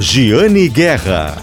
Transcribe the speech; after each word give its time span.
Giane 0.00 0.68
Guerra. 0.68 1.42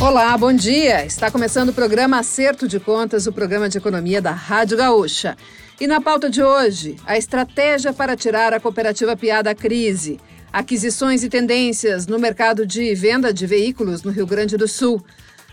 Olá, 0.00 0.36
bom 0.38 0.50
dia. 0.50 1.04
Está 1.04 1.30
começando 1.30 1.68
o 1.68 1.72
programa 1.74 2.18
Acerto 2.18 2.66
de 2.66 2.80
Contas, 2.80 3.26
o 3.26 3.32
programa 3.32 3.68
de 3.68 3.76
economia 3.76 4.22
da 4.22 4.30
Rádio 4.30 4.78
Gaúcha. 4.78 5.36
E 5.78 5.86
na 5.86 6.00
pauta 6.00 6.30
de 6.30 6.42
hoje, 6.42 6.96
a 7.04 7.18
estratégia 7.18 7.92
para 7.92 8.16
tirar 8.16 8.54
a 8.54 8.58
cooperativa 8.58 9.14
Piá 9.14 9.42
da 9.42 9.54
crise, 9.54 10.18
aquisições 10.50 11.22
e 11.22 11.28
tendências 11.28 12.06
no 12.06 12.18
mercado 12.18 12.64
de 12.64 12.94
venda 12.94 13.30
de 13.30 13.46
veículos 13.46 14.02
no 14.02 14.10
Rio 14.10 14.26
Grande 14.26 14.56
do 14.56 14.66
Sul. 14.66 15.04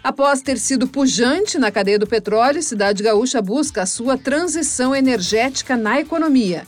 Após 0.01 0.41
ter 0.41 0.57
sido 0.59 0.87
pujante 0.87 1.59
na 1.59 1.71
cadeia 1.71 1.99
do 1.99 2.07
petróleo, 2.07 2.63
Cidade 2.63 3.03
Gaúcha 3.03 3.41
busca 3.41 3.81
a 3.81 3.85
sua 3.85 4.17
transição 4.17 4.95
energética 4.95 5.75
na 5.75 5.99
economia. 5.99 6.65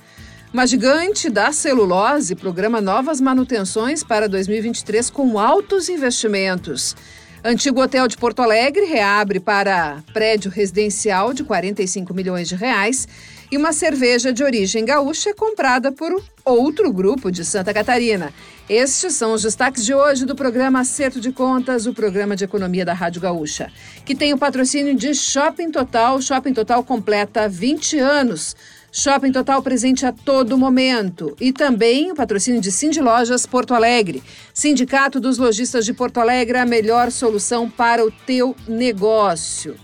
Uma 0.54 0.66
gigante 0.66 1.30
da 1.30 1.52
celulose 1.52 2.34
programa 2.34 2.80
novas 2.80 3.20
manutenções 3.20 4.02
para 4.02 4.30
2023 4.30 5.10
com 5.10 5.38
altos 5.38 5.90
investimentos. 5.90 6.96
Antigo 7.44 7.82
hotel 7.82 8.08
de 8.08 8.18
Porto 8.18 8.42
Alegre 8.42 8.86
reabre 8.86 9.42
para 9.42 10.02
prédio 10.14 10.50
residencial 10.50 11.34
de 11.34 11.44
45 11.44 12.14
milhões 12.14 12.48
de 12.48 12.56
reais 12.56 13.08
e 13.52 13.58
uma 13.58 13.74
cerveja 13.74 14.32
de 14.32 14.42
origem 14.42 14.86
gaúcha 14.86 15.34
comprada 15.34 15.92
por 15.92 16.22
outro 16.44 16.92
grupo 16.94 17.30
de 17.30 17.44
Santa 17.44 17.74
Catarina. 17.74 18.34
Estes 18.70 19.16
são 19.16 19.34
os 19.34 19.44
destaques 19.44 19.86
de 19.86 19.94
hoje 19.94 20.26
do 20.26 20.36
programa 20.36 20.80
Acerto 20.80 21.20
de 21.20 21.32
Contas, 21.32 21.86
o 21.86 21.94
programa 21.94 22.36
de 22.38 22.46
economia 22.46 22.86
da 22.86 22.94
Rádio 22.94 23.22
Gaúcha, 23.22 23.72
que 24.06 24.16
tem 24.16 24.34
o 24.34 24.38
patrocínio 24.38 24.96
de 24.96 25.14
Shopping 25.14 25.72
Total. 25.72 26.22
Shopping 26.22 26.54
Total 26.54 26.84
completa 26.84 27.48
20 27.48 28.00
anos. 28.00 28.56
Shopping 29.00 29.32
Total 29.32 29.62
presente 29.62 30.08
a 30.08 30.12
todo 30.12 30.58
momento. 30.58 31.38
E 31.40 31.54
também 31.54 32.12
o 32.12 32.16
patrocínio 32.16 32.60
de 32.60 32.72
Cindy 32.72 33.00
Lojas 33.00 33.46
Porto 33.46 33.76
Alegre. 33.76 34.24
Sindicato 34.52 35.20
dos 35.20 35.38
Lojistas 35.38 35.86
de 35.86 35.94
Porto 35.94 36.20
Alegre, 36.20 36.58
a 36.58 36.66
melhor 36.66 37.12
solução 37.12 37.70
para 37.70 38.04
o 38.04 38.10
teu 38.10 38.56
negócio. 38.68 39.76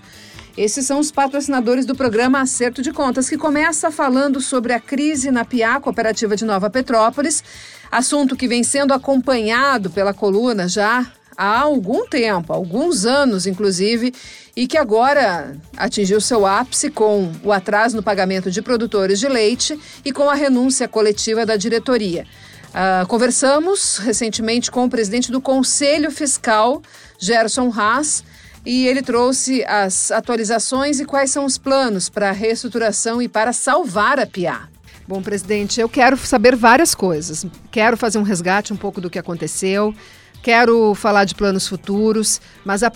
Esses 0.58 0.88
são 0.88 0.98
os 0.98 1.12
patrocinadores 1.12 1.86
do 1.86 1.94
programa 1.94 2.42
Acerto 2.42 2.82
de 2.82 2.92
Contas, 2.92 3.30
que 3.30 3.38
começa 3.38 3.92
falando 3.92 4.42
sobre 4.42 4.74
a 4.74 4.80
crise 4.80 5.30
na 5.30 5.46
PIA, 5.46 5.80
Cooperativa 5.80 6.36
de 6.36 6.44
Nova 6.44 6.72
Petrópolis, 6.72 7.44
assunto 7.92 8.36
que 8.36 8.48
vem 8.48 8.64
sendo 8.64 8.96
acompanhado 8.96 9.92
pela 9.92 10.14
coluna 10.14 10.68
já 10.68 11.06
há 11.38 11.60
algum 11.60 12.08
tempo, 12.08 12.52
alguns 12.52 13.06
anos 13.06 13.46
inclusive, 13.46 14.14
e 14.56 14.68
que 14.68 14.78
agora 14.78 15.58
atingiu 15.76 16.22
seu 16.22 16.46
ápice 16.46 16.92
com 16.92 17.32
o 17.44 17.52
atraso 17.52 17.96
no 17.96 18.04
pagamento 18.04 18.52
de 18.52 18.62
produtores 18.62 19.20
de 19.20 19.28
leite 19.28 19.80
e 20.06 20.12
com 20.12 20.30
a 20.30 20.36
renúncia 20.36 20.88
coletiva 20.88 21.46
da 21.46 21.56
diretoria. 21.56 22.26
Uh, 22.70 23.06
conversamos 23.08 23.98
recentemente 23.98 24.72
com 24.72 24.86
o 24.86 24.90
presidente 24.90 25.32
do 25.32 25.42
Conselho 25.42 26.12
Fiscal, 26.12 26.82
Gerson 27.20 27.72
Haas, 27.76 28.24
e 28.66 28.88
ele 28.88 29.02
trouxe 29.02 29.64
as 29.66 30.12
atualizações 30.12 31.00
e 31.00 31.06
quais 31.06 31.32
são 31.32 31.46
os 31.46 31.58
planos 31.58 32.10
para 32.10 32.30
a 32.30 32.32
reestruturação 32.32 33.22
e 33.22 33.28
para 33.28 33.54
salvar 33.54 34.20
a 34.20 34.26
PIA. 34.26 34.62
Bom, 35.08 35.22
presidente, 35.22 35.82
eu 35.82 35.90
quero 35.90 36.16
saber 36.16 36.56
várias 36.56 36.96
coisas. 36.96 37.46
Quero 37.70 37.98
fazer 37.98 38.18
um 38.20 38.24
resgate 38.24 38.72
um 38.72 38.78
pouco 38.78 39.02
do 39.02 39.10
que 39.10 39.20
aconteceu, 39.20 39.94
quero 40.42 40.96
falar 40.96 41.26
de 41.26 41.36
planos 41.36 41.68
futuros, 41.68 42.40
mas 42.64 42.84
a 42.84 42.92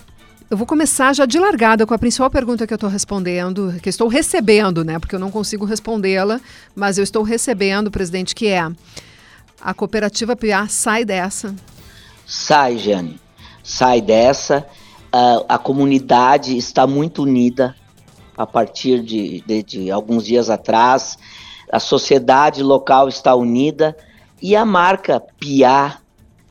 eu 0.49 0.57
vou 0.57 0.65
começar 0.65 1.13
já 1.13 1.25
de 1.25 1.39
largada 1.39 1.85
com 1.85 1.93
a 1.93 1.97
principal 1.97 2.29
pergunta 2.29 2.65
que 2.65 2.73
eu 2.73 2.77
estou 2.77 2.89
respondendo, 2.89 3.73
que 3.81 3.89
estou 3.89 4.07
recebendo, 4.07 4.83
né? 4.83 4.97
Porque 4.99 5.15
eu 5.15 5.19
não 5.19 5.31
consigo 5.31 5.65
respondê-la, 5.65 6.39
mas 6.75 6.97
eu 6.97 7.03
estou 7.03 7.23
recebendo, 7.23 7.91
presidente, 7.91 8.33
que 8.33 8.47
é 8.47 8.69
a 9.61 9.73
cooperativa 9.73 10.35
PIA 10.35 10.67
sai 10.67 11.03
dessa? 11.03 11.53
Sai, 12.25 12.77
Jane. 12.77 13.19
Sai 13.63 14.01
dessa 14.01 14.65
a, 15.11 15.55
a 15.55 15.57
comunidade 15.57 16.57
está 16.57 16.85
muito 16.85 17.23
unida 17.23 17.75
a 18.35 18.45
partir 18.45 19.01
de, 19.01 19.41
de, 19.41 19.63
de 19.63 19.91
alguns 19.91 20.25
dias 20.25 20.49
atrás, 20.49 21.17
a 21.71 21.79
sociedade 21.79 22.61
local 22.61 23.09
está 23.09 23.33
unida 23.33 23.97
e 24.41 24.55
a 24.55 24.63
marca 24.63 25.19
Piá 25.19 25.97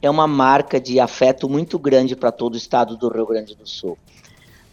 é 0.01 0.11
uma 0.11 0.27
marca 0.27 0.81
de 0.81 1.01
afeto 1.01 1.49
muito 1.49 1.79
grande 1.79 2.15
para 2.15 2.31
todo 2.31 2.55
o 2.55 2.59
estado 2.59 2.97
do 2.97 3.09
Rio 3.09 3.27
Grande 3.27 3.55
do 3.55 3.67
Sul. 3.67 3.99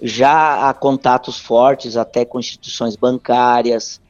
Já 0.02 0.70
há 0.70 0.74
contatos 0.74 1.40
fortes 1.40 1.96
até 1.96 2.26
com 2.26 2.40
instituições 2.40 2.96
bancárias, 2.96 4.02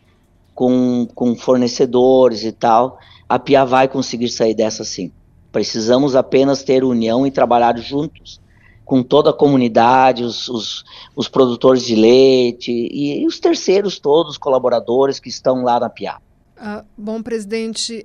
com, 0.55 1.07
com 1.13 1.35
fornecedores 1.35 2.43
e 2.43 2.51
tal. 2.51 2.99
A 3.29 3.37
Pia 3.37 3.63
vai 3.63 3.87
conseguir 3.87 4.29
sair 4.29 4.55
dessa 4.55 4.83
sim. 4.83 5.11
Precisamos 5.51 6.15
apenas 6.15 6.63
ter 6.63 6.83
união 6.83 7.27
e 7.27 7.31
trabalhar 7.31 7.77
juntos 7.77 8.41
com 8.83 9.01
toda 9.01 9.29
a 9.29 9.33
comunidade, 9.33 10.23
os, 10.23 10.47
os, 10.49 10.83
os 11.15 11.29
produtores 11.29 11.85
de 11.85 11.95
leite 11.95 12.71
e, 12.71 13.21
e, 13.21 13.27
os 13.27 13.39
terceiros 13.39 13.97
todos, 13.99 14.37
colaboradores 14.37 15.19
que 15.19 15.29
estão 15.29 15.63
lá 15.63 15.79
na 15.79 15.89
PIA. 15.89 16.17
Uh, 16.57 16.85
bom, 16.97 17.21
presidente, 17.21 18.03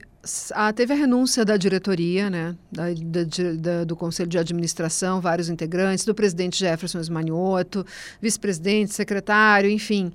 ah, 0.53 0.73
teve 0.73 0.93
a 0.93 0.97
renúncia 0.97 1.45
da 1.45 1.56
diretoria, 1.56 2.29
né, 2.29 2.56
da, 2.71 2.84
da, 2.93 3.25
da, 3.56 3.84
do 3.84 3.95
Conselho 3.95 4.29
de 4.29 4.37
Administração, 4.37 5.21
vários 5.21 5.49
integrantes, 5.49 6.05
do 6.05 6.15
presidente 6.15 6.59
Jefferson 6.59 6.99
Esmanioto, 6.99 7.87
vice-presidente, 8.21 8.93
secretário, 8.93 9.71
enfim. 9.71 10.07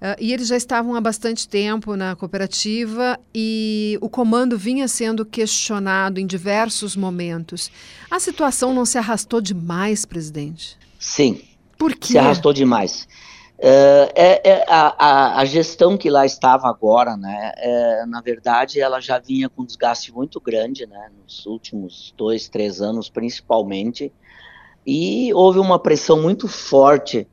Uh, 0.00 0.16
e 0.18 0.32
eles 0.32 0.48
já 0.48 0.56
estavam 0.56 0.94
há 0.94 1.00
bastante 1.00 1.46
tempo 1.46 1.94
na 1.94 2.16
cooperativa 2.16 3.20
e 3.34 3.98
o 4.00 4.08
comando 4.08 4.56
vinha 4.56 4.88
sendo 4.88 5.26
questionado 5.26 6.18
em 6.18 6.26
diversos 6.26 6.96
momentos. 6.96 7.70
A 8.10 8.18
situação 8.18 8.72
não 8.72 8.86
se 8.86 8.96
arrastou 8.96 9.40
demais, 9.42 10.06
presidente? 10.06 10.78
Sim. 10.98 11.42
Por 11.76 11.94
quê? 11.94 12.08
Se 12.08 12.18
arrastou 12.18 12.52
demais. 12.52 13.06
Uh, 13.60 14.08
é, 14.14 14.40
é 14.42 14.64
a, 14.66 15.38
a, 15.38 15.44
gestão 15.44 15.94
que 15.98 16.08
lá 16.08 16.24
estava 16.24 16.66
agora, 16.66 17.14
né, 17.14 17.52
é, 17.58 18.06
na 18.06 18.22
verdade, 18.22 18.80
ela 18.80 19.00
já 19.00 19.18
vinha 19.18 19.50
com 19.50 19.60
um 19.60 19.66
desgaste 19.66 20.10
muito 20.14 20.40
grande, 20.40 20.86
né, 20.86 21.10
nos 21.20 21.44
últimos 21.44 22.14
dois, 22.16 22.48
três 22.48 22.80
anos, 22.80 23.10
principalmente, 23.10 24.10
e 24.86 25.30
houve 25.34 25.58
uma 25.58 25.78
pressão 25.78 26.22
muito 26.22 26.48
forte, 26.48 27.28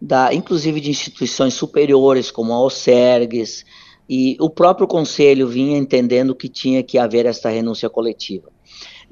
da, 0.00 0.32
inclusive 0.32 0.80
de 0.80 0.90
instituições 0.90 1.54
superiores, 1.54 2.30
como 2.30 2.52
a 2.52 2.62
OSERGS, 2.62 3.64
e 4.08 4.36
o 4.38 4.48
próprio 4.48 4.86
conselho 4.86 5.48
vinha 5.48 5.76
entendendo 5.76 6.36
que 6.36 6.48
tinha 6.48 6.84
que 6.84 6.98
haver 6.98 7.26
essa 7.26 7.50
renúncia 7.50 7.90
coletiva. 7.90 8.48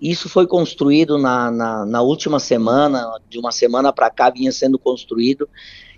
Isso 0.01 0.29
foi 0.29 0.47
construído 0.47 1.19
na, 1.19 1.51
na, 1.51 1.85
na 1.85 2.03
última 2.03 2.39
semana, 2.39 3.19
de 3.29 3.37
uma 3.37 3.51
semana 3.51 3.93
para 3.93 4.11
cá 4.11 4.31
vinha 4.31 4.53
sendo 4.53 4.79
construído, 4.79 5.49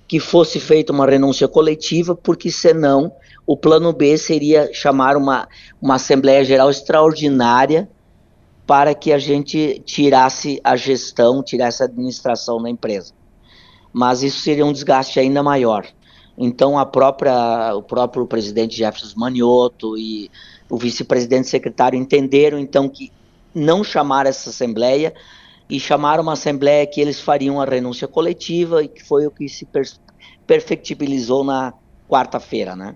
que 0.09 0.21
fosse 0.21 0.61
feita 0.61 0.93
uma 0.93 1.07
renúncia 1.07 1.49
coletiva, 1.49 2.15
porque 2.15 2.51
senão 2.51 3.13
o 3.47 3.57
plano 3.57 3.93
B 3.93 4.17
seria 4.17 4.71
chamar 4.73 5.17
uma, 5.17 5.49
uma 5.81 5.97
Assembleia 5.97 6.45
Geral 6.45 6.71
extraordinária 6.71 7.89
para 8.67 8.95
que 8.95 9.13
a 9.13 9.19
gente 9.19 9.81
tirasse 9.85 10.61
a 10.65 10.75
gestão, 10.77 11.43
tirasse 11.43 11.83
a 11.83 11.87
administração 11.87 12.61
da 12.61 12.69
empresa. 12.69 13.13
Mas 13.93 14.23
isso 14.23 14.41
seria 14.41 14.67
um 14.67 14.73
desgaste 14.73 15.21
ainda 15.21 15.43
maior. 15.43 15.87
Então 16.37 16.79
a 16.79 16.85
própria, 16.85 17.75
o 17.75 17.83
próprio 17.83 18.27
presidente 18.27 18.77
Jefferson 18.77 19.19
Manioto 19.19 19.97
e 19.97 20.31
o 20.69 20.77
vice-presidente 20.77 21.49
secretário 21.49 21.99
entenderam 21.99 22.59
então 22.59 22.89
que 22.89 23.13
não 23.55 23.83
chamar 23.83 24.27
essa 24.27 24.51
assembleia 24.51 25.15
e 25.69 25.81
chamaram 25.81 26.23
uma 26.23 26.35
assembleia 26.35 26.87
que 26.87 27.01
eles 27.01 27.21
fariam 27.21 27.61
a 27.61 27.65
renúncia 27.65 28.07
coletiva 28.07 28.83
e 28.83 28.89
que 28.89 29.03
foi 29.03 29.27
o 29.27 29.31
que 29.31 29.49
se 29.49 29.65
per 29.65 29.85
perfectibilizou 30.47 31.43
na 31.43 31.75
quarta-feira, 32.09 32.77
né? 32.77 32.95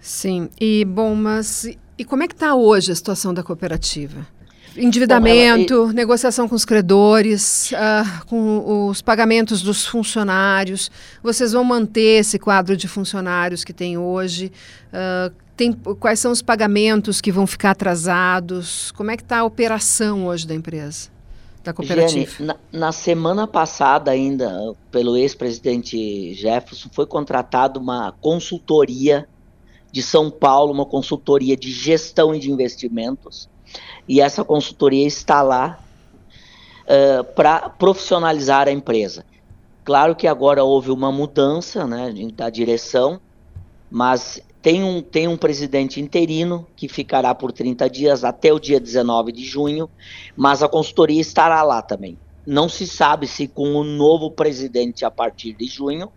Sim, 0.00 0.48
e 0.60 0.84
bom, 0.84 1.12
mas 1.14 1.68
e 1.98 2.04
como 2.04 2.22
é 2.22 2.28
que 2.28 2.34
está 2.34 2.54
hoje 2.54 2.92
a 2.92 2.94
situação 2.94 3.34
da 3.34 3.42
cooperativa? 3.42 4.24
Endividamento, 4.76 5.74
Bom, 5.74 5.82
ela, 5.84 5.92
e... 5.92 5.94
negociação 5.94 6.46
com 6.48 6.54
os 6.54 6.64
credores, 6.64 7.72
uh, 7.72 8.26
com 8.26 8.88
os 8.88 9.00
pagamentos 9.00 9.62
dos 9.62 9.86
funcionários. 9.86 10.90
Vocês 11.22 11.52
vão 11.52 11.64
manter 11.64 12.20
esse 12.20 12.38
quadro 12.38 12.76
de 12.76 12.86
funcionários 12.86 13.64
que 13.64 13.72
tem 13.72 13.96
hoje? 13.96 14.52
Uh, 14.92 15.34
tem, 15.56 15.72
quais 15.72 16.20
são 16.20 16.30
os 16.30 16.42
pagamentos 16.42 17.20
que 17.20 17.32
vão 17.32 17.46
ficar 17.46 17.70
atrasados? 17.70 18.92
Como 18.92 19.10
é 19.10 19.16
que 19.16 19.22
está 19.22 19.38
a 19.38 19.44
operação 19.44 20.26
hoje 20.26 20.46
da 20.46 20.54
empresa? 20.54 21.15
Da 21.66 21.72
cooperativa? 21.72 22.44
na, 22.44 22.56
na, 22.72 22.92
semana 22.92 23.46
passada 23.46 24.10
ainda, 24.10 24.74
pelo 24.90 25.16
ex-presidente 25.16 26.32
Jefferson, 26.34 26.88
foi 26.92 27.06
contratada 27.06 27.78
uma 27.78 28.12
consultoria 28.20 29.28
de 29.90 30.02
São 30.02 30.30
Paulo, 30.30 30.72
uma 30.72 30.86
consultoria 30.86 31.56
de 31.56 31.70
gestão 31.70 32.34
e 32.34 32.38
de 32.38 32.50
investimentos, 32.50 33.48
e 34.08 34.20
essa 34.20 34.44
consultoria 34.44 35.06
está 35.06 35.42
lá 35.42 35.80
uh, 36.84 37.24
para 37.34 37.68
profissionalizar 37.68 38.68
a 38.68 38.72
empresa. 38.72 39.24
Claro 39.84 40.14
que 40.14 40.26
agora 40.26 40.64
houve 40.64 40.90
uma 40.90 41.12
mudança 41.12 41.86
né, 41.86 42.12
da 42.34 42.50
direção, 42.50 43.20
mas 43.90 44.40
tem 44.66 44.82
um, 44.82 45.00
tem 45.00 45.28
um 45.28 45.36
presidente 45.36 46.00
interino 46.00 46.66
que 46.74 46.88
ficará 46.88 47.32
por 47.32 47.52
30 47.52 47.88
dias 47.88 48.24
até 48.24 48.52
o 48.52 48.58
dia 48.58 48.80
19 48.80 49.30
de 49.30 49.44
junho, 49.44 49.88
mas 50.36 50.60
a 50.60 50.68
consultoria 50.68 51.20
estará 51.20 51.62
lá 51.62 51.80
também. 51.80 52.18
Não 52.44 52.68
se 52.68 52.84
sabe 52.84 53.28
se 53.28 53.46
com 53.46 53.76
o 53.76 53.84
novo 53.84 54.28
presidente 54.28 55.04
a 55.04 55.10
partir 55.10 55.52
de 55.52 55.66
junho 55.66 56.10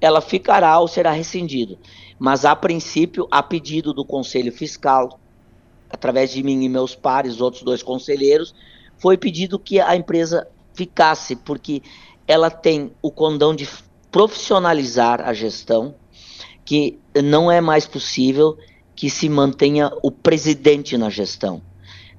ela 0.00 0.20
ficará 0.20 0.78
ou 0.78 0.86
será 0.86 1.10
rescindido. 1.10 1.76
Mas 2.16 2.44
a 2.44 2.54
princípio, 2.54 3.26
a 3.28 3.42
pedido 3.42 3.92
do 3.92 4.04
Conselho 4.04 4.52
Fiscal, 4.52 5.18
através 5.90 6.30
de 6.30 6.44
mim 6.44 6.62
e 6.62 6.68
meus 6.68 6.94
pares, 6.94 7.40
outros 7.40 7.64
dois 7.64 7.82
conselheiros, 7.82 8.54
foi 8.98 9.18
pedido 9.18 9.58
que 9.58 9.80
a 9.80 9.96
empresa 9.96 10.46
ficasse, 10.74 11.34
porque 11.34 11.82
ela 12.24 12.52
tem 12.52 12.92
o 13.02 13.10
condão 13.10 13.52
de 13.52 13.68
profissionalizar 14.12 15.28
a 15.28 15.34
gestão, 15.34 15.96
que 16.70 17.00
não 17.20 17.50
é 17.50 17.60
mais 17.60 17.84
possível 17.84 18.56
que 18.94 19.10
se 19.10 19.28
mantenha 19.28 19.90
o 20.04 20.08
presidente 20.12 20.96
na 20.96 21.10
gestão. 21.10 21.60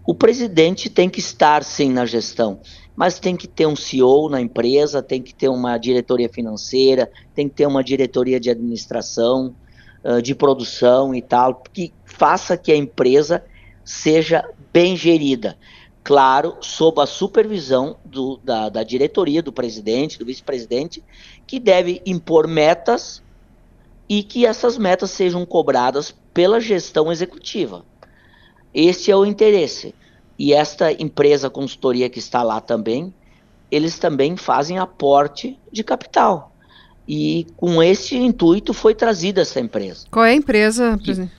O 0.06 0.14
presidente 0.14 0.90
tem 0.90 1.10
que 1.10 1.22
estar 1.22 1.64
sim 1.64 1.90
na 1.90 2.06
gestão, 2.06 2.60
mas 2.94 3.18
tem 3.18 3.38
que 3.38 3.48
ter 3.48 3.66
um 3.66 3.78
CEO 3.78 4.28
na 4.28 4.42
empresa, 4.42 5.02
tem 5.02 5.22
que 5.22 5.34
ter 5.34 5.48
uma 5.48 5.78
diretoria 5.78 6.28
financeira, 6.28 7.10
tem 7.34 7.48
que 7.48 7.56
ter 7.56 7.66
uma 7.66 7.82
diretoria 7.82 8.42
de 8.42 8.50
administração, 8.50 9.56
uh, 10.04 10.22
de 10.22 10.36
produção 10.36 11.16
e 11.16 11.22
tal, 11.22 11.64
que 11.72 11.94
faça 12.04 12.58
que 12.58 12.74
a 12.74 12.76
empresa 12.76 13.46
seja 13.86 14.44
bem 14.74 14.98
gerida. 14.98 15.58
Claro, 16.04 16.58
sob 16.60 17.02
a 17.02 17.06
supervisão 17.06 17.96
do, 18.04 18.36
da, 18.44 18.68
da 18.68 18.84
diretoria, 18.84 19.42
do 19.42 19.54
presidente, 19.54 20.20
do 20.20 20.26
vice-presidente, 20.26 21.02
que 21.48 21.58
deve 21.58 22.02
impor 22.06 22.50
metas 22.50 23.24
e 24.12 24.22
que 24.24 24.46
essas 24.46 24.78
metas 24.78 25.10
sejam 25.12 25.46
cobradas 25.46 26.14
pela 26.34 26.60
gestão 26.60 27.10
executiva. 27.10 27.86
Este 28.74 29.10
é 29.10 29.16
o 29.16 29.26
interesse. 29.26 29.96
E 30.38 30.54
esta 30.54 30.92
empresa 30.92 31.50
consultoria 31.50 32.10
que 32.10 32.20
está 32.20 32.44
lá 32.44 32.60
também, 32.60 33.14
eles 33.72 33.98
também 33.98 34.36
fazem 34.36 34.78
aporte 34.78 35.58
de 35.72 35.82
capital. 35.82 36.54
E 37.08 37.48
com 37.56 37.82
esse 37.82 38.18
intuito 38.18 38.74
foi 38.74 38.94
trazida 38.94 39.44
essa 39.44 39.62
empresa. 39.62 40.06
Qual 40.12 40.26
é 40.26 40.32
a 40.32 40.36
empresa, 40.36 41.00
presidente? 41.02 41.32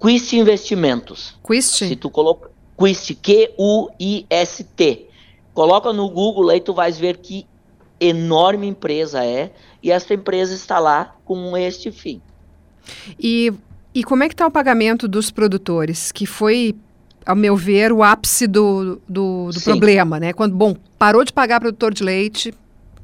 Quist 0.00 0.32
Investimentos. 0.32 1.36
Quist? 1.44 1.88
Se 1.88 1.96
tu 1.96 2.08
coloca 2.08 2.52
Quist, 2.78 3.16
Q-U-I-S-T. 3.16 5.08
Coloca 5.52 5.92
no 5.92 6.08
Google 6.08 6.50
aí 6.50 6.60
tu 6.60 6.72
vais 6.72 6.96
ver 6.96 7.16
que 7.16 7.48
enorme 8.00 8.66
empresa 8.66 9.24
é 9.24 9.52
e 9.82 9.90
essa 9.90 10.14
empresa 10.14 10.54
está 10.54 10.78
lá 10.78 11.14
com 11.24 11.56
este 11.56 11.90
fim. 11.90 12.20
E, 13.18 13.52
e 13.94 14.04
como 14.04 14.22
é 14.22 14.28
que 14.28 14.34
está 14.34 14.46
o 14.46 14.50
pagamento 14.50 15.08
dos 15.08 15.30
produtores, 15.30 16.12
que 16.12 16.26
foi, 16.26 16.74
ao 17.24 17.36
meu 17.36 17.56
ver, 17.56 17.92
o 17.92 18.02
ápice 18.02 18.46
do, 18.46 19.00
do, 19.08 19.50
do 19.50 19.60
problema, 19.62 20.20
né? 20.20 20.32
Quando, 20.32 20.54
bom, 20.54 20.76
parou 20.98 21.24
de 21.24 21.32
pagar 21.32 21.60
produtor 21.60 21.92
de 21.92 22.02
leite, 22.02 22.54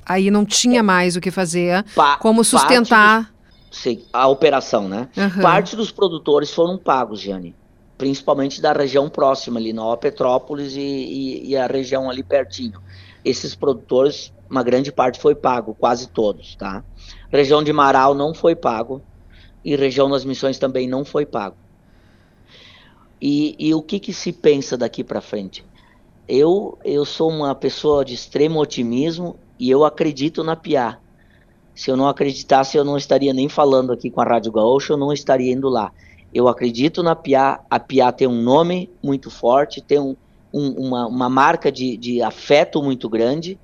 aí 0.05 0.31
não 0.31 0.45
tinha 0.45 0.83
mais 0.83 1.17
o 1.17 1.21
que 1.21 1.31
fazer, 1.31 1.85
pa 1.95 2.17
como 2.17 2.45
sustentar... 2.45 3.33
sim, 3.71 4.03
a 4.13 4.29
operação, 4.29 4.89
né? 4.89 5.09
Uhum. 5.17 5.43
Parte 5.43 5.75
dos 5.75 5.91
produtores 5.91 6.51
foram 6.51 6.77
pagos, 6.77 7.21
Jane 7.21 7.55
principalmente 8.03 8.61
da 8.61 8.73
região 8.73 9.09
próxima 9.09 9.61
ali, 9.61 9.73
Nova 9.73 9.97
Petrópolis 9.97 10.75
e, 10.75 10.81
e, 10.81 11.51
e, 11.51 11.57
a 11.57 11.69
região 11.69 12.11
ali 12.11 12.25
pertinho. 12.25 12.83
Esses 13.25 13.55
produtores, 13.55 14.33
uma 14.53 14.63
grande 14.63 14.93
parte 14.93 15.19
foi 15.19 15.35
pago, 15.35 15.75
quase 15.75 16.09
todos, 16.11 16.55
tá? 16.57 16.85
Região 17.31 17.65
de 17.65 17.73
Marau 17.73 18.15
não 18.15 18.35
foi 18.35 18.55
pago 18.55 19.01
e 19.65 19.75
região 19.75 20.11
das 20.11 20.27
Missões 20.27 20.59
também 20.59 20.87
não 20.87 21.07
foi 21.07 21.25
pago. 21.25 21.57
E, 23.19 23.57
e 23.59 23.73
o 23.73 23.81
que, 23.81 23.99
que 23.99 24.13
se 24.13 24.31
pensa 24.31 24.77
daqui 24.77 25.03
para 25.03 25.23
frente? 25.23 25.65
Eu, 26.29 26.79
eu 26.85 27.07
sou 27.07 27.31
uma 27.31 27.55
pessoa 27.55 28.05
de 28.05 28.13
extremo 28.13 28.61
otimismo 28.61 29.37
e 29.59 29.71
eu 29.71 29.87
acredito 29.87 30.45
na 30.45 30.55
PIA. 30.55 30.99
Se 31.75 31.91
eu 31.91 31.97
não 31.97 32.07
acreditasse, 32.07 32.77
eu 32.77 32.85
não 32.85 32.99
estaria 32.99 33.33
nem 33.33 33.49
falando 33.49 33.91
aqui 33.91 34.11
com 34.11 34.21
a 34.21 34.25
Rádio 34.25 34.53
Gaúcha, 34.53 34.93
eu 34.93 34.99
não 34.99 35.15
estaria 35.15 35.51
indo 35.51 35.71
lá. 35.71 35.91
Eu 36.35 36.47
acredito 36.47 37.03
na 37.03 37.17
Pia. 37.17 37.61
A 37.71 37.81
Pia 37.81 38.13
tem 38.13 38.29
um 38.29 38.43
nome 38.43 38.91
muito 39.03 39.31
forte, 39.31 39.81
tem 39.81 39.99
um, 39.99 40.15
um, 40.53 40.89
uma, 40.89 41.07
uma 41.07 41.31
marca 41.31 41.73
de, 41.73 41.97
de 41.97 42.21
afeto 42.21 42.83
muito 42.83 43.09
grande 43.09 43.59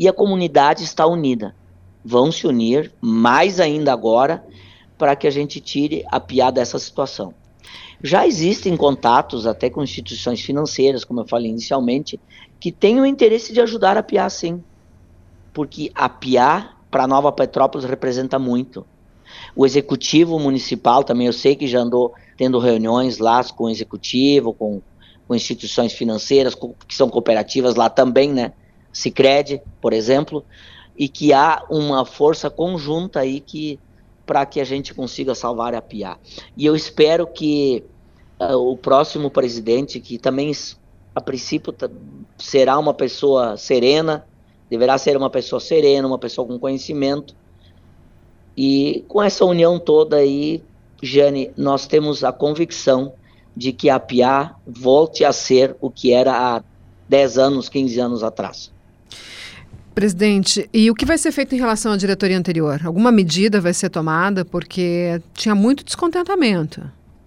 e 0.00 0.08
a 0.08 0.14
comunidade 0.14 0.82
está 0.82 1.06
unida. 1.06 1.54
Vão 2.02 2.32
se 2.32 2.46
unir, 2.46 2.90
mais 3.02 3.60
ainda 3.60 3.92
agora, 3.92 4.42
para 4.96 5.14
que 5.14 5.26
a 5.26 5.30
gente 5.30 5.60
tire 5.60 6.02
a 6.10 6.18
Pia 6.18 6.50
dessa 6.50 6.78
situação. 6.78 7.34
Já 8.02 8.26
existem 8.26 8.78
contatos 8.78 9.46
até 9.46 9.68
com 9.68 9.84
instituições 9.84 10.40
financeiras, 10.40 11.04
como 11.04 11.20
eu 11.20 11.28
falei 11.28 11.50
inicialmente, 11.50 12.18
que 12.58 12.72
têm 12.72 12.98
o 12.98 13.04
interesse 13.04 13.52
de 13.52 13.60
ajudar 13.60 13.98
a 13.98 14.02
PIA 14.02 14.30
sim. 14.30 14.64
Porque 15.52 15.92
a 15.94 16.08
PIA 16.08 16.70
para 16.90 17.06
Nova 17.06 17.30
Petrópolis 17.30 17.86
representa 17.86 18.38
muito. 18.38 18.86
O 19.54 19.66
executivo 19.66 20.38
municipal 20.38 21.04
também, 21.04 21.26
eu 21.26 21.32
sei 21.34 21.54
que 21.54 21.68
já 21.68 21.80
andou 21.80 22.14
tendo 22.38 22.58
reuniões 22.58 23.18
lá 23.18 23.44
com 23.44 23.64
o 23.64 23.70
executivo, 23.70 24.54
com, 24.54 24.80
com 25.28 25.34
instituições 25.34 25.92
financeiras, 25.92 26.54
com, 26.54 26.72
que 26.88 26.94
são 26.94 27.10
cooperativas 27.10 27.74
lá 27.74 27.90
também, 27.90 28.32
né? 28.32 28.54
Cicred, 28.92 29.62
por 29.80 29.92
exemplo, 29.92 30.44
e 30.96 31.08
que 31.08 31.32
há 31.32 31.64
uma 31.70 32.04
força 32.04 32.50
conjunta 32.50 33.20
aí 33.20 33.40
que 33.40 33.78
para 34.26 34.46
que 34.46 34.60
a 34.60 34.64
gente 34.64 34.94
consiga 34.94 35.34
salvar 35.34 35.74
a 35.74 35.82
PIA. 35.82 36.16
E 36.56 36.64
eu 36.64 36.76
espero 36.76 37.26
que 37.26 37.82
uh, 38.38 38.54
o 38.54 38.76
próximo 38.76 39.30
presidente, 39.30 39.98
que 39.98 40.18
também 40.18 40.52
a 41.14 41.20
princípio 41.20 41.74
será 42.38 42.78
uma 42.78 42.94
pessoa 42.94 43.56
serena, 43.56 44.24
deverá 44.68 44.96
ser 44.98 45.16
uma 45.16 45.30
pessoa 45.30 45.58
serena, 45.58 46.06
uma 46.06 46.18
pessoa 46.18 46.46
com 46.46 46.58
conhecimento, 46.58 47.34
e 48.56 49.04
com 49.08 49.22
essa 49.22 49.44
união 49.44 49.78
toda 49.78 50.16
aí, 50.16 50.62
Jane, 51.02 51.50
nós 51.56 51.86
temos 51.86 52.22
a 52.22 52.30
convicção 52.30 53.14
de 53.56 53.72
que 53.72 53.90
a 53.90 53.98
PIA 53.98 54.54
volte 54.66 55.24
a 55.24 55.32
ser 55.32 55.76
o 55.80 55.90
que 55.90 56.12
era 56.12 56.56
há 56.56 56.62
10 57.08 57.38
anos, 57.38 57.68
15 57.68 57.98
anos 57.98 58.22
atrás. 58.22 58.70
Presidente, 59.94 60.68
e 60.72 60.90
o 60.90 60.94
que 60.94 61.04
vai 61.04 61.18
ser 61.18 61.32
feito 61.32 61.54
em 61.54 61.58
relação 61.58 61.92
à 61.92 61.96
diretoria 61.96 62.38
anterior? 62.38 62.80
Alguma 62.84 63.10
medida 63.10 63.60
vai 63.60 63.74
ser 63.74 63.90
tomada? 63.90 64.44
Porque 64.44 65.20
tinha 65.34 65.54
muito 65.54 65.84
descontentamento. 65.84 66.82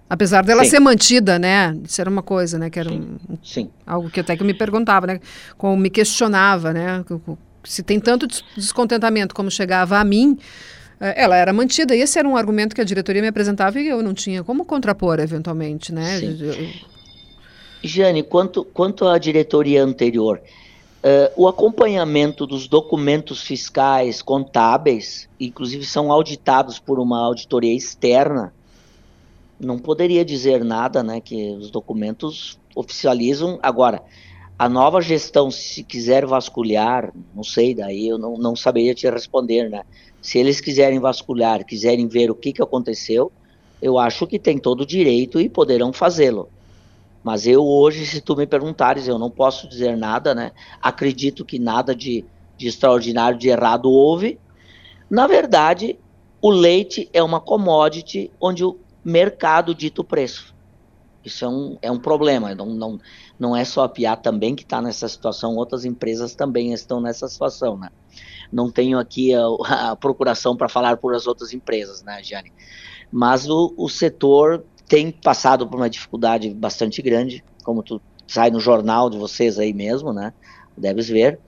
Apesar 0.09 0.43
dela 0.43 0.63
Sim. 0.63 0.69
ser 0.69 0.79
mantida, 0.79 1.39
né? 1.39 1.75
Isso 1.83 1.99
era 1.99 2.09
uma 2.09 2.21
coisa, 2.21 2.57
né? 2.57 2.69
Que 2.69 2.79
era 2.79 2.91
um, 2.91 3.17
Sim. 3.43 3.69
algo 3.85 4.09
que 4.09 4.19
até 4.19 4.35
que 4.35 4.43
eu 4.43 4.47
me 4.47 4.53
perguntava, 4.53 5.07
né? 5.07 5.19
Como 5.57 5.75
me 5.75 5.89
questionava, 5.89 6.71
né? 6.71 7.03
Se 7.63 7.81
tem 7.81 7.99
tanto 7.99 8.27
descontentamento 8.55 9.33
como 9.33 9.49
chegava 9.49 9.97
a 9.97 10.03
mim, 10.03 10.37
é, 10.99 11.23
ela 11.23 11.35
era 11.35 11.51
mantida. 11.51 11.95
E 11.95 12.01
esse 12.01 12.17
era 12.17 12.27
um 12.27 12.37
argumento 12.37 12.75
que 12.75 12.81
a 12.81 12.83
diretoria 12.83 13.21
me 13.21 13.27
apresentava 13.27 13.79
e 13.79 13.87
eu 13.87 14.01
não 14.01 14.13
tinha 14.13 14.43
como 14.43 14.63
contrapor, 14.65 15.19
eventualmente, 15.19 15.93
né? 15.93 16.19
Sim. 16.19 16.71
Jane, 17.83 18.23
quanto, 18.23 18.63
quanto 18.63 19.07
à 19.07 19.17
diretoria 19.17 19.83
anterior, 19.83 20.41
uh, 21.03 21.31
o 21.35 21.47
acompanhamento 21.47 22.47
dos 22.47 22.67
documentos 22.67 23.41
fiscais, 23.41 24.21
contábeis, 24.21 25.29
inclusive 25.39 25.85
são 25.85 26.11
auditados 26.11 26.79
por 26.79 26.99
uma 26.99 27.19
auditoria 27.19 27.75
externa, 27.75 28.53
não 29.59 29.77
poderia 29.77 30.25
dizer 30.25 30.63
nada, 30.63 31.03
né? 31.03 31.21
Que 31.21 31.51
os 31.51 31.69
documentos 31.69 32.59
oficializam. 32.75 33.59
Agora, 33.61 34.03
a 34.57 34.67
nova 34.67 35.01
gestão, 35.01 35.49
se 35.49 35.83
quiser 35.83 36.25
vasculhar, 36.25 37.13
não 37.33 37.43
sei, 37.43 37.73
daí 37.73 38.07
eu 38.07 38.17
não, 38.17 38.37
não 38.37 38.55
saberia 38.55 38.93
te 38.93 39.09
responder, 39.09 39.69
né? 39.69 39.83
Se 40.21 40.37
eles 40.37 40.61
quiserem 40.61 40.99
vasculhar, 40.99 41.65
quiserem 41.65 42.07
ver 42.07 42.31
o 42.31 42.35
que, 42.35 42.53
que 42.53 42.61
aconteceu, 42.61 43.31
eu 43.81 43.97
acho 43.97 44.25
que 44.25 44.39
tem 44.39 44.57
todo 44.57 44.81
o 44.81 44.85
direito 44.85 45.39
e 45.39 45.49
poderão 45.49 45.91
fazê-lo. 45.91 46.49
Mas 47.23 47.47
eu 47.47 47.65
hoje, 47.65 48.05
se 48.05 48.21
tu 48.21 48.35
me 48.35 48.45
perguntares, 48.45 49.07
eu 49.07 49.17
não 49.17 49.29
posso 49.29 49.67
dizer 49.67 49.95
nada, 49.97 50.35
né? 50.35 50.51
Acredito 50.81 51.45
que 51.45 51.57
nada 51.57 51.95
de, 51.95 52.25
de 52.57 52.67
extraordinário, 52.67 53.37
de 53.37 53.49
errado 53.49 53.89
houve. 53.89 54.39
Na 55.09 55.25
verdade, 55.25 55.97
o 56.41 56.49
leite 56.49 57.09
é 57.13 57.23
uma 57.23 57.39
commodity 57.39 58.29
onde 58.39 58.65
o 58.65 58.77
mercado 59.03 59.73
dita 59.73 60.01
o 60.01 60.03
preço. 60.03 60.53
Isso 61.23 61.45
é 61.45 61.47
um, 61.47 61.77
é 61.81 61.91
um 61.91 61.99
problema. 61.99 62.53
Não, 62.53 62.65
não, 62.65 62.99
não 63.39 63.55
é 63.55 63.63
só 63.63 63.83
a 63.83 63.89
Piá 63.89 64.15
também 64.15 64.53
que 64.53 64.63
está 64.63 64.81
nessa 64.81 65.07
situação, 65.07 65.55
outras 65.55 65.85
empresas 65.85 66.35
também 66.35 66.73
estão 66.73 66.99
nessa 66.99 67.29
situação, 67.29 67.77
né? 67.77 67.89
não 68.53 68.71
tenho 68.71 68.99
aqui 68.99 69.33
a, 69.33 69.91
a 69.91 69.95
procuração 69.95 70.55
para 70.55 70.69
falar 70.69 70.97
por 70.97 71.15
as 71.15 71.25
outras 71.25 71.53
empresas, 71.53 72.03
né, 72.03 72.21
Jane? 72.23 72.53
Mas 73.11 73.49
o, 73.49 73.73
o 73.75 73.89
setor 73.89 74.63
tem 74.93 75.09
passado 75.09 75.67
por 75.67 75.77
uma 75.77 75.89
dificuldade 75.89 76.51
bastante 76.51 77.01
grande, 77.01 77.43
como 77.63 77.81
tu 77.81 77.99
sai 78.27 78.51
no 78.51 78.59
jornal 78.59 79.09
de 79.09 79.17
vocês 79.17 79.57
aí 79.57 79.73
mesmo, 79.73 80.13
né? 80.13 80.31
Deves 80.77 81.09
ver. 81.09 81.39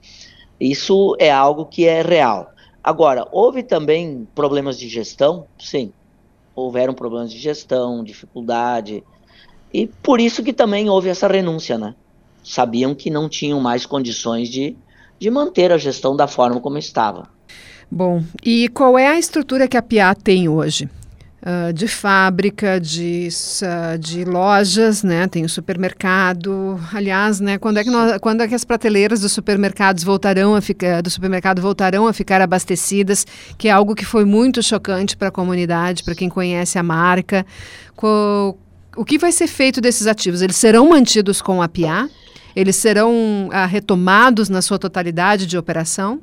Isso 0.58 1.14
é 1.20 1.30
algo 1.30 1.64
que 1.64 1.86
é 1.86 2.02
real. 2.02 2.50
Agora, 2.82 3.24
houve 3.30 3.62
também 3.62 4.26
problemas 4.34 4.76
de 4.76 4.88
gestão? 4.88 5.46
Sim. 5.60 5.92
houveram 6.56 6.92
problemas 6.92 7.30
de 7.30 7.38
gestão, 7.38 8.02
dificuldade, 8.02 9.04
e 9.72 9.86
por 9.86 10.20
isso 10.20 10.42
que 10.42 10.52
também 10.52 10.90
houve 10.90 11.08
essa 11.08 11.28
renúncia, 11.28 11.78
né? 11.78 11.94
Sabiam 12.42 12.96
que 12.96 13.10
não 13.10 13.28
tinham 13.28 13.60
mais 13.60 13.86
condições 13.86 14.48
de, 14.48 14.76
de 15.20 15.30
manter 15.30 15.70
a 15.70 15.78
gestão 15.78 16.16
da 16.16 16.26
forma 16.26 16.60
como 16.60 16.78
estava. 16.78 17.28
Bom, 17.88 18.24
e 18.44 18.68
qual 18.70 18.98
é 18.98 19.06
a 19.06 19.16
estrutura 19.16 19.68
que 19.68 19.76
a 19.76 19.82
PIA 19.82 20.16
tem 20.16 20.48
hoje? 20.48 20.90
Uh, 21.48 21.72
de 21.72 21.86
fábrica, 21.86 22.80
de, 22.80 23.28
uh, 23.62 23.96
de 23.96 24.24
lojas, 24.24 25.04
né? 25.04 25.28
Tem 25.28 25.44
o 25.44 25.48
supermercado. 25.48 26.76
Aliás, 26.92 27.38
né? 27.38 27.56
Quando 27.56 27.78
é 27.78 27.84
que 27.84 27.90
nós, 27.90 28.18
quando 28.18 28.40
é 28.40 28.48
que 28.48 28.54
as 28.56 28.64
prateleiras 28.64 29.20
dos 29.20 29.30
supermercados 29.30 30.02
voltarão 30.02 30.56
a 30.56 30.60
ficar 30.60 31.00
do 31.00 31.08
supermercado 31.08 31.62
voltarão 31.62 32.08
a 32.08 32.12
ficar 32.12 32.40
abastecidas? 32.40 33.24
Que 33.56 33.68
é 33.68 33.70
algo 33.70 33.94
que 33.94 34.04
foi 34.04 34.24
muito 34.24 34.60
chocante 34.60 35.16
para 35.16 35.28
a 35.28 35.30
comunidade, 35.30 36.02
para 36.02 36.16
quem 36.16 36.28
conhece 36.28 36.80
a 36.80 36.82
marca. 36.82 37.46
Qual, 37.94 38.58
o 38.96 39.04
que 39.04 39.16
vai 39.16 39.30
ser 39.30 39.46
feito 39.46 39.80
desses 39.80 40.08
ativos? 40.08 40.42
Eles 40.42 40.56
serão 40.56 40.88
mantidos 40.88 41.40
com 41.40 41.62
a 41.62 41.68
PIA? 41.68 42.10
Eles 42.56 42.74
serão 42.74 43.48
uh, 43.52 43.68
retomados 43.68 44.48
na 44.48 44.60
sua 44.60 44.80
totalidade 44.80 45.46
de 45.46 45.56
operação? 45.56 46.20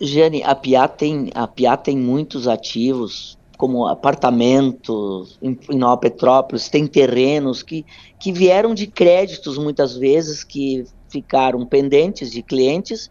Jane, 0.00 0.42
a 0.42 0.56
PIA 0.56 0.88
tem, 0.88 1.30
a 1.36 1.46
PIA 1.46 1.76
tem 1.76 1.96
muitos 1.96 2.48
ativos 2.48 3.37
como 3.58 3.88
apartamentos 3.88 5.36
em, 5.42 5.58
em 5.68 5.76
Nova 5.76 5.96
Petrópolis, 5.96 6.68
tem 6.68 6.86
terrenos 6.86 7.60
que, 7.60 7.84
que 8.18 8.32
vieram 8.32 8.72
de 8.72 8.86
créditos 8.86 9.58
muitas 9.58 9.96
vezes 9.96 10.44
que 10.44 10.84
ficaram 11.08 11.66
pendentes 11.66 12.30
de 12.30 12.40
clientes 12.40 13.10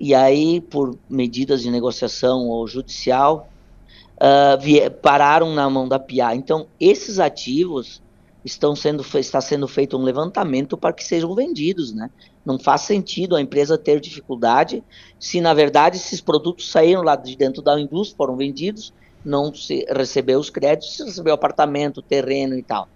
e 0.00 0.12
aí 0.12 0.60
por 0.60 0.98
medidas 1.08 1.62
de 1.62 1.70
negociação 1.70 2.48
ou 2.48 2.66
judicial 2.66 3.48
uh, 4.16 4.60
vie, 4.60 4.90
pararam 4.90 5.54
na 5.54 5.70
mão 5.70 5.86
da 5.86 6.00
PIA. 6.00 6.34
Então 6.34 6.66
esses 6.80 7.20
ativos 7.20 8.02
estão 8.44 8.74
sendo 8.74 9.04
está 9.16 9.40
sendo 9.40 9.68
feito 9.68 9.96
um 9.96 10.02
levantamento 10.02 10.76
para 10.76 10.92
que 10.92 11.04
sejam 11.04 11.32
vendidos, 11.32 11.92
né? 11.92 12.10
Não 12.44 12.58
faz 12.58 12.82
sentido 12.82 13.36
a 13.36 13.40
empresa 13.40 13.78
ter 13.78 14.00
dificuldade 14.00 14.82
se 15.16 15.40
na 15.40 15.54
verdade 15.54 15.96
esses 15.96 16.20
produtos 16.20 16.70
saíram 16.72 17.02
lá 17.02 17.14
de 17.14 17.36
dentro 17.36 17.62
da 17.62 17.78
indústria, 17.80 18.16
foram 18.16 18.36
vendidos 18.36 18.92
não 19.26 19.52
se 19.52 19.84
recebeu 19.90 20.38
os 20.38 20.48
créditos, 20.48 20.96
se 20.96 21.04
recebeu 21.04 21.34
apartamento, 21.34 22.00
terreno 22.00 22.56
e 22.56 22.62
tal. 22.62 22.88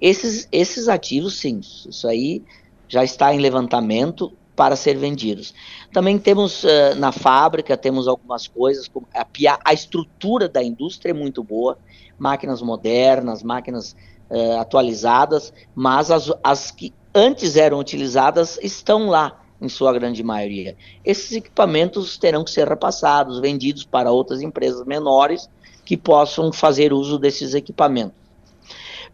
Esses, 0.00 0.48
esses 0.50 0.88
ativos, 0.88 1.38
sim, 1.38 1.60
isso 1.60 2.06
aí 2.08 2.42
já 2.88 3.04
está 3.04 3.32
em 3.32 3.38
levantamento 3.38 4.32
para 4.54 4.74
ser 4.74 4.96
vendidos. 4.96 5.54
Também 5.92 6.18
temos 6.18 6.64
uh, 6.64 6.94
na 6.96 7.12
fábrica, 7.12 7.76
temos 7.76 8.08
algumas 8.08 8.48
coisas, 8.48 8.90
a, 9.14 9.26
a, 9.64 9.72
estrutura 9.72 10.48
da 10.48 10.62
indústria 10.62 11.12
é 11.12 11.14
muito 11.14 11.42
boa, 11.44 11.78
máquinas 12.18 12.60
modernas, 12.60 13.42
máquinas 13.42 13.94
uh, 14.28 14.58
atualizadas, 14.58 15.52
mas 15.74 16.10
as, 16.10 16.32
as 16.42 16.70
que 16.70 16.92
antes 17.14 17.56
eram 17.56 17.78
utilizadas 17.78 18.58
estão 18.62 19.08
lá, 19.08 19.42
em 19.60 19.68
sua 19.68 19.92
grande 19.92 20.22
maioria. 20.22 20.76
Esses 21.04 21.32
equipamentos 21.32 22.18
terão 22.18 22.44
que 22.44 22.50
ser 22.50 22.68
repassados, 22.68 23.40
vendidos 23.40 23.84
para 23.84 24.10
outras 24.10 24.42
empresas 24.42 24.84
menores 24.84 25.48
que 25.86 25.96
possam 25.96 26.52
fazer 26.52 26.92
uso 26.92 27.16
desses 27.16 27.54
equipamentos. 27.54 28.18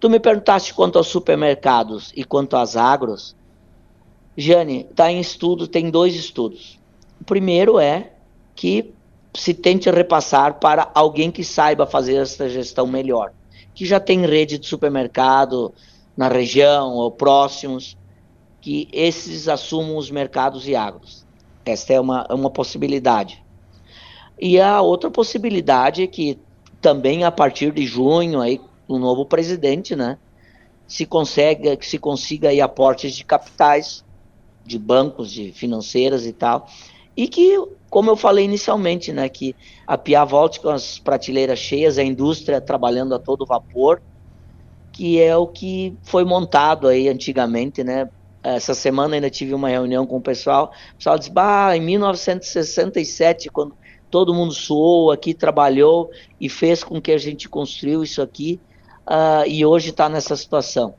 Tu 0.01 0.09
me 0.09 0.19
perguntaste 0.19 0.73
quanto 0.73 0.97
aos 0.97 1.07
supermercados 1.07 2.11
e 2.17 2.25
quanto 2.25 2.57
às 2.57 2.77
agros. 2.77 3.37
Jane, 4.37 4.87
está 4.91 5.13
em 5.13 5.21
estudo, 5.21 5.69
tem 5.69 5.91
dois 5.91 6.15
estudos. 6.15 6.81
O 7.21 7.25
primeiro 7.25 7.79
é 7.79 8.11
que 8.57 8.93
se 9.35 9.53
tente 9.53 9.91
repassar 9.91 10.55
para 10.55 10.91
alguém 10.95 11.31
que 11.31 11.45
saiba 11.45 11.87
fazer 11.87 12.17
essa 12.17 12.49
gestão 12.49 12.87
melhor, 12.87 13.33
que 13.75 13.85
já 13.85 14.01
tem 14.01 14.27
rede 14.27 14.59
de 14.59 14.67
supermercado 14.67 15.73
na 16.17 16.27
região 16.27 16.95
ou 16.95 17.11
próximos, 17.11 17.97
que 18.63 18.89
esses 18.93 19.47
assumam 19.47 19.97
os 19.97 20.11
mercados 20.11 20.67
e 20.67 20.75
agros. 20.75 21.25
Esta 21.67 21.93
é 21.93 22.01
uma, 22.01 22.27
uma 22.33 22.51
possibilidade. 22.51 23.43
E 24.41 24.59
a 24.59 24.81
outra 24.81 25.11
possibilidade 25.11 26.03
é 26.03 26.07
que 26.07 26.39
também 26.83 27.25
a 27.25 27.31
partir 27.31 27.73
de 27.73 27.87
junho 27.87 28.41
aí 28.41 28.61
o 28.89 28.99
novo 28.99 29.25
presidente, 29.25 29.97
né, 29.97 30.19
se 30.87 31.07
consegue 31.07 31.75
que 31.77 31.87
se 31.87 31.97
consiga 31.97 32.51
aí 32.51 32.61
aportes 32.61 33.15
de 33.15 33.25
capitais 33.25 34.05
de 34.67 34.79
bancos, 34.79 35.31
de 35.33 35.53
financeiras 35.53 36.27
e 36.27 36.33
tal, 36.33 36.69
e 37.17 37.27
que, 37.29 37.57
como 37.89 38.11
eu 38.11 38.17
falei 38.17 38.45
inicialmente, 38.45 39.13
né, 39.13 39.29
que 39.29 39.57
a 39.87 39.97
Pia 39.97 40.25
volte 40.25 40.61
com 40.61 40.69
as 40.69 40.99
prateleiras 40.99 41.59
cheias, 41.59 41.99
a 41.99 42.03
indústria 42.03 42.61
trabalhando 42.61 43.15
a 43.15 43.19
todo 43.19 43.47
vapor, 43.47 44.03
que 44.93 45.21
é 45.21 45.37
o 45.37 45.47
que 45.47 45.97
foi 46.03 46.25
montado 46.25 46.87
aí 46.87 47.09
antigamente, 47.09 47.83
né? 47.83 48.09
Essa 48.43 48.75
semana 48.75 49.15
ainda 49.15 49.31
tive 49.31 49.55
uma 49.55 49.69
reunião 49.69 50.05
com 50.07 50.17
o 50.17 50.21
pessoal, 50.21 50.73
o 50.93 50.97
pessoal 50.97 51.19
disse, 51.19 51.31
bah, 51.31 51.77
em 51.77 51.81
1967, 51.81 53.49
quando 53.51 53.75
todo 54.13 54.35
mundo 54.35 54.53
suou 54.53 55.11
aqui, 55.11 55.33
trabalhou 55.33 56.11
e 56.39 56.47
fez 56.47 56.85
com 56.85 57.01
que 57.01 57.11
a 57.11 57.17
gente 57.17 57.49
construiu 57.49 58.05
isso 58.05 58.21
aqui 58.21 58.61
uh, 59.07 59.49
e 59.49 59.65
hoje 59.65 59.89
está 59.89 60.07
nessa 60.07 60.37
situação. 60.37 60.95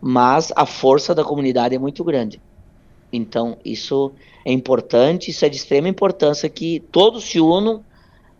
Mas 0.00 0.52
a 0.54 0.64
força 0.64 1.12
da 1.12 1.24
comunidade 1.24 1.74
é 1.74 1.78
muito 1.80 2.04
grande. 2.04 2.40
Então, 3.12 3.58
isso 3.64 4.12
é 4.44 4.52
importante, 4.52 5.32
isso 5.32 5.44
é 5.44 5.48
de 5.48 5.56
extrema 5.56 5.88
importância 5.88 6.48
que 6.48 6.78
todos 6.92 7.24
se 7.24 7.40
unam 7.40 7.84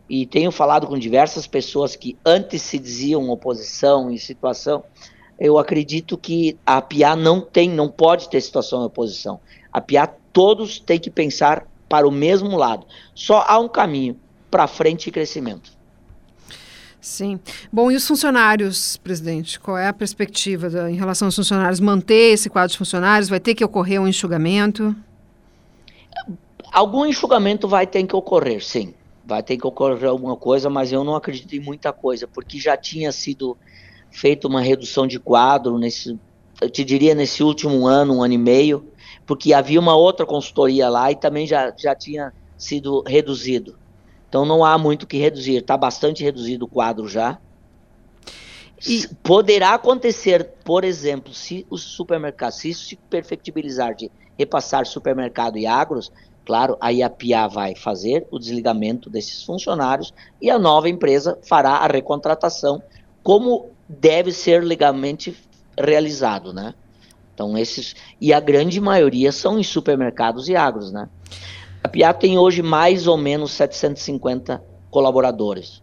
e 0.09 0.27
tenho 0.27 0.53
falado 0.53 0.87
com 0.87 0.97
diversas 0.97 1.49
pessoas 1.49 1.97
que 1.97 2.17
antes 2.25 2.63
se 2.63 2.79
diziam 2.79 3.29
oposição 3.31 4.13
em 4.13 4.17
situação, 4.17 4.85
eu 5.41 5.59
acredito 5.59 6.17
que 6.17 6.57
a 6.65 6.81
PIA 6.81 7.17
não 7.17 7.41
tem, 7.41 7.69
não 7.69 7.89
pode 7.89 8.29
ter 8.29 8.41
situação 8.41 8.79
de 8.79 8.87
oposição. 8.87 9.41
A 9.73 9.81
PIA 9.81 10.07
todos 10.33 10.79
têm 10.79 11.01
que 11.01 11.11
pensar 11.11 11.67
para 11.95 12.09
o 12.09 12.11
mesmo 12.11 12.57
lado. 12.57 12.85
Só 13.15 13.45
há 13.47 13.57
um 13.57 13.69
caminho 13.69 14.19
para 14.51 14.67
frente 14.67 15.07
e 15.07 15.13
crescimento. 15.13 15.71
Sim. 17.01 17.39
Bom, 17.73 17.89
e 17.89 17.95
os 17.95 18.05
funcionários, 18.05 18.97
presidente? 18.97 19.61
Qual 19.61 19.79
é 19.79 19.87
a 19.87 19.93
perspectiva 19.93 20.69
da, 20.69 20.91
em 20.91 20.97
relação 20.97 21.29
aos 21.29 21.37
funcionários? 21.37 21.79
Manter 21.79 22.33
esse 22.33 22.51
quadro 22.51 22.73
de 22.73 22.79
funcionários? 22.79 23.29
Vai 23.29 23.39
ter 23.39 23.55
que 23.55 23.65
ocorrer 23.65 24.03
um 24.03 24.09
enxugamento? 24.09 24.93
Algum 26.73 27.07
enxugamento 27.07 27.69
vai 27.69 27.87
ter 27.87 28.05
que 28.05 28.17
ocorrer, 28.17 28.61
sim. 28.61 28.93
Vai 29.25 29.45
ter 29.45 29.57
que 29.57 29.65
ocorrer 29.65 30.09
alguma 30.09 30.35
coisa, 30.35 30.69
mas 30.69 30.91
eu 30.91 31.05
não 31.05 31.15
acredito 31.15 31.55
em 31.55 31.61
muita 31.61 31.93
coisa, 31.93 32.27
porque 32.27 32.59
já 32.59 32.77
tinha 32.77 33.13
sido 33.13 33.57
feita 34.11 34.49
uma 34.49 34.61
redução 34.61 35.07
de 35.07 35.21
quadro 35.21 35.79
nesse, 35.79 36.19
eu 36.61 36.69
te 36.69 36.83
diria 36.83 37.15
nesse 37.15 37.45
último 37.45 37.87
ano, 37.87 38.17
um 38.17 38.23
ano 38.25 38.35
e 38.35 38.39
meio, 38.39 38.85
porque 39.27 39.53
havia 39.53 39.81
uma 39.81 39.97
outra 39.97 40.27
consultoria 40.27 40.89
lá 40.89 41.11
e 41.11 41.17
também 41.17 41.47
já, 41.47 41.73
já 41.77 41.95
tinha 41.95 42.33
sido 42.57 43.03
reduzido. 43.07 43.79
Então 44.29 44.45
não 44.45 44.65
há 44.65 44.77
muito 44.77 45.05
o 45.05 45.07
que 45.07 45.17
reduzir, 45.17 45.57
está 45.57 45.77
bastante 45.77 46.23
reduzido 46.23 46.65
o 46.65 46.69
quadro 46.69 47.09
já. 47.09 47.39
E 48.87 49.07
poderá 49.23 49.75
acontecer, 49.75 50.45
por 50.65 50.85
exemplo, 50.85 51.33
se 51.33 51.67
os 51.71 51.83
supermercados, 51.83 52.59
se 52.59 52.71
isso 52.71 52.85
se 52.87 52.97
perfectibilizar 52.97 53.95
de 53.95 54.11
repassar 54.39 54.85
supermercado 54.85 55.57
e 55.57 55.67
agros, 55.67 56.13
claro, 56.45 56.77
aí 56.81 57.03
a 57.03 57.09
PIA 57.09 57.49
vai 57.49 57.75
fazer 57.75 58.27
o 58.31 58.39
desligamento 58.39 59.09
desses 59.09 59.43
funcionários 59.43 60.13
e 60.41 60.51
a 60.51 60.59
nova 60.59 60.89
empresa 60.89 61.39
fará 61.43 61.77
a 61.77 61.87
recontratação, 61.87 62.83
como 63.23 63.71
deve 63.89 64.33
ser 64.33 64.63
legalmente 64.63 65.35
realizado, 65.79 66.53
né? 66.53 66.75
Então 67.35 67.59
esses 67.59 67.97
e 68.21 68.33
a 68.33 68.41
grande 68.41 68.81
maioria 68.81 69.33
são 69.33 69.59
em 69.59 69.63
supermercados 69.63 70.49
e 70.49 70.55
agros, 70.55 70.93
né? 70.93 71.09
A 71.83 71.89
PIA 71.89 72.15
tem 72.15 72.39
hoje 72.39 72.63
mais 72.63 73.07
ou 73.07 73.17
menos 73.17 73.53
750 73.53 74.63
colaboradores. 74.91 75.83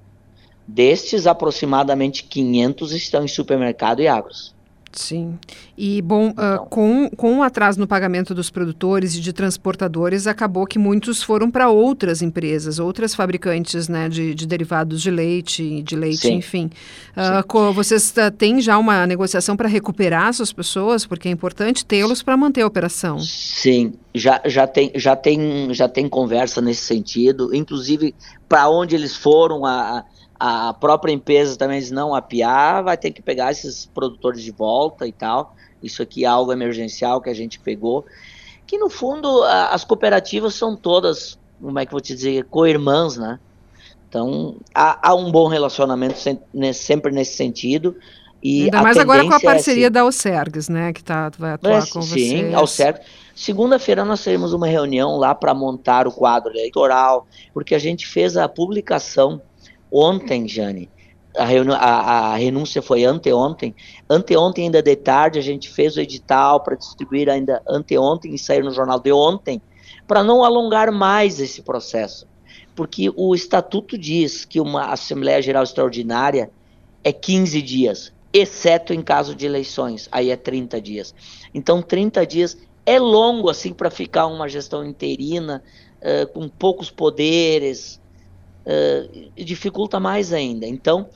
Destes, 0.68 1.28
aproximadamente 1.28 2.24
500 2.24 2.94
estão 2.94 3.24
em 3.24 3.28
supermercado 3.28 4.02
e 4.02 4.08
agros. 4.08 4.56
Sim. 4.94 5.38
E, 5.78 6.02
bom, 6.02 6.30
uh, 6.30 6.32
então, 6.32 6.66
com, 6.70 7.10
com 7.12 7.40
o 7.40 7.44
atraso 7.44 7.80
no 7.80 7.88
pagamento 7.88 8.34
dos 8.34 8.50
produtores 8.50 9.16
e 9.16 9.22
de 9.22 9.34
transportadores, 9.34 10.28
acabou 10.28 10.66
que 10.66 10.78
muitos 10.80 11.22
foram 11.22 11.50
para 11.50 11.70
outras 11.70 12.22
empresas, 12.22 12.80
outras 12.80 13.14
fabricantes 13.14 13.88
né, 13.88 14.10
de, 14.10 14.34
de 14.34 14.46
derivados 14.48 15.02
de 15.02 15.12
leite, 15.12 15.82
de 15.84 15.96
leite, 15.96 16.28
sim. 16.28 16.34
enfim. 16.36 16.70
Uh, 17.16 17.74
vocês 17.74 18.14
uh, 18.18 18.32
têm 18.32 18.62
já 18.62 18.78
uma 18.78 19.06
negociação 19.06 19.56
para 19.58 19.68
recuperar 19.68 20.30
essas 20.30 20.52
pessoas? 20.54 21.06
Porque 21.06 21.28
é 21.28 21.32
importante 21.32 21.86
tê-los 21.86 22.22
para 22.24 22.36
manter 22.38 22.62
a 22.62 22.68
operação. 22.68 23.20
Sim, 23.20 23.94
já, 24.14 24.42
já, 24.46 24.68
tem, 24.68 24.92
já, 24.96 25.16
tem, 25.16 25.74
já 25.74 25.88
tem 25.88 26.08
conversa 26.08 26.62
nesse 26.62 26.84
sentido, 26.84 27.54
inclusive 27.54 28.14
para 28.48 28.70
onde 28.70 28.96
eles 28.96 29.16
foram, 29.16 29.66
a 29.66 29.82
a 29.82 30.04
própria 30.80 31.12
empresa 31.12 31.56
também 31.56 31.80
diz, 31.80 31.92
não, 31.92 32.16
a 32.16 32.22
PIA 32.22 32.82
vai 32.82 32.98
ter 32.98 33.12
que 33.12 33.22
pegar 33.22 33.52
esses 33.52 33.86
produtores 33.86 34.42
de 34.42 34.52
volta 34.52 35.06
e 35.06 35.12
tal. 35.12 35.56
Isso 35.84 36.02
aqui 36.02 36.26
é 36.26 36.28
algo 36.28 36.52
emergencial 36.52 37.22
que 37.22 37.30
a 37.30 37.34
gente 37.34 37.60
pegou. 37.60 38.06
Que 38.66 38.78
no 38.78 38.90
fundo 38.90 39.44
as 39.44 39.84
cooperativas 39.84 40.56
são 40.56 40.76
todas, 40.76 41.38
como 41.62 41.78
é 41.78 41.86
que 41.86 41.90
eu 41.90 41.94
vou 41.94 42.02
te 42.02 42.16
dizer, 42.16 42.46
co-irmãs, 42.46 43.18
né? 43.18 43.40
Então, 44.10 44.58
há, 44.76 45.10
há 45.10 45.16
um 45.16 45.32
bom 45.32 45.48
relacionamento 45.48 46.18
sempre 46.74 47.14
nesse 47.14 47.36
sentido. 47.36 47.96
E 48.44 48.64
Ainda 48.64 48.82
mais 48.82 48.98
agora 48.98 49.24
com 49.24 49.34
a 49.34 49.40
parceria 49.40 49.88
é, 49.88 49.90
da 49.90 50.02
Alcergues, 50.02 50.68
né, 50.68 50.92
que 50.92 51.04
tá, 51.04 51.30
vai 51.38 51.52
atuar 51.52 51.84
é, 51.84 51.86
com 51.86 52.02
sim, 52.02 52.10
vocês. 52.10 52.30
Sim, 52.30 52.54
Alcergues. 52.54 53.02
Segunda-feira 53.36 54.04
nós 54.04 54.24
teremos 54.24 54.52
uma 54.52 54.68
reunião 54.68 55.16
lá 55.18 55.34
para 55.36 55.54
montar 55.54 56.08
o 56.08 56.12
quadro 56.12 56.52
eleitoral, 56.52 57.28
porque 57.54 57.76
a 57.76 57.80
gente 57.80 58.08
fez 58.08 58.36
a 58.36 58.50
publicação 58.50 59.42
ontem, 59.92 60.48
Jane. 60.48 60.90
A, 61.38 61.46
a, 61.46 62.34
a 62.34 62.36
renúncia 62.36 62.82
foi 62.82 63.06
anteontem. 63.06 63.74
Anteontem, 64.10 64.66
ainda 64.66 64.82
de 64.82 64.96
tarde, 64.96 65.40
a 65.40 65.42
gente 65.42 65.70
fez 65.70 65.96
o 65.96 66.02
edital 66.02 66.60
para 66.62 66.76
distribuir 66.76 67.30
ainda 67.30 67.62
anteontem 67.68 68.34
e 68.34 68.40
sair 68.40 68.64
no 68.64 68.72
jornal 68.72 69.00
de 69.00 69.12
ontem, 69.12 69.62
para 70.08 70.24
não 70.24 70.44
alongar 70.44 70.92
mais 70.92 71.40
esse 71.40 71.62
processo. 71.62 72.28
Porque 72.76 73.12
o 73.16 73.34
estatuto 73.34 73.98
diz 73.98 74.44
que 74.44 74.60
uma 74.60 74.88
Assembleia 74.88 75.42
Geral 75.42 75.64
Extraordinária 75.64 76.52
é 77.04 77.14
15 77.14 77.62
dias, 77.62 78.14
exceto 78.34 78.94
em 78.94 79.02
caso 79.02 79.36
de 79.36 79.46
eleições, 79.46 80.08
aí 80.12 80.30
é 80.30 80.36
30 80.36 80.82
dias. 80.82 81.16
Então, 81.54 81.82
30 81.82 82.26
dias 82.26 82.58
é 82.86 83.00
longo 83.00 83.50
assim 83.50 83.74
para 83.74 83.90
ficar 83.90 84.28
uma 84.28 84.50
gestão 84.50 84.86
interina, 84.86 85.64
uh, 86.02 86.28
com 86.34 86.50
poucos 86.50 86.90
poderes, 86.90 88.01
uh, 88.66 89.32
dificulta 89.36 90.00
mais 90.00 90.34
ainda. 90.34 90.66
Então, 90.66 91.10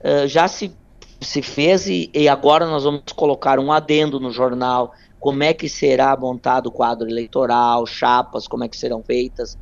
uh, 0.00 0.26
já 0.26 0.48
se, 0.48 0.72
se 1.20 1.42
fez 1.42 1.86
e, 1.86 2.10
e, 2.14 2.28
agora 2.28 2.66
nós 2.66 2.84
vamos 2.84 3.02
colocar 3.14 3.58
um 3.58 3.72
adendo 3.72 4.20
no 4.20 4.30
jornal, 4.30 4.92
como 5.18 5.42
é 5.42 5.52
que 5.52 5.68
será 5.68 6.16
montado 6.16 6.66
o 6.66 6.72
quadro 6.72 7.08
eleitoral, 7.08 7.86
chapas, 7.86 8.46
como 8.46 8.64
é 8.64 8.68
que 8.68 8.76
serão 8.76 9.02
feitas, 9.02 9.58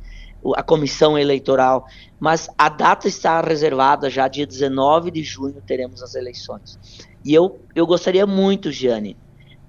a 0.55 0.63
comissão 0.63 1.17
eleitoral, 1.17 1.85
mas 2.19 2.47
a 2.57 2.69
data 2.69 3.07
está 3.07 3.41
reservada 3.41 4.09
já 4.09 4.27
dia 4.27 4.45
19 4.45 5.11
de 5.11 5.23
junho 5.23 5.61
teremos 5.65 6.03
as 6.03 6.15
eleições. 6.15 6.77
E 7.25 7.33
eu, 7.33 7.59
eu 7.75 7.85
gostaria 7.85 8.25
muito, 8.25 8.71
Giane, 8.71 9.17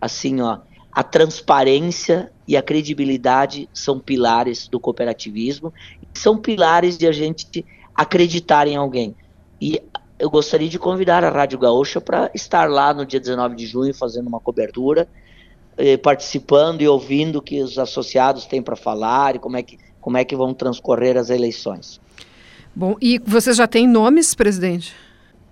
assim, 0.01 0.41
ó, 0.41 0.59
a 0.93 1.03
transparência 1.03 2.33
e 2.47 2.57
a 2.57 2.63
credibilidade 2.63 3.69
são 3.73 3.99
pilares 3.99 4.69
do 4.69 4.81
cooperativismo, 4.81 5.73
são 6.19 6.37
pilares 6.37 6.99
de 6.99 7.07
a 7.07 7.13
gente 7.13 7.65
acreditar 7.95 8.67
em 8.67 8.77
alguém. 8.77 9.15
E 9.61 9.83
eu 10.19 10.29
gostaria 10.29 10.69
de 10.69 10.79
convidar 10.79 11.25
a 11.25 11.31
Rádio 11.31 11.59
Gaúcha 11.59 12.01
para 12.01 12.31
estar 12.35 12.69
lá 12.69 12.93
no 12.93 13.07
dia 13.07 13.21
19 13.21 13.55
de 13.55 13.67
junho 13.67 13.95
fazendo 13.95 14.27
uma 14.27 14.41
cobertura, 14.41 15.09
eh, 15.77 15.97
participando 15.97 16.83
e 16.83 16.89
ouvindo 16.89 17.37
o 17.37 17.43
que 17.43 17.63
os 17.63 17.79
associados 17.79 18.47
têm 18.47 18.61
para 18.61 18.77
falar 18.77 19.37
e 19.37 19.39
como 19.39 19.57
é, 19.57 19.63
que, 19.63 19.79
como 20.01 20.17
é 20.17 20.25
que 20.25 20.35
vão 20.35 20.53
transcorrer 20.53 21.17
as 21.17 21.31
eleições. 21.31 22.01
Bom, 22.75 22.97
e 23.01 23.19
você 23.19 23.53
já 23.53 23.67
tem 23.67 23.87
nomes, 23.87 24.35
presidente? 24.35 24.95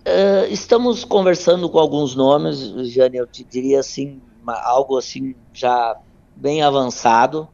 Uh, 0.06 0.46
estamos 0.52 1.04
conversando 1.04 1.68
com 1.68 1.78
alguns 1.78 2.14
nomes, 2.14 2.58
Jane, 2.92 3.16
eu 3.16 3.26
te 3.26 3.42
diria 3.42 3.80
assim, 3.80 4.20
algo 4.46 4.96
assim 4.96 5.34
já 5.52 5.96
bem 6.36 6.62
avançado, 6.62 7.48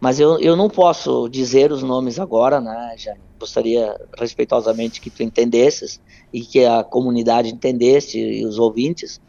mas 0.00 0.20
eu, 0.20 0.38
eu 0.38 0.56
não 0.56 0.68
posso 0.68 1.28
dizer 1.28 1.72
os 1.72 1.82
nomes 1.82 2.18
agora, 2.18 2.60
né, 2.60 2.94
gostaria 3.38 3.96
respeitosamente 4.18 5.00
que 5.00 5.10
tu 5.10 5.22
entendesses 5.22 6.00
e 6.32 6.40
que 6.40 6.64
a 6.64 6.84
comunidade 6.84 7.48
entendesse 7.48 8.18
e 8.18 8.44
os 8.44 8.58
ouvintes, 8.58 9.20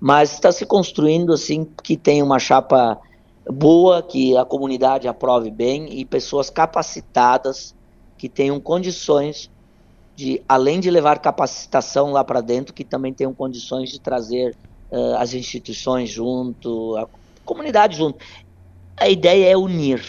mas 0.00 0.32
está 0.32 0.52
se 0.52 0.64
construindo 0.64 1.32
assim 1.32 1.66
que 1.82 1.96
tem 1.96 2.22
uma 2.22 2.38
chapa 2.38 2.98
boa, 3.50 4.02
que 4.02 4.36
a 4.36 4.44
comunidade 4.44 5.08
aprove 5.08 5.50
bem 5.50 5.98
e 5.98 6.04
pessoas 6.04 6.50
capacitadas 6.50 7.74
que 8.16 8.28
tenham 8.28 8.60
condições 8.60 9.50
de, 10.14 10.42
além 10.48 10.80
de 10.80 10.90
levar 10.90 11.20
capacitação 11.20 12.10
lá 12.10 12.24
para 12.24 12.40
dentro, 12.40 12.74
que 12.74 12.84
também 12.84 13.14
tenham 13.14 13.32
condições 13.32 13.88
de 13.90 14.00
trazer 14.00 14.56
uh, 14.90 15.14
as 15.16 15.32
instituições 15.32 16.10
junto, 16.10 16.96
a 16.96 17.08
comunidade 17.44 17.96
junto. 17.96 18.18
A 19.00 19.08
ideia 19.08 19.52
é 19.52 19.56
unir. 19.56 20.02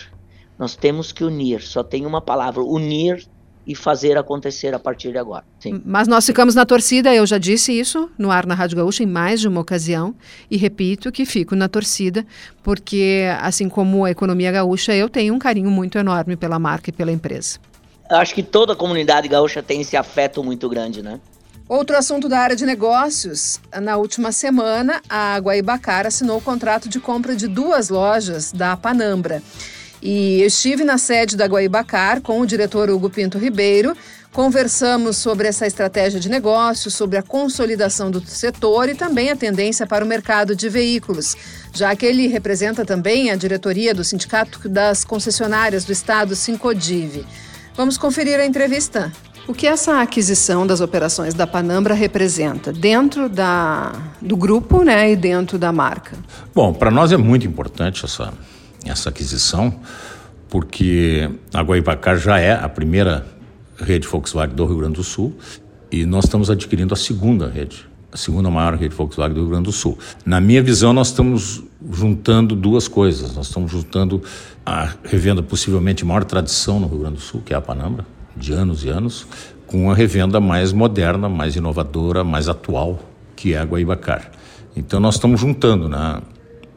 Nós 0.58 0.75
temos 0.75 1.12
que 1.12 1.23
unir. 1.23 1.62
Só 1.62 1.84
tem 1.84 2.06
uma 2.06 2.21
palavra: 2.21 2.62
unir 2.62 3.28
e 3.69 3.75
fazer 3.75 4.17
acontecer 4.17 4.73
a 4.73 4.80
partir 4.80 5.12
de 5.12 5.19
agora. 5.19 5.45
Sim. 5.60 5.80
Mas 5.86 6.08
nós 6.08 6.25
ficamos 6.25 6.56
na 6.56 6.65
torcida, 6.65 7.13
eu 7.13 7.23
já 7.28 7.38
disse 7.38 7.71
isso 7.71 8.10
no 8.17 8.32
ar 8.32 8.47
na 8.47 8.56
Rádio 8.56 8.78
Gaúcha 8.78 9.04
em 9.04 9.06
mais 9.06 9.39
de 9.39 9.47
uma 9.47 9.62
ocasião 9.62 10.15
e 10.49 10.58
repito 10.58 11.12
que 11.12 11.23
fico 11.23 11.56
na 11.56 11.69
torcida 11.69 12.25
porque, 12.63 13.25
assim 13.41 13.69
como 13.69 14.06
a 14.06 14.12
economia 14.12 14.52
gaúcha, 14.52 14.95
eu 14.95 15.08
tenho 15.08 15.36
um 15.36 15.39
carinho 15.39 15.69
muito 15.69 15.99
enorme 15.99 16.36
pela 16.36 16.58
marca 16.58 16.89
e 16.89 16.93
pela 16.93 17.12
empresa. 17.12 17.60
Eu 18.10 18.17
acho 18.17 18.34
que 18.34 18.41
toda 18.41 18.73
a 18.73 18.75
comunidade 18.75 19.28
gaúcha 19.28 19.62
tem 19.62 19.82
esse 19.82 19.95
afeto 19.95 20.43
muito 20.43 20.67
grande, 20.67 21.04
né? 21.04 21.19
Outro 21.70 21.96
assunto 21.96 22.28
da 22.28 22.40
área 22.40 22.56
de 22.56 22.66
negócios. 22.66 23.60
Na 23.80 23.96
última 23.96 24.32
semana, 24.32 25.04
a 25.08 25.38
Guaibacara 25.38 26.08
assinou 26.08 26.40
o 26.40 26.42
contrato 26.42 26.90
de 26.90 27.00
compra 27.00 27.36
de 27.36 27.48
duas 27.48 27.90
lojas 27.90 28.52
da 28.52 28.76
Panambra. 28.76 29.44
E 30.02 30.42
estive 30.42 30.84
na 30.84 30.98
sede 30.98 31.38
da 31.38 31.46
Guaibacar 31.46 32.22
com 32.22 32.42
o 32.42 32.46
diretor 32.48 32.90
Hugo 32.90 33.08
Pinto 33.08 33.38
Ribeiro. 33.38 33.96
Conversamos 34.34 35.18
sobre 35.18 35.48
essa 35.48 35.68
estratégia 35.68 36.20
de 36.20 36.28
negócio, 36.28 36.90
sobre 36.90 37.20
a 37.20 37.22
consolidação 37.22 38.10
do 38.10 38.20
setor 38.26 38.90
e 38.90 38.96
também 38.96 39.30
a 39.30 39.36
tendência 39.36 39.86
para 39.86 40.04
o 40.04 40.08
mercado 40.08 40.56
de 40.56 40.70
veículos, 40.70 41.36
já 41.72 41.96
que 41.96 42.04
ele 42.04 42.26
representa 42.26 42.84
também 42.84 43.30
a 43.30 43.36
diretoria 43.36 43.94
do 43.94 44.04
Sindicato 44.04 44.68
das 44.68 45.04
Concessionárias 45.04 45.86
do 45.86 45.92
Estado, 45.92 46.36
Sincodive. 46.36 47.28
Vamos 47.76 47.96
conferir 47.96 48.40
a 48.40 48.46
entrevista. 48.46 49.12
O 49.50 49.54
que 49.56 49.66
essa 49.66 50.00
aquisição 50.00 50.68
das 50.68 50.80
operações 50.80 51.34
da 51.34 51.48
Panambra 51.48 51.96
representa 51.96 52.72
dentro 52.72 53.28
da, 53.28 53.94
do 54.22 54.38
grupo 54.38 54.84
né, 54.84 55.12
e 55.12 55.16
dentro 55.16 55.58
da 55.58 55.72
marca? 55.72 56.16
Bom, 56.54 56.72
para 56.72 56.92
nós 56.92 57.12
é 57.12 57.18
muito 57.18 57.48
importante 57.48 58.06
essa, 58.06 58.32
essa 58.86 59.10
aquisição, 59.10 59.80
porque 60.50 61.28
a 61.52 61.64
Guaibacar 61.64 62.16
já 62.20 62.38
é 62.38 62.54
a 62.54 62.70
primeira 62.70 63.26
rede 63.76 64.08
Volkswagen 64.08 64.56
do 64.56 64.68
Rio 64.68 64.78
Grande 64.78 64.98
do 64.98 65.04
Sul 65.04 65.36
e 65.92 66.06
nós 66.06 66.26
estamos 66.26 66.52
adquirindo 66.52 66.94
a 66.94 66.98
segunda 66.98 67.50
rede, 67.50 67.90
a 68.12 68.18
segunda 68.18 68.52
maior 68.52 68.76
rede 68.76 68.94
Volkswagen 68.94 69.34
do 69.34 69.42
Rio 69.42 69.50
Grande 69.50 69.66
do 69.66 69.72
Sul. 69.72 69.98
Na 70.24 70.40
minha 70.40 70.62
visão, 70.62 70.94
nós 70.94 71.08
estamos 71.08 71.64
juntando 71.92 72.56
duas 72.56 72.88
coisas. 72.88 73.36
Nós 73.36 73.48
estamos 73.48 73.72
juntando 73.72 74.22
a 74.64 74.94
revenda 75.04 75.42
possivelmente 75.42 76.06
maior 76.06 76.24
tradição 76.24 76.80
no 76.80 76.88
Rio 76.88 77.00
Grande 77.00 77.16
do 77.16 77.22
Sul, 77.22 77.42
que 77.44 77.52
é 77.52 77.58
a 77.58 77.62
Panambra, 77.62 78.06
de 78.39 78.54
anos 78.54 78.84
e 78.84 78.89
anos, 78.89 79.28
com 79.67 79.86
uma 79.86 79.95
revenda 79.95 80.39
mais 80.39 80.73
moderna, 80.73 81.30
mais 81.30 81.56
inovadora, 81.56 82.23
mais 82.23 82.49
atual, 82.49 82.99
que 83.36 83.54
é 83.54 83.60
a 83.60 83.63
Guaibacar. 83.63 84.32
Então 84.75 84.99
nós 84.99 85.15
estamos 85.15 85.39
juntando 85.39 85.88
né, 85.88 86.21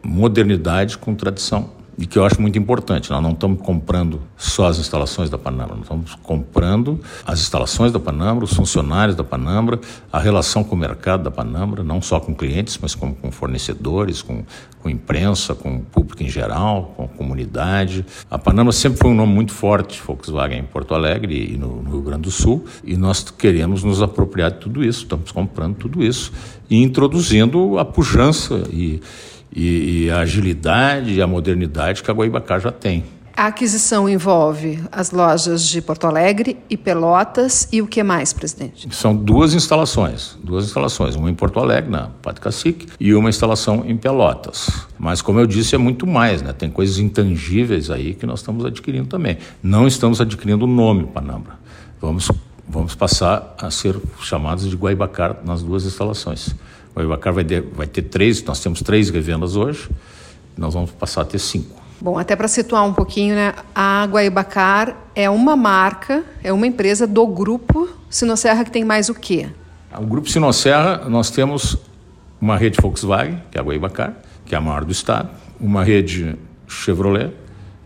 modernidade 0.03 0.99
com 0.99 1.15
tradição 1.15 1.82
e 1.99 2.07
que 2.07 2.19
eu 2.19 2.25
acho 2.25 2.41
muito 2.41 2.59
importante. 2.59 3.11
Nós 3.11 3.23
não 3.23 3.33
estamos 3.33 3.61
comprando 3.61 4.21
só 4.37 4.67
as 4.67 4.79
instalações 4.79 5.29
da 5.29 5.39
Panambra, 5.39 5.75
nós 5.75 5.85
estamos 5.85 6.15
comprando 6.17 7.01
as 7.27 7.41
instalações 7.41 7.93
da 7.93 7.99
Panambra, 7.99 8.45
os 8.45 8.55
funcionários 8.55 9.17
da 9.17 9.25
Panambra, 9.25 9.81
a 10.13 10.19
relação 10.19 10.65
com 10.65 10.75
o 10.75 10.79
mercado 10.79 11.23
da 11.23 11.31
Panambra, 11.31 11.83
não 11.83 12.01
só 12.01 12.19
com 12.19 12.35
clientes, 12.35 12.79
mas 12.81 12.95
como 12.95 13.15
com 13.15 13.31
fornecedores, 13.31 14.23
com, 14.23 14.45
com 14.81 14.89
imprensa, 14.89 15.55
com 15.55 15.77
o 15.77 15.81
público 15.81 16.23
em 16.23 16.29
geral, 16.29 16.93
com 16.97 17.05
a 17.05 17.09
comunidade. 17.09 18.05
A 18.31 18.39
Panambra 18.39 18.73
sempre 18.73 18.99
foi 18.99 19.11
um 19.11 19.15
nome 19.15 19.33
muito 19.33 19.53
forte, 19.53 20.03
Volkswagen 20.05 20.61
em 20.61 20.65
Porto 20.65 20.95
Alegre 20.95 21.53
e 21.53 21.57
no, 21.57 21.83
no 21.83 21.91
Rio 21.91 22.03
Grande 22.03 22.23
do 22.23 22.31
Sul, 22.31 22.65
e 22.85 22.97
nós 22.97 23.23
queremos 23.31 23.83
nos 23.83 24.03
apropriar 24.03 24.51
de 24.51 24.59
tudo 24.59 24.83
isso, 24.85 25.03
estamos 25.03 25.31
comprando 25.31 25.77
tudo 25.77 26.03
isso 26.03 26.33
e 26.69 26.83
introduzindo 26.83 27.79
a 27.79 27.85
pujança 27.85 28.63
e 28.71 29.01
e, 29.55 30.05
e 30.05 30.11
a 30.11 30.21
agilidade 30.21 31.13
e 31.13 31.23
a 31.23 31.27
modernidade 31.27 32.03
que 32.03 32.11
a 32.11 32.15
Guaibacar 32.15 32.61
já 32.61 32.73
tem. 32.73 33.05
A 33.35 33.47
aquisição 33.47 34.07
envolve 34.07 34.79
as 34.93 35.11
lojas 35.11 35.67
de 35.67 35.81
Porto 35.81 36.07
Alegre 36.07 36.59
e 36.69 36.77
Pelotas 36.77 37.67
e 37.73 37.81
o 37.81 37.87
que 37.87 38.03
mais, 38.03 38.33
presidente? 38.33 38.95
São 38.95 39.17
duas 39.17 39.55
instalações, 39.55 40.39
duas 40.45 40.67
instalações, 40.67 41.17
uma 41.17 41.31
em 41.31 41.35
Porto 41.35 41.59
Alegre, 41.59 41.91
na 41.91 42.09
Padre 42.23 42.43
Cacique, 42.43 42.89
e 43.01 43.15
uma 43.15 43.31
instalação 43.31 43.85
em 43.87 43.97
Pelotas. 43.97 44.87
Mas 44.99 45.23
como 45.23 45.41
eu 45.41 45.47
disse, 45.47 45.75
é 45.75 45.79
muito 45.79 46.07
mais, 46.07 46.43
né? 46.43 46.53
Tem 46.53 46.71
coisas 46.71 46.99
intangíveis 46.99 47.91
aí 47.91 48.15
que 48.15 48.27
nós 48.27 48.41
estamos 48.41 48.67
adquirindo 48.67 49.07
também. 49.07 49.39
Não 49.63 49.87
estamos 49.87 50.21
adquirindo 50.21 50.67
o 50.67 50.69
nome 50.69 51.07
Panambra. 51.07 51.55
Vamos, 52.01 52.31
vamos 52.69 52.95
passar 52.95 53.55
a 53.59 53.71
ser 53.71 53.97
chamados 54.21 54.69
de 54.69 54.77
Guaibacar 54.77 55.39
nas 55.43 55.63
duas 55.63 55.87
instalações. 55.87 56.55
O 56.95 57.01
Ibacar 57.01 57.33
vai, 57.33 57.45
ter, 57.45 57.63
vai 57.63 57.87
ter 57.87 58.03
três, 58.03 58.43
nós 58.45 58.61
temos 58.61 58.83
três 58.83 59.09
revendas 59.11 59.57
hoje, 59.57 59.89
nós 60.57 60.75
vamos 60.75 60.91
passar 60.91 61.23
a 61.23 61.25
ter 61.25 61.39
cinco. 61.39 61.83
Bom, 62.01 62.19
até 62.19 62.35
para 62.35 62.49
situar 62.49 62.85
um 62.85 62.93
pouquinho, 62.93 63.35
né? 63.35 63.55
A 63.75 64.05
Guaibacar 64.07 64.97
é 65.15 65.31
uma 65.31 65.57
marca, 65.57 66.25
é 66.43 66.53
uma 66.53 66.67
empresa 66.67 67.07
do 67.07 67.27
grupo 67.27 67.89
Sinosserra 68.11 68.65
que 68.65 68.71
tem 68.71 68.85
mais 68.85 69.09
o 69.09 69.15
quê? 69.15 69.49
O 69.97 70.05
grupo 70.05 70.29
Sinosserra, 70.29 71.09
nós 71.09 71.31
temos 71.31 71.79
uma 72.41 72.57
rede 72.57 72.79
Volkswagen, 72.83 73.41
que 73.51 73.57
é 73.57 73.61
a 73.61 73.65
Guaibacar, 73.65 74.17
que 74.45 74.55
é 74.55 74.59
a 74.59 74.61
maior 74.61 74.85
do 74.85 74.91
estado, 74.91 75.31
uma 75.61 75.85
rede 75.85 76.37
Chevrolet, 76.67 77.33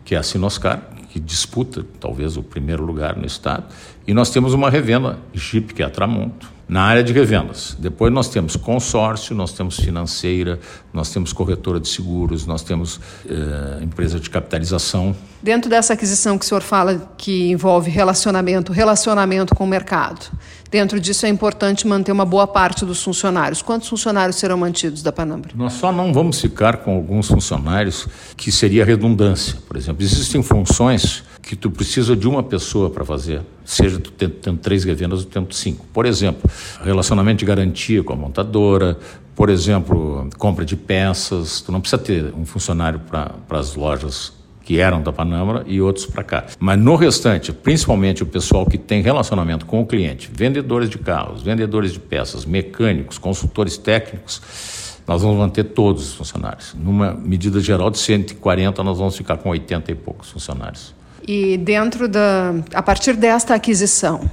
que 0.03 0.15
é 0.15 0.19
a 0.19 0.23
Sinoscar, 0.23 0.81
que 1.11 1.21
disputa 1.21 1.85
talvez 2.01 2.39
o 2.39 2.43
primeiro 2.43 2.85
lugar 2.85 3.17
no 3.17 3.27
estado, 3.27 3.65
e 4.07 4.15
nós 4.15 4.31
temos 4.31 4.55
uma 4.55 4.71
revenda 4.71 5.19
Jeep, 5.35 5.75
que 5.75 5.83
é 5.83 5.87
a 5.87 5.91
Tramonto, 5.91 6.51
na 6.69 6.83
área 6.83 7.03
de 7.03 7.13
revendas. 7.13 7.77
Depois 7.79 8.13
nós 8.13 8.29
temos 8.29 8.57
consórcio, 8.57 9.37
nós 9.37 9.53
temos 9.53 9.79
financeira, 9.79 10.59
nós 10.93 11.11
temos 11.11 11.33
corretora 11.33 11.79
de 11.79 11.89
seguros, 11.89 12.45
nós 12.45 12.63
temos 12.63 13.01
eh, 13.29 13.83
empresa 13.83 14.19
de 14.19 14.29
capitalização. 14.29 15.15
Dentro 15.41 15.71
dessa 15.71 15.93
aquisição 15.93 16.37
que 16.37 16.45
o 16.45 16.49
senhor 16.49 16.63
fala 16.63 17.13
que 17.17 17.51
envolve 17.51 17.89
relacionamento, 17.89 18.73
relacionamento 18.73 19.55
com 19.55 19.63
o 19.63 19.67
mercado, 19.67 20.27
dentro 20.69 20.99
disso 20.99 21.25
é 21.25 21.29
importante 21.29 21.87
manter 21.87 22.11
uma 22.11 22.25
boa 22.25 22.49
parte 22.49 22.85
dos 22.85 23.01
funcionários. 23.03 23.63
Quantos 23.63 23.89
funcionários 23.89 24.37
serão 24.37 24.57
mantidos 24.57 25.03
da 25.03 25.13
Panambra? 25.13 25.53
Nós 25.55 25.75
só 25.75 25.93
não 25.93 26.13
vamos 26.13 26.41
ficar 26.41 26.79
com 26.79 26.97
alguns 26.97 27.29
funcionários 27.29 28.09
que 28.37 28.51
seria 28.51 28.85
redundância. 28.85 29.57
Por 29.69 29.77
exemplo, 29.77 30.03
existem 30.03 30.43
funções 30.43 31.23
que 31.47 31.55
tu 31.55 31.71
precisa 31.71 32.17
de 32.17 32.27
uma 32.27 32.43
pessoa 32.43 32.91
para 32.91 33.05
fazer, 33.05 33.41
seja 33.65 34.01
tu 34.01 34.11
tendo, 34.11 34.59
três 34.59 34.83
revendas 34.83 35.21
ou 35.21 35.27
tendo 35.27 35.55
cinco. 35.55 35.87
Por 35.93 36.05
exemplo, 36.05 36.51
relacionamento 36.83 37.39
de 37.39 37.45
garantia 37.45 38.03
com 38.03 38.13
a 38.13 38.17
montadora, 38.17 38.99
por 39.37 39.49
exemplo, 39.49 40.29
compra 40.39 40.65
de 40.65 40.75
peças. 40.75 41.61
Tu 41.61 41.71
não 41.71 41.81
precisa 41.81 42.03
ter 42.03 42.35
um 42.35 42.45
funcionário 42.45 42.99
para 42.99 43.37
as 43.51 43.77
lojas 43.77 44.33
que 44.65 44.81
eram 44.81 45.01
da 45.01 45.13
Panamra 45.13 45.63
e 45.69 45.81
outros 45.81 46.05
para 46.05 46.25
cá. 46.25 46.47
Mas 46.59 46.77
no 46.81 46.97
restante, 46.97 47.53
principalmente 47.53 48.25
o 48.25 48.27
pessoal 48.27 48.67
que 48.67 48.77
tem 48.77 49.01
relacionamento 49.01 49.67
com 49.67 49.81
o 49.81 49.87
cliente, 49.87 50.29
vendedores 50.35 50.91
de 50.91 50.99
carros, 50.99 51.43
vendedores 51.43 51.93
de 51.93 52.01
peças, 52.01 52.45
mecânicos, 52.45 53.19
consultores 53.19 53.79
técnicos, 53.79 54.43
nós 55.07 55.23
vamos 55.23 55.37
manter 55.37 55.63
todos 55.63 56.09
os 56.09 56.15
funcionários. 56.15 56.75
Numa 56.75 57.13
medida 57.13 57.61
geral 57.61 57.89
de 57.89 57.99
140, 57.99 58.83
nós 58.83 58.99
vamos 58.99 59.17
ficar 59.17 59.37
com 59.37 59.51
80 59.51 59.93
e 59.93 59.95
poucos 59.95 60.31
funcionários. 60.31 60.97
E 61.27 61.57
dentro 61.59 62.09
da, 62.09 62.55
a 62.73 62.83
partir 62.83 63.15
desta 63.17 63.55
aquisição, 63.55 64.31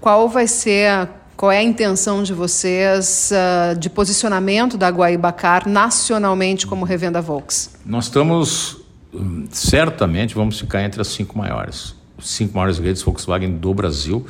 qual 0.00 0.28
vai 0.28 0.46
ser 0.46 0.88
a, 0.88 1.08
qual 1.36 1.50
é 1.50 1.58
a 1.58 1.62
intenção 1.62 2.22
de 2.22 2.34
vocês 2.34 3.30
uh, 3.32 3.78
de 3.78 3.88
posicionamento 3.88 4.76
da 4.76 4.90
Guaibacar 4.90 5.68
nacionalmente 5.68 6.66
como 6.66 6.84
revenda 6.84 7.22
Volks? 7.22 7.76
Nós 7.84 8.04
estamos 8.04 8.78
hum, 9.14 9.46
certamente 9.50 10.34
vamos 10.34 10.60
ficar 10.60 10.82
entre 10.82 11.00
as 11.00 11.08
cinco 11.08 11.38
maiores, 11.38 11.94
os 12.18 12.28
cinco 12.28 12.54
maiores 12.54 12.78
redes 12.78 13.02
Volkswagen 13.02 13.56
do 13.56 13.72
Brasil, 13.72 14.26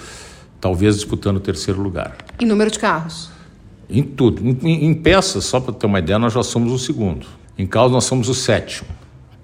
talvez 0.61 0.95
disputando 0.95 1.39
o 1.39 1.41
terceiro 1.41 1.81
lugar. 1.81 2.17
Em 2.41 2.47
número 2.47 2.71
de 2.71 2.79
carros? 2.79 3.31
Em 3.91 4.03
tudo, 4.03 4.43
em, 4.45 4.87
em 4.87 4.95
peças, 4.95 5.45
só 5.45 5.61
para 5.61 5.73
ter 5.73 5.87
uma 5.87 5.99
ideia, 5.99 6.19
nós 6.19 6.33
já 6.33 6.43
somos 6.43 6.73
o 6.73 6.79
segundo. 6.79 7.27
Em 7.59 7.67
carros 7.67 7.91
nós 7.91 8.05
somos 8.05 8.29
o 8.29 8.35
sétimo. 8.35 8.89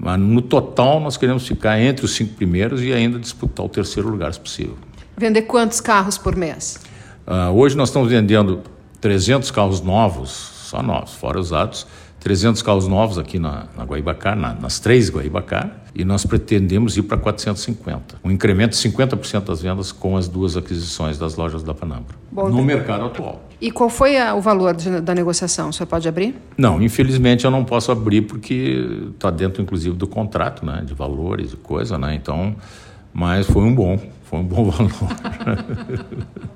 Mas 0.02 0.18
no 0.18 0.42
total 0.42 0.98
nós 0.98 1.16
queremos 1.16 1.46
ficar 1.46 1.80
entre 1.80 2.04
os 2.04 2.10
cinco 2.16 2.34
primeiros 2.34 2.82
e 2.82 2.92
ainda 2.92 3.20
disputar 3.20 3.64
o 3.64 3.68
terceiro 3.68 4.08
lugar, 4.08 4.34
se 4.34 4.40
possível. 4.40 4.76
Vender 5.16 5.42
quantos 5.42 5.80
carros 5.80 6.18
por 6.18 6.34
mês? 6.34 6.80
Uh, 7.24 7.52
hoje 7.54 7.76
nós 7.76 7.88
estamos 7.88 8.08
vendendo 8.08 8.62
300 9.00 9.48
carros 9.52 9.80
novos, 9.80 10.30
só 10.30 10.82
novos, 10.82 11.14
fora 11.14 11.38
usados, 11.38 11.86
300 12.18 12.60
carros 12.62 12.88
novos 12.88 13.16
aqui 13.16 13.38
na, 13.38 13.66
na 13.76 13.84
Guaibacar, 13.84 14.34
na, 14.34 14.52
nas 14.54 14.80
três 14.80 15.08
Guaibacar, 15.08 15.70
e 15.94 16.04
nós 16.04 16.24
pretendemos 16.24 16.96
ir 16.96 17.02
para 17.02 17.18
450. 17.18 18.16
Um 18.24 18.30
incremento 18.30 18.70
de 18.70 18.88
50% 18.90 19.44
das 19.44 19.60
vendas 19.60 19.92
com 19.92 20.16
as 20.16 20.28
duas 20.28 20.56
aquisições 20.56 21.18
das 21.18 21.36
lojas 21.36 21.62
da 21.62 21.74
Panambra, 21.74 22.16
Bom, 22.30 22.48
no 22.48 22.62
mercado 22.62 23.04
atual. 23.04 23.42
E 23.60 23.70
qual 23.70 23.88
foi 23.88 24.18
a, 24.18 24.34
o 24.34 24.40
valor 24.40 24.74
de, 24.74 25.00
da 25.00 25.14
negociação? 25.14 25.68
O 25.68 25.72
senhor 25.72 25.86
pode 25.86 26.08
abrir? 26.08 26.34
Não, 26.56 26.82
infelizmente 26.82 27.44
eu 27.44 27.50
não 27.50 27.64
posso 27.64 27.92
abrir 27.92 28.22
porque 28.22 29.10
está 29.14 29.30
dentro, 29.30 29.62
inclusive, 29.62 29.94
do 29.94 30.06
contrato, 30.06 30.64
né, 30.64 30.82
de 30.84 30.94
valores 30.94 31.52
e 31.52 31.56
coisa, 31.56 31.98
né, 31.98 32.14
então, 32.14 32.56
mas 33.12 33.46
foi 33.46 33.62
um 33.62 33.74
bom, 33.74 34.00
foi 34.24 34.38
um 34.38 34.44
bom 34.44 34.64
valor. 34.70 34.90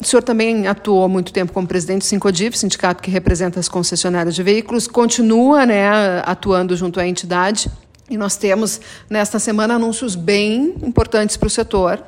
o 0.00 0.04
senhor 0.04 0.22
também 0.22 0.66
atuou 0.66 1.04
há 1.04 1.08
muito 1.08 1.32
tempo 1.32 1.52
como 1.52 1.66
presidente 1.66 2.00
do 2.00 2.04
Sincodiv, 2.06 2.56
sindicato 2.56 3.02
que 3.02 3.10
representa 3.10 3.60
as 3.60 3.68
concessionárias 3.68 4.34
de 4.34 4.42
veículos, 4.42 4.88
continua 4.88 5.66
né, 5.66 6.22
atuando 6.24 6.74
junto 6.74 6.98
à 6.98 7.06
entidade. 7.06 7.70
E 8.08 8.16
nós 8.16 8.36
temos, 8.36 8.80
nesta 9.10 9.38
semana, 9.38 9.74
anúncios 9.74 10.14
bem 10.14 10.74
importantes 10.82 11.36
para 11.36 11.46
o 11.46 11.50
setor. 11.50 12.02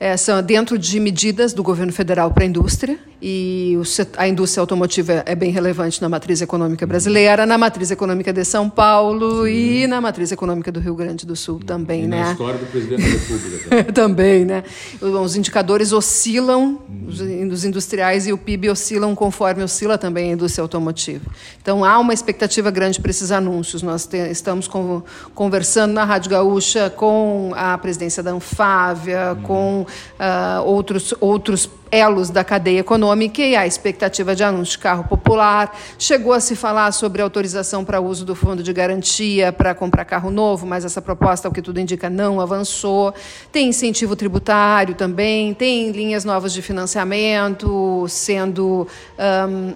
É, 0.00 0.16
são 0.16 0.42
dentro 0.42 0.78
de 0.78 0.98
medidas 0.98 1.52
do 1.52 1.62
governo 1.62 1.92
federal 1.92 2.30
para 2.30 2.44
a 2.44 2.46
indústria, 2.46 2.98
e 3.24 3.78
a 4.16 4.26
indústria 4.26 4.60
automotiva 4.60 5.22
é 5.24 5.36
bem 5.36 5.52
relevante 5.52 6.02
na 6.02 6.08
matriz 6.08 6.42
econômica 6.42 6.84
brasileira, 6.84 7.46
na 7.46 7.56
matriz 7.56 7.92
econômica 7.92 8.32
de 8.32 8.44
São 8.44 8.68
Paulo 8.68 9.44
Sim. 9.44 9.52
e 9.52 9.86
na 9.86 10.00
matriz 10.00 10.32
econômica 10.32 10.72
do 10.72 10.80
Rio 10.80 10.96
Grande 10.96 11.24
do 11.24 11.36
Sul 11.36 11.60
também, 11.64 12.02
e 12.02 12.06
né? 12.08 12.24
Na 12.24 12.32
história 12.32 12.58
do 12.58 12.66
presidente 12.66 13.00
da 13.00 13.08
República. 13.08 13.92
Também, 13.94 14.44
né? 14.44 14.64
Os 15.00 15.36
indicadores 15.36 15.92
oscilam, 15.92 16.80
uhum. 16.88 17.48
os 17.52 17.64
industriais 17.64 18.26
e 18.26 18.32
o 18.32 18.38
PIB 18.38 18.70
oscilam 18.70 19.14
conforme 19.14 19.62
oscila 19.62 19.96
também 19.96 20.30
a 20.30 20.32
indústria 20.32 20.62
automotiva. 20.62 21.24
Então 21.60 21.84
há 21.84 21.98
uma 22.00 22.12
expectativa 22.12 22.72
grande 22.72 23.00
para 23.00 23.10
esses 23.10 23.30
anúncios. 23.30 23.82
Nós 23.82 24.04
te, 24.04 24.16
estamos 24.16 24.66
com, 24.66 25.02
conversando 25.32 25.92
na 25.92 26.04
Rádio 26.04 26.30
Gaúcha 26.30 26.90
com 26.90 27.52
a 27.54 27.78
presidência 27.78 28.22
da 28.22 28.32
Anfávia, 28.32 29.34
uhum. 29.34 29.42
com 29.42 29.82
uh, 29.82 30.64
outros, 30.64 31.14
outros 31.20 31.70
elos 31.92 32.30
da 32.30 32.42
cadeia 32.42 32.80
econômica 32.80 33.11
e 33.42 33.56
a 33.56 33.66
expectativa 33.66 34.34
de 34.34 34.42
anúncio 34.42 34.72
de 34.72 34.78
carro 34.78 35.04
popular. 35.04 35.76
Chegou 35.98 36.32
a 36.32 36.40
se 36.40 36.56
falar 36.56 36.92
sobre 36.92 37.20
autorização 37.22 37.84
para 37.84 38.00
uso 38.00 38.24
do 38.24 38.34
fundo 38.34 38.62
de 38.62 38.72
garantia 38.72 39.52
para 39.52 39.74
comprar 39.74 40.04
carro 40.04 40.30
novo, 40.30 40.66
mas 40.66 40.84
essa 40.84 41.02
proposta, 41.02 41.48
o 41.48 41.52
que 41.52 41.62
tudo 41.62 41.80
indica, 41.80 42.08
não 42.08 42.40
avançou. 42.40 43.14
Tem 43.50 43.68
incentivo 43.68 44.16
tributário 44.16 44.94
também, 44.94 45.54
tem 45.54 45.90
linhas 45.90 46.24
novas 46.24 46.52
de 46.52 46.62
financiamento 46.62 48.06
sendo. 48.08 48.86
Um, 49.18 49.74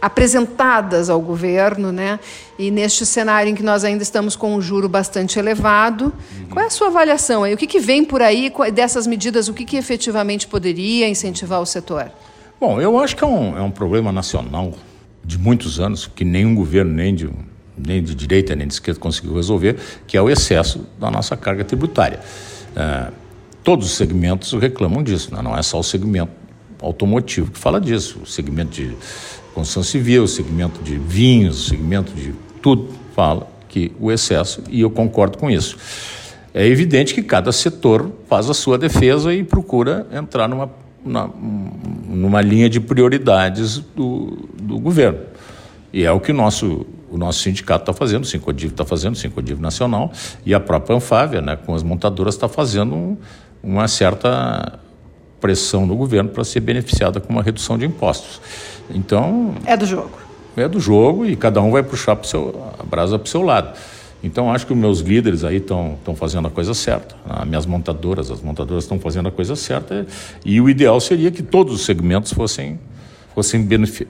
apresentadas 0.00 1.10
ao 1.10 1.20
governo, 1.20 1.90
né? 1.90 2.20
E 2.58 2.70
neste 2.70 3.04
cenário 3.04 3.50
em 3.50 3.54
que 3.54 3.62
nós 3.62 3.84
ainda 3.84 4.02
estamos 4.02 4.36
com 4.36 4.54
um 4.54 4.60
juro 4.60 4.88
bastante 4.88 5.38
elevado, 5.38 6.06
uhum. 6.06 6.48
qual 6.50 6.64
é 6.64 6.68
a 6.68 6.70
sua 6.70 6.86
avaliação 6.86 7.42
aí? 7.42 7.52
O 7.52 7.56
que, 7.56 7.66
que 7.66 7.80
vem 7.80 8.04
por 8.04 8.22
aí 8.22 8.52
dessas 8.72 9.06
medidas? 9.06 9.48
O 9.48 9.54
que, 9.54 9.64
que 9.64 9.76
efetivamente 9.76 10.46
poderia 10.46 11.08
incentivar 11.08 11.60
o 11.60 11.66
setor? 11.66 12.10
Bom, 12.60 12.80
eu 12.80 12.98
acho 12.98 13.14
que 13.14 13.22
é 13.22 13.26
um, 13.26 13.56
é 13.56 13.62
um 13.62 13.70
problema 13.70 14.10
nacional 14.10 14.74
de 15.24 15.38
muitos 15.38 15.78
anos 15.78 16.10
que 16.12 16.24
nenhum 16.24 16.56
governo, 16.56 16.92
nem 16.92 17.14
de, 17.14 17.30
nem 17.76 18.02
de 18.02 18.16
direita 18.16 18.56
nem 18.56 18.66
de 18.66 18.72
esquerda, 18.72 18.98
conseguiu 18.98 19.34
resolver, 19.34 19.76
que 20.08 20.16
é 20.16 20.22
o 20.22 20.28
excesso 20.28 20.84
da 20.98 21.08
nossa 21.08 21.36
carga 21.36 21.62
tributária. 21.64 22.18
É, 22.74 23.12
todos 23.62 23.86
os 23.86 23.92
segmentos 23.92 24.52
reclamam 24.54 25.04
disso, 25.04 25.32
né? 25.32 25.40
não 25.40 25.56
é 25.56 25.62
só 25.62 25.78
o 25.78 25.84
segmento 25.84 26.32
automotivo 26.82 27.52
que 27.52 27.58
fala 27.58 27.80
disso, 27.80 28.20
o 28.24 28.26
segmento 28.26 28.72
de 28.72 28.92
construção 29.54 29.84
civil, 29.84 30.24
o 30.24 30.28
segmento 30.28 30.82
de 30.82 30.98
vinhos, 30.98 31.66
o 31.66 31.68
segmento 31.68 32.12
de 32.12 32.34
tudo, 32.60 32.88
fala 33.14 33.48
que 33.68 33.92
o 34.00 34.10
excesso, 34.10 34.64
e 34.68 34.80
eu 34.80 34.90
concordo 34.90 35.38
com 35.38 35.48
isso. 35.48 35.76
É 36.52 36.66
evidente 36.66 37.14
que 37.14 37.22
cada 37.22 37.52
setor 37.52 38.10
faz 38.26 38.50
a 38.50 38.54
sua 38.54 38.76
defesa 38.76 39.32
e 39.32 39.44
procura 39.44 40.08
entrar 40.12 40.48
numa, 40.48 40.68
na, 41.08 41.28
numa 42.08 42.40
linha 42.40 42.68
de 42.68 42.80
prioridades 42.80 43.78
do, 43.78 44.48
do 44.60 44.78
governo. 44.78 45.20
E 45.92 46.04
é 46.04 46.12
o 46.12 46.20
que 46.20 46.32
o 46.32 46.34
nosso, 46.34 46.86
o 47.10 47.16
nosso 47.16 47.40
sindicato 47.40 47.82
está 47.82 47.92
fazendo, 47.92 48.24
o 48.24 48.26
Sincodiv 48.26 48.70
está 48.70 48.84
fazendo, 48.84 49.14
o 49.14 49.18
Sincodiv 49.18 49.60
Nacional, 49.60 50.12
e 50.44 50.54
a 50.54 50.60
própria 50.60 50.96
Anfávia, 50.96 51.40
né, 51.40 51.56
com 51.56 51.74
as 51.74 51.82
montadoras, 51.82 52.34
está 52.34 52.48
fazendo 52.48 52.94
um, 52.94 53.16
uma 53.62 53.88
certa 53.88 54.78
pressão 55.40 55.86
no 55.86 55.96
governo 55.96 56.30
para 56.30 56.44
ser 56.44 56.60
beneficiada 56.60 57.20
com 57.20 57.32
uma 57.32 57.42
redução 57.42 57.78
de 57.78 57.86
impostos. 57.86 58.40
Então. 58.90 59.54
É 59.64 59.76
do 59.76 59.86
jogo. 59.86 60.18
É 60.56 60.68
do 60.68 60.80
jogo 60.80 61.24
e 61.24 61.36
cada 61.36 61.62
um 61.62 61.70
vai 61.70 61.82
puxar 61.82 62.16
pro 62.16 62.28
seu, 62.28 62.72
a 62.78 62.82
brasa 62.82 63.18
para 63.18 63.26
o 63.26 63.28
seu 63.28 63.42
lado. 63.42 63.78
Então, 64.22 64.52
acho 64.52 64.66
que 64.66 64.72
os 64.72 64.78
meus 64.78 65.00
líderes 65.00 65.44
aí 65.44 65.56
estão 65.56 65.96
fazendo 66.16 66.48
a 66.48 66.50
coisa 66.50 66.74
certa. 66.74 67.14
As 67.24 67.46
minhas 67.46 67.66
montadoras, 67.66 68.30
as 68.30 68.40
montadoras 68.40 68.84
estão 68.84 68.98
fazendo 68.98 69.28
a 69.28 69.30
coisa 69.30 69.54
certa. 69.54 70.06
E 70.44 70.60
o 70.60 70.68
ideal 70.68 71.00
seria 71.00 71.30
que 71.30 71.42
todos 71.42 71.74
os 71.74 71.84
segmentos 71.84 72.32
fossem, 72.32 72.80
fossem 73.34 73.62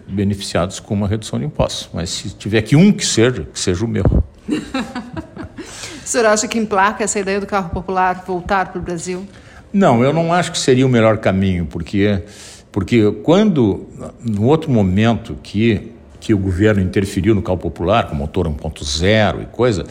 beneficiados 0.07 0.81
com 0.81 0.95
uma 0.95 1.07
redução 1.07 1.39
de 1.39 1.45
impostos. 1.45 1.91
Mas 1.93 2.09
se 2.11 2.31
tiver 2.31 2.63
que 2.63 2.75
um 2.75 2.91
que 2.91 3.05
seja, 3.05 3.47
que 3.53 3.61
seja 3.61 3.85
o 3.85 3.89
meu. 3.89 4.05
o 4.49 6.07
senhor 6.07 6.27
acha 6.27 6.49
que 6.49 6.59
emplaca 6.59 7.05
essa 7.05 7.19
ideia 7.19 7.39
do 7.39 7.47
carro 7.47 7.69
popular 7.69 8.25
voltar 8.27 8.73
para 8.73 8.79
o 8.79 8.83
Brasil? 8.83 9.27
Não, 9.71 10.03
eu 10.03 10.15
não 10.15 10.33
acho 10.33 10.53
que 10.53 10.59
seria 10.59 10.87
o 10.87 10.89
melhor 10.89 11.19
caminho, 11.19 11.67
porque 11.67 12.23
porque 12.71 13.11
quando, 13.23 13.87
no 14.23 14.45
outro 14.45 14.71
momento 14.71 15.37
que, 15.43 15.91
que 16.21 16.35
o 16.35 16.39
governo 16.39 16.81
interferiu 16.83 17.35
no 17.35 17.43
carro 17.43 17.59
popular, 17.59 18.09
com 18.09 18.15
motor 18.15 18.49
1.0 18.49 19.43
e 19.43 19.47
coisa, 19.47 19.85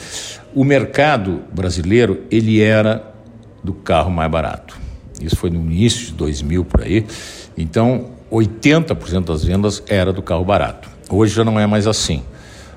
o 0.54 0.64
mercado 0.64 1.42
brasileiro 1.54 2.24
ele 2.30 2.62
era 2.62 3.04
do 3.64 3.74
carro 3.74 4.12
mais 4.12 4.30
barato. 4.30 4.78
Isso 5.22 5.36
foi 5.36 5.50
no 5.50 5.58
início 5.58 6.08
de 6.08 6.14
2000 6.14 6.66
por 6.66 6.82
aí. 6.82 7.06
Então, 7.58 8.12
80% 8.32 9.26
das 9.26 9.44
vendas 9.44 9.84
era 9.88 10.14
do 10.14 10.22
carro 10.22 10.44
barato. 10.44 10.90
Hoje 11.10 11.36
já 11.36 11.44
não 11.44 11.60
é 11.60 11.66
mais 11.66 11.88
assim. 11.88 12.24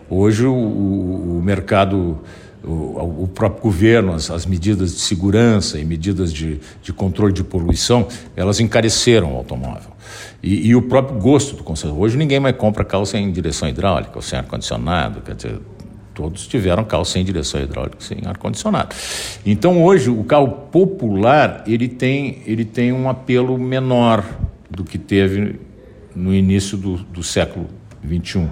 Hoje 0.08 0.46
o, 0.46 0.54
o 0.54 1.40
mercado 1.42 2.18
o, 2.62 3.29
próprio 3.29 3.62
governo, 3.62 4.12
as, 4.12 4.31
as, 4.31 4.44
medidas 4.44 4.92
de 4.92 5.01
segurança 5.01 5.79
e 5.79 5.85
medidas 5.85 6.33
de, 6.33 6.61
de 6.83 6.92
controle 6.92 7.33
de 7.33 7.42
poluição, 7.42 8.07
elas 8.37 8.61
encareceram 8.61 9.35
o 9.35 9.37
automóvel. 9.37 9.90
E, 10.42 10.68
e 10.68 10.75
o 10.75 10.83
próprio 10.83 11.18
gosto 11.18 11.57
do 11.57 11.64
consumidor. 11.64 12.03
Hoje 12.03 12.16
ninguém 12.16 12.40
mais 12.40 12.57
compra 12.57 12.85
carro 12.85 13.07
sem 13.07 13.31
direção 13.33 13.68
hidráulica, 13.68 14.12
ou 14.14 14.23
sem 14.23 14.38
ar-condicionado, 14.38 15.23
quer 15.23 15.35
dizer, 15.35 15.59
todos 16.14 16.46
tiveram 16.46 16.85
carro 16.85 17.05
sem 17.05 17.25
direção 17.25 17.61
hidráulica, 17.61 17.96
sem 18.01 18.18
ar-condicionado. 18.27 18.94
Então 19.44 19.83
hoje 19.83 20.11
o 20.11 20.23
carro 20.25 20.49
popular 20.70 21.64
ele 21.66 21.88
tem, 21.88 22.42
ele 22.46 22.64
tem 22.64 22.92
um 22.92 23.09
apelo 23.09 23.57
menor 23.59 24.25
do 24.70 24.85
que 24.85 24.99
teve 24.99 25.59
no 26.14 26.35
início 26.35 26.77
do, 26.77 26.96
do 26.96 27.23
século 27.23 27.68
XXI, 28.05 28.49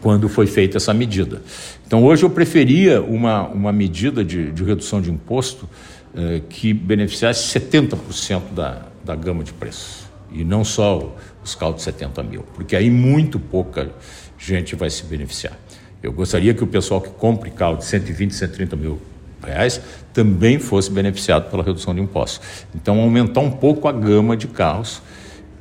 quando 0.00 0.28
foi 0.28 0.46
feita 0.46 0.76
essa 0.76 0.94
medida. 0.94 1.42
Então 1.86 2.04
hoje 2.04 2.24
eu 2.24 2.30
preferia 2.30 3.02
uma, 3.02 3.46
uma 3.48 3.72
medida 3.72 4.24
de, 4.24 4.50
de 4.52 4.64
redução 4.64 5.00
de 5.00 5.10
imposto 5.10 5.68
eh, 6.14 6.42
que 6.48 6.72
beneficiasse 6.72 7.58
70% 7.58 8.52
da, 8.52 8.82
da 9.04 9.14
gama 9.14 9.44
de 9.44 9.52
preços, 9.52 10.04
e 10.32 10.42
não 10.42 10.64
só 10.64 11.14
os 11.42 11.54
carros 11.54 11.76
de 11.76 11.82
70 11.82 12.22
mil, 12.22 12.44
porque 12.54 12.74
aí 12.74 12.90
muito 12.90 13.38
pouca 13.38 13.90
gente 14.38 14.74
vai 14.74 14.90
se 14.90 15.04
beneficiar. 15.04 15.56
Eu 16.02 16.12
gostaria 16.12 16.54
que 16.54 16.64
o 16.64 16.66
pessoal 16.66 17.00
que 17.00 17.10
compre 17.10 17.50
carro 17.50 17.76
de 17.76 17.84
120, 17.84 18.34
130 18.34 18.74
mil 18.74 19.00
reais 19.44 19.80
também 20.12 20.58
fosse 20.58 20.90
beneficiado 20.90 21.50
pela 21.50 21.62
redução 21.62 21.94
de 21.94 22.00
impostos. 22.00 22.40
Então, 22.74 22.98
aumentar 23.00 23.40
um 23.40 23.50
pouco 23.50 23.86
a 23.86 23.92
gama 23.92 24.36
de 24.36 24.48
carros 24.48 25.02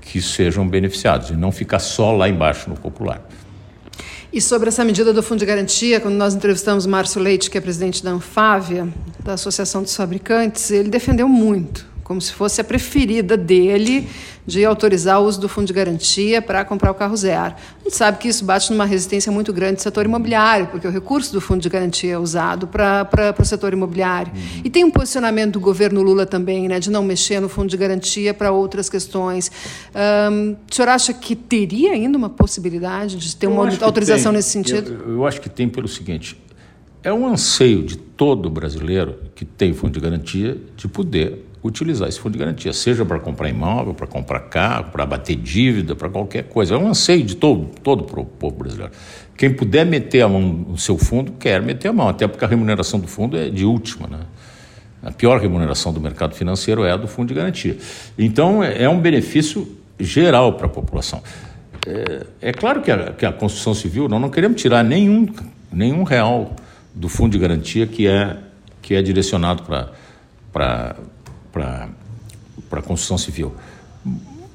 que 0.02 0.22
sejam 0.22 0.68
beneficiados 0.68 1.30
e 1.30 1.34
não 1.34 1.52
ficar 1.52 1.80
só 1.80 2.12
lá 2.12 2.28
embaixo 2.28 2.70
no 2.70 2.76
popular. 2.76 3.22
E 4.32 4.40
sobre 4.40 4.70
essa 4.70 4.86
medida 4.86 5.12
do 5.12 5.24
Fundo 5.24 5.40
de 5.40 5.46
Garantia, 5.46 6.00
quando 6.00 6.14
nós 6.14 6.36
entrevistamos 6.36 6.86
o 6.86 6.90
Márcio 6.90 7.20
Leite, 7.20 7.50
que 7.50 7.58
é 7.58 7.62
presidente 7.62 8.04
da 8.04 8.12
Anfávia, 8.12 8.88
da 9.24 9.34
Associação 9.34 9.82
dos 9.82 9.96
Fabricantes, 9.96 10.70
ele 10.70 10.90
defendeu 10.90 11.28
muito 11.28 11.89
como 12.10 12.20
se 12.20 12.34
fosse 12.34 12.60
a 12.60 12.64
preferida 12.64 13.38
dele 13.38 14.10
de 14.44 14.66
autorizar 14.66 15.22
o 15.22 15.26
uso 15.26 15.40
do 15.40 15.48
fundo 15.48 15.68
de 15.68 15.74
garantia 15.74 16.42
para 16.42 16.66
comprar 16.66 16.90
o 16.90 16.96
carro 16.96 17.16
zero. 17.16 17.54
A 17.54 17.84
gente 17.84 17.96
sabe 17.96 18.18
que 18.18 18.28
isso 18.28 18.44
bate 18.44 18.72
numa 18.72 18.84
resistência 18.84 19.32
muito 19.32 19.54
grande 19.54 19.76
do 19.76 19.82
setor 19.84 20.06
imobiliário, 20.06 20.66
porque 20.72 20.88
o 20.88 20.92
recurso 20.92 21.32
do 21.32 21.40
fundo 21.40 21.62
de 21.62 21.70
garantia 21.70 22.14
é 22.14 22.18
usado 22.18 22.66
para, 22.66 23.36
o 23.40 23.46
setor 23.46 23.74
imobiliário. 23.74 24.34
Uhum. 24.34 24.62
E 24.64 24.72
tem 24.72 24.84
um 24.84 24.90
posicionamento 24.90 25.52
do 25.54 25.60
governo 25.60 26.02
Lula 26.02 26.26
também, 26.26 26.68
né, 26.68 26.80
de 26.80 26.90
não 26.90 27.04
mexer 27.04 27.40
no 27.40 27.48
fundo 27.48 27.70
de 27.70 27.78
garantia 27.78 28.34
para 28.34 28.52
outras 28.52 28.90
questões. 28.90 29.52
Um, 30.32 30.54
o 30.54 30.74
senhor 30.74 30.90
acha 30.90 31.14
que 31.14 31.36
teria 31.36 31.92
ainda 31.92 32.18
uma 32.18 32.30
possibilidade 32.30 33.18
de 33.18 33.36
ter 33.36 33.46
uma 33.46 33.70
autorização 33.82 34.32
nesse 34.32 34.50
sentido? 34.50 35.00
Eu, 35.06 35.12
eu 35.12 35.28
acho 35.28 35.40
que 35.40 35.48
tem 35.48 35.70
pelo 35.70 35.88
seguinte: 35.88 36.36
é 37.04 37.14
um 37.14 37.28
anseio 37.28 37.84
de 37.84 37.98
todo 37.98 38.50
brasileiro 38.50 39.20
que 39.36 39.46
tem 39.46 39.74
fundo 39.74 39.94
de 39.94 40.00
garantia 40.00 40.58
de 40.76 40.88
poder 40.88 41.49
utilizar 41.64 42.08
esse 42.08 42.20
fundo 42.20 42.34
de 42.34 42.40
garantia, 42.40 42.72
seja 42.72 43.04
para 43.04 43.20
comprar 43.20 43.50
imóvel, 43.50 43.94
para 43.94 44.08
comprar 44.08 44.40
carro, 44.42 44.92
para 44.92 45.06
bater 45.06 45.36
dívida, 45.36 45.96
para 45.96 46.10
qualquer 46.10 46.44
coisa. 46.44 46.76
É 46.76 46.78
um 46.78 46.88
anseio 46.88 47.24
de 47.24 47.36
todo, 47.36 47.70
todo 47.84 48.02
o 48.02 48.26
povo 48.26 48.56
brasileiro. 48.56 48.94
Quem 49.38 49.54
puder 49.54 49.86
meter 49.86 50.22
a 50.22 50.30
mão 50.30 50.42
no 50.42 50.78
seu 50.78 50.98
fundo, 50.98 51.34
quer 51.34 51.62
meter 51.62 51.90
a 51.90 51.94
mão, 51.94 52.08
até 52.08 52.28
porque 52.28 52.44
a 52.44 52.48
remuneração 52.48 53.00
do 53.00 53.08
fundo 53.08 53.38
é 53.38 53.50
de 53.50 53.66
última. 53.66 54.08
Né? 54.08 54.20
A 55.04 55.12
pior 55.12 55.40
remuneração 55.40 55.94
do 55.94 56.00
mercado 56.00 56.36
financeiro 56.36 56.84
é 56.84 56.92
a 56.92 56.98
do 56.98 57.08
fundo 57.08 57.30
de 57.30 57.34
garantia. 57.34 57.78
Então, 58.18 58.64
é, 58.64 58.84
é 58.84 58.90
um 58.90 59.00
benefício 59.00 59.68
geral 60.00 60.54
para 60.54 60.68
a 60.68 60.70
população. 60.70 61.22
É, 61.88 62.50
é 62.50 62.52
claro 62.54 62.82
que 62.82 62.92
a, 62.92 63.12
que 63.12 63.26
a, 63.26 63.32
construção 63.32 63.74
civil, 63.74 64.08
nós 64.08 64.20
não 64.20 64.30
queremos 64.30 64.62
tirar 64.62 64.84
nenhum, 64.84 65.28
nenhum 65.72 66.04
real 66.04 66.56
do 66.94 67.08
fundo 67.08 67.32
de 67.32 67.40
garantia 67.40 67.88
que 67.88 68.08
é, 68.08 68.38
que 68.82 68.96
é 68.96 69.02
direcionado 69.02 69.64
para 70.52 70.96
para 71.52 71.90
a 72.72 72.82
construção 72.82 73.18
civil. 73.18 73.54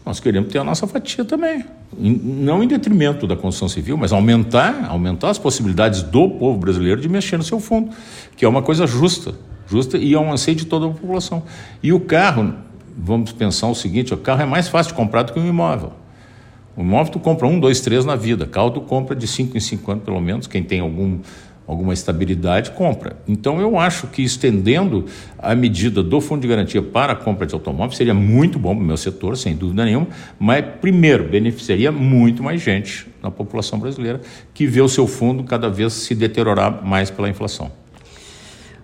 Nós 0.05 0.21
queremos 0.21 0.53
ter 0.53 0.59
a 0.59 0.65
nossa 0.65 0.87
fatia 0.87 1.25
também, 1.25 1.65
não 1.99 2.63
em 2.63 2.69
detrimento 2.69 3.27
da 3.27 3.35
construção 3.35 3.69
civil, 3.69 3.97
mas 3.97 4.13
aumentar, 4.13 4.87
aumentar 4.89 5.31
as 5.31 5.39
possibilidades 5.39 6.03
do 6.03 6.29
povo 6.29 6.59
brasileiro 6.59 7.01
de 7.01 7.09
mexer 7.09 7.39
no 7.39 7.43
seu 7.45 7.59
fundo, 7.59 7.91
que 8.37 8.45
é 8.45 8.49
uma 8.49 8.61
coisa 8.61 8.87
justa, 8.87 9.35
justa 9.67 9.97
e 9.97 10.13
é 10.13 10.19
um 10.19 10.31
anseio 10.31 10.57
de 10.57 10.67
toda 10.67 10.87
a 10.87 10.91
população. 10.91 11.43
E 11.83 11.91
o 11.91 12.01
carro, 12.01 12.55
vamos 12.97 13.33
pensar 13.33 13.69
o 13.69 13.75
seguinte: 13.75 14.13
o 14.13 14.19
carro 14.19 14.43
é 14.43 14.47
mais 14.47 14.69
fácil 14.69 14.93
de 14.93 14.97
comprar 14.97 15.23
do 15.23 15.33
que 15.33 15.41
um 15.41 15.49
imóvel. 15.49 15.93
O 16.77 16.83
imóvel 16.83 17.13
tu 17.13 17.19
compra 17.19 17.47
um, 17.47 17.59
dois, 17.59 17.81
três 17.81 18.05
na 18.05 18.17
vida. 18.17 18.47
Carro 18.47 18.73
tu 18.73 18.81
compra 18.83 19.17
de 19.17 19.27
cinco 19.27 19.57
em 19.57 19.61
cinco 19.61 19.91
anos, 19.91 20.05
pelo 20.05 20.21
menos, 20.21 20.47
quem 20.47 20.63
tem 20.63 20.81
algum 20.81 21.21
alguma 21.67 21.93
estabilidade, 21.93 22.71
compra. 22.73 23.17
Então, 23.27 23.61
eu 23.61 23.79
acho 23.79 24.07
que 24.09 24.23
estendendo 24.23 25.07
a 25.39 25.55
medida 25.55 26.03
do 26.03 26.21
Fundo 26.21 26.43
de 26.43 26.49
Garantia 26.49 26.83
para 26.83 27.15
a 27.15 27.17
compra 27.17 27.47
de 27.47 27.55
automóveis 27.55 27.97
seria 27.97 28.15
muito 28.15 28.59
bom 28.59 28.75
para 28.75 28.85
o 28.85 28.87
meu 28.87 28.97
setor, 28.97 29.37
sem 29.37 29.57
dúvida 29.57 29.85
nenhuma, 29.85 30.09
mas, 30.39 30.65
primeiro, 30.81 31.25
beneficiaria 31.25 31.91
muito 31.91 32.43
mais 32.43 32.61
gente 32.61 33.07
na 33.23 33.31
população 33.31 33.79
brasileira 33.79 34.21
que 34.53 34.67
vê 34.67 34.81
o 34.81 34.89
seu 34.89 35.07
fundo 35.07 35.43
cada 35.45 35.71
vez 35.71 35.93
se 35.93 36.15
deteriorar 36.15 36.85
mais 36.85 37.11
pela 37.11 37.29
inflação. 37.29 37.73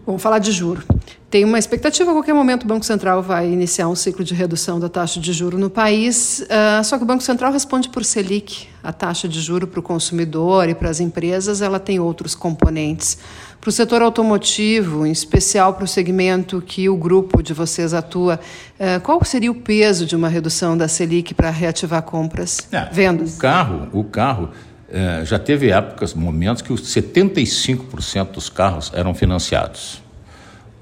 Vamos 0.07 0.23
falar 0.23 0.39
de 0.39 0.51
juro. 0.51 0.83
Tem 1.31 1.45
uma 1.45 1.61
expectativa, 1.61 2.11
a 2.11 2.15
qualquer 2.15 2.35
momento 2.35 2.65
o 2.65 2.67
Banco 2.67 2.85
Central 2.85 3.23
vai 3.23 3.49
iniciar 3.49 3.89
um 3.89 3.95
ciclo 3.95 4.25
de 4.25 4.35
redução 4.35 4.81
da 4.81 4.89
taxa 4.89 5.21
de 5.21 5.33
juro 5.33 5.57
no 5.57 5.71
país, 5.71 6.41
uh, 6.41 6.83
só 6.83 6.99
que 6.99 7.05
o 7.05 7.07
Banco 7.07 7.23
Central 7.23 7.53
responde 7.53 7.89
por 7.89 8.05
Selic. 8.05 8.67
A 8.83 8.93
taxa 8.93 9.29
de 9.29 9.41
juro 9.41 9.69
para 9.69 9.79
o 9.79 9.83
consumidor 9.83 10.69
e 10.69 10.75
para 10.75 10.91
as 10.91 10.99
empresas, 10.99 11.63
ela 11.63 11.79
tem 11.79 12.01
outros 12.01 12.35
componentes. 12.35 13.17
Para 13.61 13.69
o 13.69 13.73
setor 13.73 14.03
automotivo, 14.03 15.07
em 15.07 15.13
especial 15.13 15.75
para 15.75 15.85
o 15.85 15.87
segmento 15.87 16.61
que 16.61 16.89
o 16.89 16.97
grupo 16.97 17.41
de 17.45 17.55
vocês 17.55 17.95
atua, 17.95 18.41
uh, 18.81 19.01
qual 19.03 19.25
seria 19.25 19.53
o 19.53 19.55
peso 19.55 20.07
de 20.07 20.17
uma 20.17 20.29
redução 20.29 20.77
da 20.77 20.89
Selic 20.89 21.33
para 21.33 21.51
reativar 21.51 22.03
compras, 22.03 22.67
é, 22.73 22.87
vendas? 22.91 23.37
O 23.37 23.39
carro, 23.39 23.89
o 23.93 24.03
carro 24.03 24.51
uh, 24.89 25.25
já 25.25 25.39
teve 25.39 25.71
épocas, 25.71 26.13
momentos 26.13 26.61
que 26.61 26.73
os 26.73 26.83
75% 26.83 28.33
dos 28.33 28.49
carros 28.49 28.91
eram 28.93 29.15
financiados. 29.15 30.10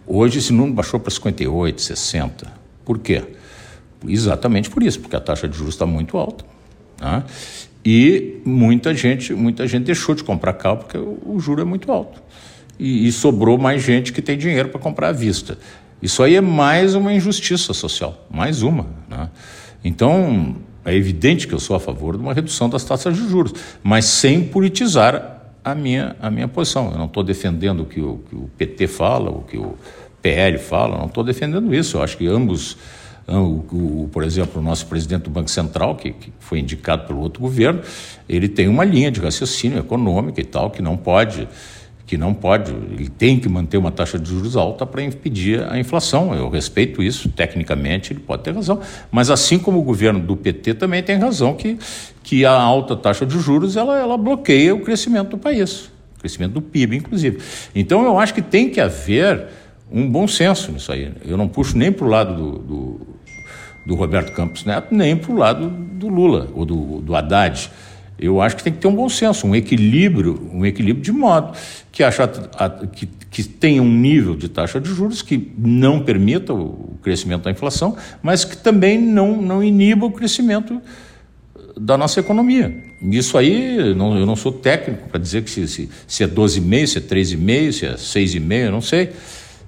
Hoje 0.09 0.39
esse 0.39 0.53
número 0.53 0.75
baixou 0.75 0.99
para 0.99 1.11
58, 1.11 1.83
60. 1.83 2.51
Por 2.83 2.99
quê? 2.99 3.23
Exatamente 4.07 4.71
por 4.71 4.83
isso, 4.83 5.01
porque 5.01 5.15
a 5.15 5.21
taxa 5.21 5.47
de 5.47 5.57
juros 5.57 5.75
está 5.75 5.85
muito 5.85 6.17
alta. 6.17 6.45
Né? 6.99 7.23
E 7.85 8.41
muita 8.45 8.95
gente, 8.95 9.35
muita 9.35 9.67
gente 9.67 9.85
deixou 9.85 10.15
de 10.15 10.25
comprar 10.25 10.55
carro 10.55 10.79
porque 10.79 10.97
o, 10.97 11.39
juro 11.39 11.61
é 11.61 11.65
muito 11.65 11.93
alto. 11.93 12.23
E, 12.79 13.07
e 13.07 13.13
sobrou 13.13 13.59
mais 13.59 13.83
gente 13.83 14.13
que 14.13 14.23
tem 14.23 14.39
dinheiro 14.39 14.71
para 14.71 14.81
comprar 14.81 15.09
à 15.09 15.13
vista. 15.13 15.59
Isso 16.01 16.23
aí 16.23 16.37
é 16.37 16.41
mais 16.41 16.95
uma 16.95 17.13
injustiça 17.13 17.75
social, 17.75 18.27
mais 18.31 18.63
uma. 18.63 18.87
Né? 19.09 19.29
Então, 19.85 20.57
é 20.85 20.95
evidente 20.95 21.47
que 21.47 21.53
eu 21.53 21.61
sou 21.61 21.77
a 21.77 21.81
favor 21.81 22.17
de 22.17 22.23
uma 22.23 22.33
redução 22.33 22.69
das 22.71 22.83
taxas 22.83 23.15
de 23.15 23.29
juros, 23.29 23.53
mas 23.83 24.07
sem 24.07 24.43
politizar 24.45 25.38
a 25.71 25.75
minha, 25.75 26.17
a 26.21 26.31
minha 26.31 26.49
posição. 26.49 26.91
Eu 26.91 26.99
não 26.99 27.07
estou 27.07 27.23
defendendo 27.23 27.81
o 27.81 27.87
que, 27.87 28.01
o 28.01 28.21
que 28.29 28.35
o 28.35 28.51
PT 28.57 28.87
fala, 28.87 29.31
o 29.31 29.43
que 29.43 29.57
o 29.57 29.75
PL 30.23 30.59
fala, 30.59 30.99
não 30.99 31.07
estou 31.07 31.23
defendendo 31.23 31.75
isso. 31.75 31.97
Eu 31.97 32.03
acho 32.03 32.17
que 32.17 32.27
ambos, 32.27 32.77
o, 33.27 34.03
o, 34.05 34.11
por 34.13 34.25
exemplo, 34.25 34.61
o 34.61 34.65
nosso 34.65 34.87
presidente 34.87 35.23
do 35.23 35.31
Banco 35.31 35.51
Central, 35.51 35.97
que, 35.97 36.13
que, 36.13 36.33
foi 36.39 36.59
indicado 36.59 37.07
pelo 37.07 37.21
outro 37.21 37.41
governo, 37.41 37.81
ele 38.29 38.49
tem 38.49 38.69
uma 38.69 38.85
linha 38.85 39.11
de 39.11 39.21
raciocínio 39.21 39.79
econômica 39.79 40.41
e 40.41 40.45
tal, 40.45 40.71
que 40.71 40.83
não 40.83 40.97
pode 40.97 41.49
que 42.09 42.17
não 42.17 42.33
pode, 42.33 42.73
ele 42.73 43.07
tem 43.07 43.39
que 43.39 43.51
manter 43.51 43.77
uma 43.77 43.93
taxa 43.93 44.19
de 44.19 44.31
juros 44.31 44.57
alta 44.57 44.87
para 44.87 45.03
impedir 45.03 45.63
a 45.71 45.79
inflação. 45.79 46.35
Eu 46.35 46.49
respeito 46.49 47.03
isso, 47.03 47.29
tecnicamente 47.29 48.15
ele 48.15 48.21
pode 48.21 48.43
ter 48.43 48.55
razão, 48.55 48.81
mas 49.13 49.31
assim 49.31 49.59
como 49.59 49.79
o 49.79 49.83
governo 49.83 50.19
do 50.19 50.35
PT 50.35 50.73
também 50.73 51.03
tem 51.03 51.17
razão 51.17 51.55
que, 51.55 51.79
que 52.23 52.47
a 52.47 52.53
alta 52.53 52.97
taxa 52.97 53.27
de 53.27 53.39
juros 53.39 53.77
ela, 53.77 53.99
ela 53.99 54.17
bloqueia 54.17 54.75
o 54.75 54.81
crescimento 54.81 55.29
do 55.29 55.39
país, 55.39 55.91
o 56.17 56.21
crescimento 56.21 56.53
do 56.53 56.63
PIB, 56.63 56.97
inclusive. 56.97 57.41
Então 57.75 58.03
eu 58.03 58.19
acho 58.19 58.33
que 58.33 58.41
tem 58.41 58.71
que 58.71 58.81
haver 58.81 59.47
um 59.93 60.11
bom 60.11 60.27
senso 60.27 60.73
nisso 60.73 60.91
aí. 60.91 61.13
Eu 61.27 61.37
não 61.37 61.47
puxo 61.47 61.77
nem 61.77 61.93
para 61.93 62.07
o 62.07 62.09
lado 62.09 62.35
do, 62.35 62.59
do, 62.59 63.01
do, 63.87 63.95
Roberto 63.95 64.33
Campos 64.33 64.65
Neto, 64.65 64.95
nem 64.95 65.15
para 65.15 65.31
o 65.31 65.37
lado 65.37 65.69
do 65.69 66.09
Lula 66.09 66.49
ou 66.55 66.65
do, 66.65 67.03
do 67.03 67.15
Haddad. 67.15 67.71
Eu 68.19 68.41
acho 68.41 68.57
que 68.57 68.65
tem 68.65 68.73
que 68.73 68.81
ter 68.81 68.89
um 68.89 68.95
bom 68.95 69.09
senso, 69.09 69.47
um 69.47 69.55
equilíbrio, 69.55 70.51
um 70.53 70.67
equilíbrio 70.67 71.03
de 71.05 71.13
modo 71.13 71.57
que, 71.93 72.03
acha, 72.03 72.27
que, 72.93 73.07
que 73.07 73.45
tenha 73.45 73.81
um 73.81 73.91
nível 73.91 74.35
de 74.35 74.49
taxa 74.49 74.81
de 74.81 74.89
juros 74.89 75.23
que 75.23 75.53
não 75.57 76.01
permita 76.01 76.53
o 76.53 76.99
crescimento 77.01 77.45
da 77.45 77.51
inflação, 77.51 77.97
mas 78.21 78.45
que 78.45 78.57
também 78.57 79.01
não, 79.01 79.41
não 79.41 79.63
iniba 79.63 80.07
o 80.07 80.11
crescimento 80.11 80.83
da 81.77 81.97
nossa 81.97 82.19
economia. 82.19 82.75
Isso 83.01 83.39
aí, 83.39 83.95
não, 83.95 84.19
eu 84.19 84.27
não 84.27 84.35
sou 84.35 84.51
técnico 84.51 85.09
para 85.09 85.21
dizer 85.21 85.45
que 85.45 85.51
se, 85.51 85.69
se, 85.69 85.89
se 86.07 86.25
é 86.25 86.27
12,5, 86.27 86.87
se 86.87 86.99
é 86.99 87.01
3,5, 87.01 87.73
se 87.73 87.87
é 87.87 87.95
6,5, 87.95 88.53
eu 88.53 88.73
não 88.73 88.81
sei, 88.81 89.11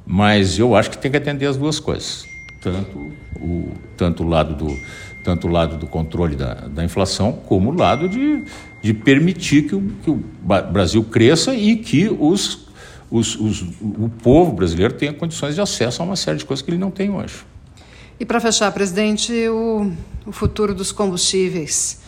mas 0.04 0.58
eu 0.58 0.74
acho 0.74 0.90
que 0.90 0.98
tem 0.98 1.10
que 1.10 1.16
atender 1.16 1.46
as 1.46 1.56
duas 1.56 1.78
coisas, 1.78 2.24
tanto 2.60 3.12
o, 3.36 3.68
tanto 3.96 4.24
o 4.24 4.28
lado 4.28 4.56
do 4.56 4.76
tanto 5.22 5.48
o 5.48 5.50
lado 5.50 5.76
do 5.76 5.86
controle 5.86 6.36
da, 6.36 6.54
da 6.54 6.84
inflação, 6.84 7.32
como 7.32 7.70
o 7.70 7.74
lado 7.74 8.08
de, 8.08 8.42
de 8.82 8.94
permitir 8.94 9.68
que 9.68 9.74
o, 9.74 9.82
que 10.02 10.10
o 10.10 10.22
Brasil 10.72 11.02
cresça 11.04 11.54
e 11.54 11.76
que 11.76 12.08
os, 12.08 12.68
os, 13.10 13.36
os, 13.36 13.62
o 13.80 14.10
povo 14.22 14.52
brasileiro 14.52 14.94
tenha 14.94 15.12
condições 15.12 15.54
de 15.54 15.60
acesso 15.60 16.02
a 16.02 16.04
uma 16.04 16.16
série 16.16 16.38
de 16.38 16.44
coisas 16.44 16.62
que 16.62 16.70
ele 16.70 16.78
não 16.78 16.90
tem 16.90 17.10
hoje. 17.10 17.44
E 18.18 18.24
para 18.24 18.38
fechar, 18.38 18.70
presidente, 18.72 19.32
o, 19.48 19.90
o 20.26 20.32
futuro 20.32 20.74
dos 20.74 20.92
combustíveis. 20.92 22.00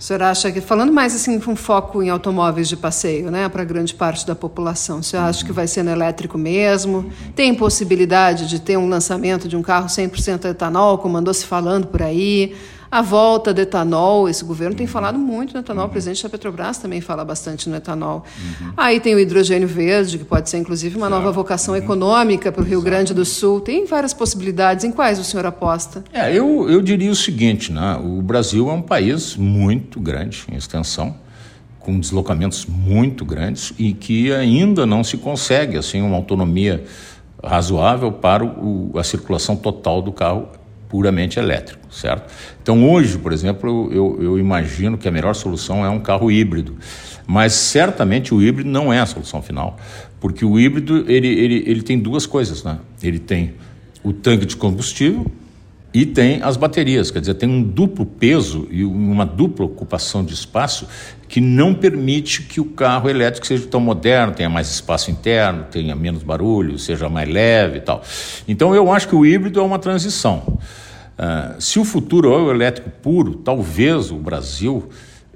O 0.00 0.02
senhor 0.02 0.22
acha 0.22 0.50
que, 0.50 0.62
falando 0.62 0.90
mais 0.90 1.14
assim 1.14 1.38
com 1.38 1.54
foco 1.54 2.02
em 2.02 2.08
automóveis 2.08 2.70
de 2.70 2.74
passeio, 2.74 3.30
né, 3.30 3.46
para 3.50 3.62
grande 3.64 3.92
parte 3.92 4.26
da 4.26 4.34
população, 4.34 5.00
o 5.00 5.02
senhor 5.02 5.24
acha 5.24 5.44
que 5.44 5.52
vai 5.52 5.66
ser 5.66 5.82
no 5.82 5.90
elétrico 5.90 6.38
mesmo? 6.38 7.12
Tem 7.36 7.54
possibilidade 7.54 8.48
de 8.48 8.58
ter 8.58 8.78
um 8.78 8.88
lançamento 8.88 9.46
de 9.46 9.58
um 9.58 9.60
carro 9.60 9.88
100% 9.88 10.46
etanol, 10.46 10.96
como 10.96 11.18
andou 11.18 11.34
se 11.34 11.44
falando 11.44 11.86
por 11.86 12.00
aí? 12.00 12.56
A 12.90 13.02
volta 13.02 13.54
do 13.54 13.60
etanol, 13.60 14.28
esse 14.28 14.44
governo 14.44 14.74
tem 14.74 14.86
falado 14.86 15.16
muito 15.16 15.54
no 15.54 15.60
etanol, 15.60 15.86
o 15.86 15.88
presidente 15.88 16.24
da 16.24 16.28
Petrobras 16.28 16.78
também 16.78 17.00
fala 17.00 17.24
bastante 17.24 17.68
no 17.68 17.76
etanol. 17.76 18.24
Uhum. 18.36 18.72
Aí 18.76 18.98
tem 18.98 19.14
o 19.14 19.18
hidrogênio 19.20 19.68
verde, 19.68 20.18
que 20.18 20.24
pode 20.24 20.50
ser 20.50 20.58
inclusive 20.58 20.96
uma 20.96 21.08
nova 21.08 21.30
vocação 21.30 21.76
econômica 21.76 22.50
para 22.50 22.62
o 22.62 22.64
Rio 22.64 22.82
Grande 22.82 23.14
do 23.14 23.24
Sul. 23.24 23.60
Tem 23.60 23.86
várias 23.86 24.12
possibilidades. 24.12 24.84
Em 24.84 24.90
quais 24.90 25.20
o 25.20 25.24
senhor 25.24 25.46
aposta? 25.46 26.02
É, 26.12 26.36
eu, 26.36 26.68
eu 26.68 26.82
diria 26.82 27.12
o 27.12 27.14
seguinte: 27.14 27.70
né? 27.70 27.96
o 28.02 28.20
Brasil 28.20 28.68
é 28.68 28.72
um 28.72 28.82
país 28.82 29.36
muito 29.36 30.00
grande 30.00 30.44
em 30.50 30.56
extensão 30.56 31.14
com 31.78 31.98
deslocamentos 31.98 32.66
muito 32.66 33.24
grandes 33.24 33.72
e 33.78 33.92
que 33.92 34.32
ainda 34.32 34.84
não 34.84 35.02
se 35.02 35.16
consegue 35.16 35.78
assim 35.78 36.02
uma 36.02 36.16
autonomia 36.16 36.84
razoável 37.42 38.12
para 38.12 38.44
o, 38.44 38.92
a 38.96 39.02
circulação 39.02 39.56
total 39.56 40.02
do 40.02 40.12
carro 40.12 40.48
puramente 40.90 41.38
elétrico, 41.38 41.94
certo? 41.94 42.30
Então 42.60 42.90
hoje, 42.90 43.16
por 43.16 43.32
exemplo, 43.32 43.88
eu, 43.92 44.18
eu 44.20 44.38
imagino 44.38 44.98
que 44.98 45.08
a 45.08 45.10
melhor 45.10 45.34
solução 45.34 45.84
é 45.84 45.88
um 45.88 46.00
carro 46.00 46.30
híbrido, 46.30 46.76
mas 47.26 47.52
certamente 47.52 48.34
o 48.34 48.42
híbrido 48.42 48.68
não 48.68 48.92
é 48.92 48.98
a 48.98 49.06
solução 49.06 49.40
final, 49.40 49.78
porque 50.20 50.44
o 50.44 50.58
híbrido 50.58 51.04
ele, 51.08 51.28
ele, 51.28 51.64
ele 51.64 51.82
tem 51.82 51.98
duas 51.98 52.26
coisas, 52.26 52.64
né? 52.64 52.78
Ele 53.00 53.20
tem 53.20 53.54
o 54.02 54.12
tanque 54.12 54.44
de 54.44 54.56
combustível 54.56 55.24
e 55.92 56.06
tem 56.06 56.40
as 56.42 56.56
baterias, 56.56 57.10
quer 57.10 57.20
dizer, 57.20 57.34
tem 57.34 57.48
um 57.48 57.62
duplo 57.62 58.06
peso 58.06 58.68
e 58.70 58.84
uma 58.84 59.26
dupla 59.26 59.66
ocupação 59.66 60.24
de 60.24 60.32
espaço 60.32 60.86
que 61.28 61.40
não 61.40 61.74
permite 61.74 62.42
que 62.42 62.60
o 62.60 62.64
carro 62.64 63.08
elétrico 63.08 63.46
seja 63.46 63.66
tão 63.66 63.80
moderno, 63.80 64.32
tenha 64.32 64.48
mais 64.48 64.70
espaço 64.70 65.10
interno, 65.10 65.64
tenha 65.70 65.96
menos 65.96 66.22
barulho, 66.22 66.78
seja 66.78 67.08
mais 67.08 67.28
leve 67.28 67.78
e 67.78 67.80
tal. 67.80 68.02
Então 68.46 68.74
eu 68.74 68.92
acho 68.92 69.08
que 69.08 69.16
o 69.16 69.26
híbrido 69.26 69.58
é 69.58 69.62
uma 69.62 69.78
transição. 69.78 70.58
Uh, 71.18 71.60
se 71.60 71.78
o 71.78 71.84
futuro 71.84 72.32
é 72.32 72.36
o 72.36 72.50
elétrico 72.50 72.90
puro, 73.02 73.34
talvez 73.34 74.10
o 74.10 74.16
Brasil 74.16 74.88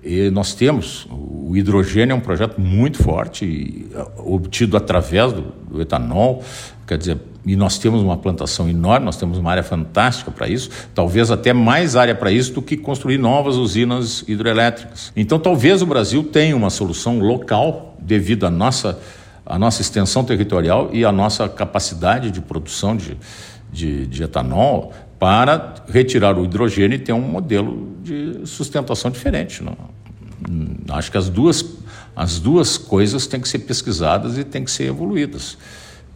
e 0.05 0.31
nós 0.31 0.55
temos, 0.55 1.07
o 1.11 1.57
hidrogênio 1.57 2.13
é 2.13 2.17
um 2.17 2.21
projeto 2.21 2.61
muito 2.61 3.03
forte, 3.03 3.87
obtido 4.19 4.77
através 4.77 5.33
do, 5.33 5.43
do, 5.71 5.81
etanol, 5.81 6.45
quer 6.87 6.99
dizer, 6.99 7.19
e 7.47 7.57
nós 7.57 7.79
temos 7.79 8.03
uma 8.03 8.17
plantação 8.17 8.69
enorme, 8.69 9.05
nós 9.05 9.17
temos 9.17 9.39
uma 9.39 9.51
área 9.51 9.63
fantástica 9.63 10.31
para 10.31 10.49
isso, 10.49 10.71
talvez 10.95 11.31
até 11.31 11.53
mais 11.53 11.95
área 11.95 12.15
para 12.15 12.31
isso 12.31 12.53
do 12.53 12.63
que 12.63 12.77
construir 12.77 13.19
novas 13.19 13.57
usinas 13.57 14.25
hidrelétricas. 14.27 15.13
Então, 15.15 15.39
talvez 15.39 15.83
o 15.83 15.87
Brasil 15.87 16.25
tenha 16.25 16.57
uma 16.57 16.71
solução 16.71 17.19
local, 17.19 17.97
devido 17.99 18.47
à 18.47 18.51
nossa, 18.51 18.99
à 19.45 19.59
nossa 19.59 19.83
extensão 19.83 20.25
territorial 20.25 20.91
e 20.93 21.05
à 21.05 21.13
nossa 21.13 21.49
capacidade 21.49 22.31
de 22.31 22.41
produção 22.41 22.97
de, 22.97 23.17
de, 23.71 24.07
de 24.07 24.23
etanol, 24.23 24.93
para 25.19 25.75
retirar 25.89 26.39
o 26.39 26.45
hidrogênio 26.45 26.97
e 26.97 26.99
ter 26.99 27.13
um 27.13 27.21
modelo 27.21 27.97
de 28.03 28.47
sustentação 28.47 29.11
diferente. 29.11 29.63
Não? 29.63 29.77
Acho 30.91 31.11
que 31.11 31.17
as 31.17 31.29
duas, 31.29 31.65
as 32.15 32.39
duas 32.39 32.77
coisas 32.77 33.27
têm 33.27 33.41
que 33.41 33.49
ser 33.49 33.61
pesquisadas 33.61 34.37
e 34.37 34.45
têm 34.45 34.65
que 34.65 34.71
ser 34.71 34.85
evoluídas. 34.85 35.57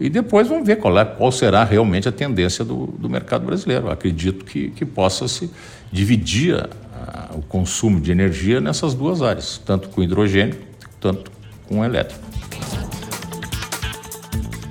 E 0.01 0.09
depois 0.09 0.47
vamos 0.47 0.67
ver 0.67 0.77
qual, 0.77 0.97
é, 0.99 1.05
qual 1.05 1.33
será 1.33 1.65
realmente 1.65 2.09
a 2.09 2.13
tendência 2.13 2.65
do, 2.65 2.87
do 2.87 3.11
mercado 3.11 3.45
brasileiro. 3.45 3.91
acredito 3.91 4.45
que, 4.45 4.71
que 4.71 4.85
possa 4.85 5.27
se 5.27 5.51
dividir 5.91 6.55
a, 6.55 6.69
a, 6.95 7.37
o 7.37 7.43
consumo 7.43 8.01
de 8.01 8.13
energia 8.13 8.61
nessas 8.61 8.95
duas 8.95 9.23
áreas, 9.23 9.61
tanto 9.65 9.89
com 9.89 10.03
hidrogênio, 10.03 10.57
tanto 11.01 11.33
com 11.67 11.85
elétrico. 11.85 12.29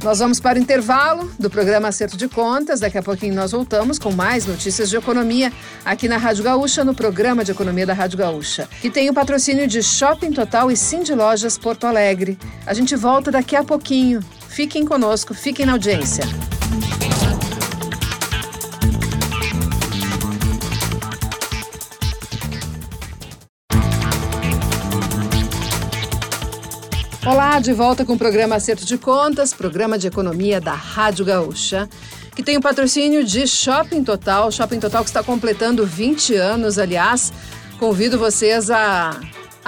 Nós 0.04 0.20
vamos 0.20 0.40
para 0.40 0.58
o 0.58 0.62
intervalo 0.62 1.30
do 1.38 1.50
programa 1.50 1.90
Acerto 1.90 2.16
de 2.16 2.30
Contas. 2.30 2.80
Daqui 2.80 2.98
a 2.98 3.04
pouquinho 3.04 3.36
nós 3.36 3.52
voltamos 3.52 4.00
com 4.00 4.12
mais 4.12 4.46
notícias 4.46 4.90
de 4.90 4.96
economia 4.96 5.52
aqui 5.84 6.08
na 6.08 6.16
Rádio 6.18 6.44
Gaúcha, 6.44 6.86
no 6.86 6.94
programa 6.94 7.44
de 7.44 7.52
economia 7.52 7.86
da 7.86 7.94
Rádio 7.94 8.18
Gaúcha, 8.18 8.70
que 8.80 8.90
tem 8.90 9.10
o 9.10 9.14
patrocínio 9.14 9.68
de 9.68 9.84
Shopping 9.84 10.32
Total 10.32 10.72
e 10.72 10.78
Cindy 10.78 11.14
Lojas 11.14 11.58
Porto 11.58 11.86
Alegre. 11.86 12.38
A 12.66 12.74
gente 12.74 12.96
volta 12.96 13.32
daqui 13.32 13.56
a 13.56 13.64
pouquinho. 13.64 14.22
Fiquem 14.50 14.86
conosco, 14.86 15.34
fiquem 15.34 15.66
na 15.66 15.74
audiência. 15.74 16.24
Olá, 27.26 27.60
de 27.60 27.74
volta 27.74 28.06
com 28.06 28.14
o 28.14 28.18
programa 28.18 28.56
Acerto 28.56 28.86
de 28.86 28.98
Contas, 28.98 29.54
programa 29.54 29.98
de 29.98 30.08
economia 30.08 30.62
da 30.62 30.74
Rádio 30.74 31.26
Gaúcha, 31.26 31.90
que 32.34 32.42
tem 32.42 32.56
o 32.56 32.62
patrocínio 32.62 33.24
de 33.24 33.46
Shopping 33.46 34.04
Total, 34.04 34.50
Shopping 34.50 34.80
Total 34.80 35.04
que 35.04 35.10
está 35.10 35.22
completando 35.22 35.86
20 35.86 36.36
anos, 36.36 36.80
aliás. 36.80 37.34
Convido 37.78 38.18
vocês 38.18 38.72
a, 38.72 39.20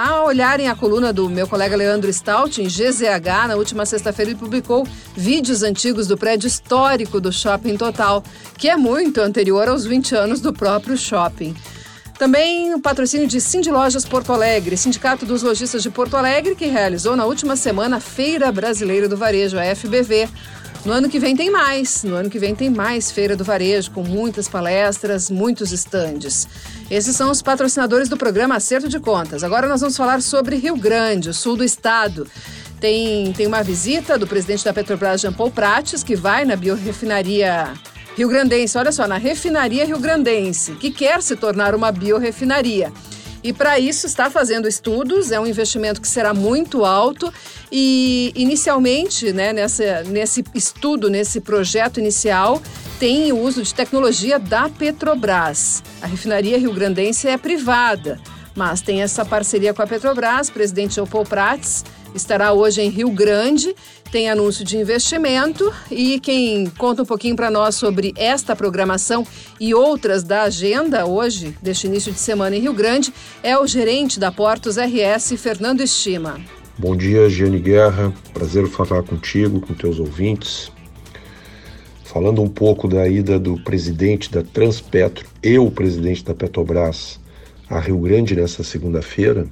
a 0.02 0.24
olharem 0.24 0.66
a 0.66 0.74
coluna 0.74 1.12
do 1.12 1.28
meu 1.28 1.46
colega 1.46 1.76
Leandro 1.76 2.10
Stout 2.10 2.62
em 2.62 2.66
GZH. 2.66 3.48
Na 3.48 3.56
última 3.56 3.84
sexta-feira 3.84 4.30
ele 4.30 4.38
publicou 4.38 4.88
vídeos 5.14 5.62
antigos 5.62 6.06
do 6.06 6.16
prédio 6.16 6.46
histórico 6.46 7.20
do 7.20 7.30
Shopping 7.30 7.76
Total, 7.76 8.24
que 8.56 8.70
é 8.70 8.76
muito 8.76 9.20
anterior 9.20 9.68
aos 9.68 9.84
20 9.84 10.14
anos 10.14 10.40
do 10.40 10.54
próprio 10.54 10.96
shopping. 10.96 11.54
Também 12.18 12.72
o 12.72 12.80
patrocínio 12.80 13.26
de 13.26 13.42
Cindy 13.42 13.70
Lojas 13.70 14.06
Porto 14.06 14.32
Alegre, 14.32 14.74
Sindicato 14.74 15.26
dos 15.26 15.42
Lojistas 15.42 15.82
de 15.82 15.90
Porto 15.90 16.16
Alegre, 16.16 16.54
que 16.54 16.64
realizou 16.64 17.14
na 17.14 17.26
última 17.26 17.54
semana 17.54 17.98
a 17.98 18.00
Feira 18.00 18.50
Brasileira 18.50 19.06
do 19.06 19.18
Varejo, 19.18 19.58
a 19.58 19.76
FBV. 19.76 20.30
No 20.84 20.92
ano 20.92 21.10
que 21.10 21.18
vem 21.18 21.36
tem 21.36 21.50
mais. 21.50 22.02
No 22.04 22.14
ano 22.14 22.30
que 22.30 22.38
vem 22.38 22.54
tem 22.54 22.70
mais 22.70 23.10
Feira 23.10 23.36
do 23.36 23.44
Varejo, 23.44 23.90
com 23.90 24.02
muitas 24.02 24.48
palestras, 24.48 25.30
muitos 25.30 25.72
estandes. 25.72 26.48
Esses 26.90 27.14
são 27.14 27.30
os 27.30 27.42
patrocinadores 27.42 28.08
do 28.08 28.16
programa 28.16 28.56
Acerto 28.56 28.88
de 28.88 28.98
Contas. 28.98 29.44
Agora 29.44 29.68
nós 29.68 29.80
vamos 29.80 29.96
falar 29.96 30.22
sobre 30.22 30.56
Rio 30.56 30.76
Grande, 30.76 31.28
o 31.28 31.34
sul 31.34 31.56
do 31.56 31.64
estado. 31.64 32.26
Tem, 32.80 33.30
tem 33.34 33.46
uma 33.46 33.62
visita 33.62 34.16
do 34.16 34.26
presidente 34.26 34.64
da 34.64 34.72
Petrobras, 34.72 35.20
Jean 35.20 35.34
Paul 35.34 35.50
Prates, 35.50 36.02
que 36.02 36.16
vai 36.16 36.46
na 36.46 36.56
biorefinaria 36.56 37.74
Rio 38.16 38.28
Grandense, 38.28 38.76
olha 38.76 38.90
só, 38.90 39.06
na 39.06 39.18
refinaria 39.18 39.84
Rio 39.84 39.98
Grandense, 39.98 40.72
que 40.72 40.90
quer 40.90 41.22
se 41.22 41.36
tornar 41.36 41.74
uma 41.74 41.92
biorefinaria. 41.92 42.92
E 43.42 43.52
para 43.52 43.78
isso 43.78 44.06
está 44.06 44.30
fazendo 44.30 44.68
estudos, 44.68 45.32
é 45.32 45.40
um 45.40 45.46
investimento 45.46 46.00
que 46.00 46.08
será 46.08 46.34
muito 46.34 46.84
alto 46.84 47.32
e 47.72 48.32
inicialmente, 48.34 49.32
né, 49.32 49.52
nessa, 49.52 50.02
nesse 50.04 50.44
estudo, 50.54 51.08
nesse 51.08 51.40
projeto 51.40 51.98
inicial, 51.98 52.60
tem 52.98 53.32
o 53.32 53.38
uso 53.38 53.62
de 53.62 53.74
tecnologia 53.74 54.38
da 54.38 54.68
Petrobras. 54.68 55.82
A 56.02 56.06
refinaria 56.06 56.58
Rio 56.58 56.74
Grandense 56.74 57.28
é 57.28 57.38
privada, 57.38 58.20
mas 58.54 58.82
tem 58.82 59.00
essa 59.00 59.24
parceria 59.24 59.72
com 59.72 59.80
a 59.80 59.86
Petrobras, 59.86 60.50
presidente 60.50 60.98
Leopoldo 60.98 61.30
Prates 61.30 61.82
estará 62.14 62.52
hoje 62.52 62.80
em 62.80 62.88
Rio 62.88 63.10
Grande, 63.10 63.74
tem 64.10 64.28
anúncio 64.28 64.64
de 64.64 64.76
investimento 64.76 65.72
e 65.90 66.18
quem 66.20 66.66
conta 66.78 67.02
um 67.02 67.06
pouquinho 67.06 67.36
para 67.36 67.50
nós 67.50 67.74
sobre 67.74 68.12
esta 68.16 68.56
programação 68.56 69.26
e 69.58 69.74
outras 69.74 70.22
da 70.22 70.42
agenda 70.42 71.06
hoje, 71.06 71.56
deste 71.62 71.86
início 71.86 72.12
de 72.12 72.18
semana 72.18 72.56
em 72.56 72.60
Rio 72.60 72.74
Grande, 72.74 73.12
é 73.42 73.56
o 73.58 73.66
gerente 73.66 74.18
da 74.18 74.32
Portos 74.32 74.76
RS, 74.76 75.34
Fernando 75.38 75.80
Estima. 75.80 76.40
Bom 76.76 76.96
dia, 76.96 77.28
Giane 77.28 77.58
Guerra. 77.58 78.12
Prazer 78.32 78.66
falar 78.66 79.02
contigo, 79.02 79.60
com 79.60 79.74
teus 79.74 79.98
ouvintes. 80.00 80.72
Falando 82.04 82.42
um 82.42 82.48
pouco 82.48 82.88
da 82.88 83.06
ida 83.06 83.38
do 83.38 83.62
presidente 83.62 84.30
da 84.30 84.42
Transpetro 84.42 85.26
e 85.42 85.58
o 85.58 85.70
presidente 85.70 86.24
da 86.24 86.34
Petrobras 86.34 87.20
a 87.70 87.78
Rio 87.78 88.00
Grande 88.00 88.34
nessa 88.34 88.64
segunda-feira, 88.64 89.46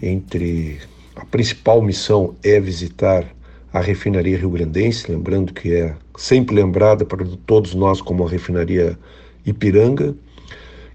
entre 0.00 0.80
a 1.16 1.24
principal 1.24 1.82
missão 1.82 2.34
é 2.42 2.58
visitar 2.60 3.26
a 3.72 3.80
refinaria 3.80 4.36
rio-grandense, 4.36 5.10
lembrando 5.10 5.52
que 5.52 5.72
é 5.74 5.94
sempre 6.16 6.54
lembrada 6.54 7.04
para 7.04 7.24
todos 7.46 7.74
nós 7.74 8.00
como 8.00 8.26
a 8.26 8.30
refinaria 8.30 8.98
Ipiranga, 9.44 10.14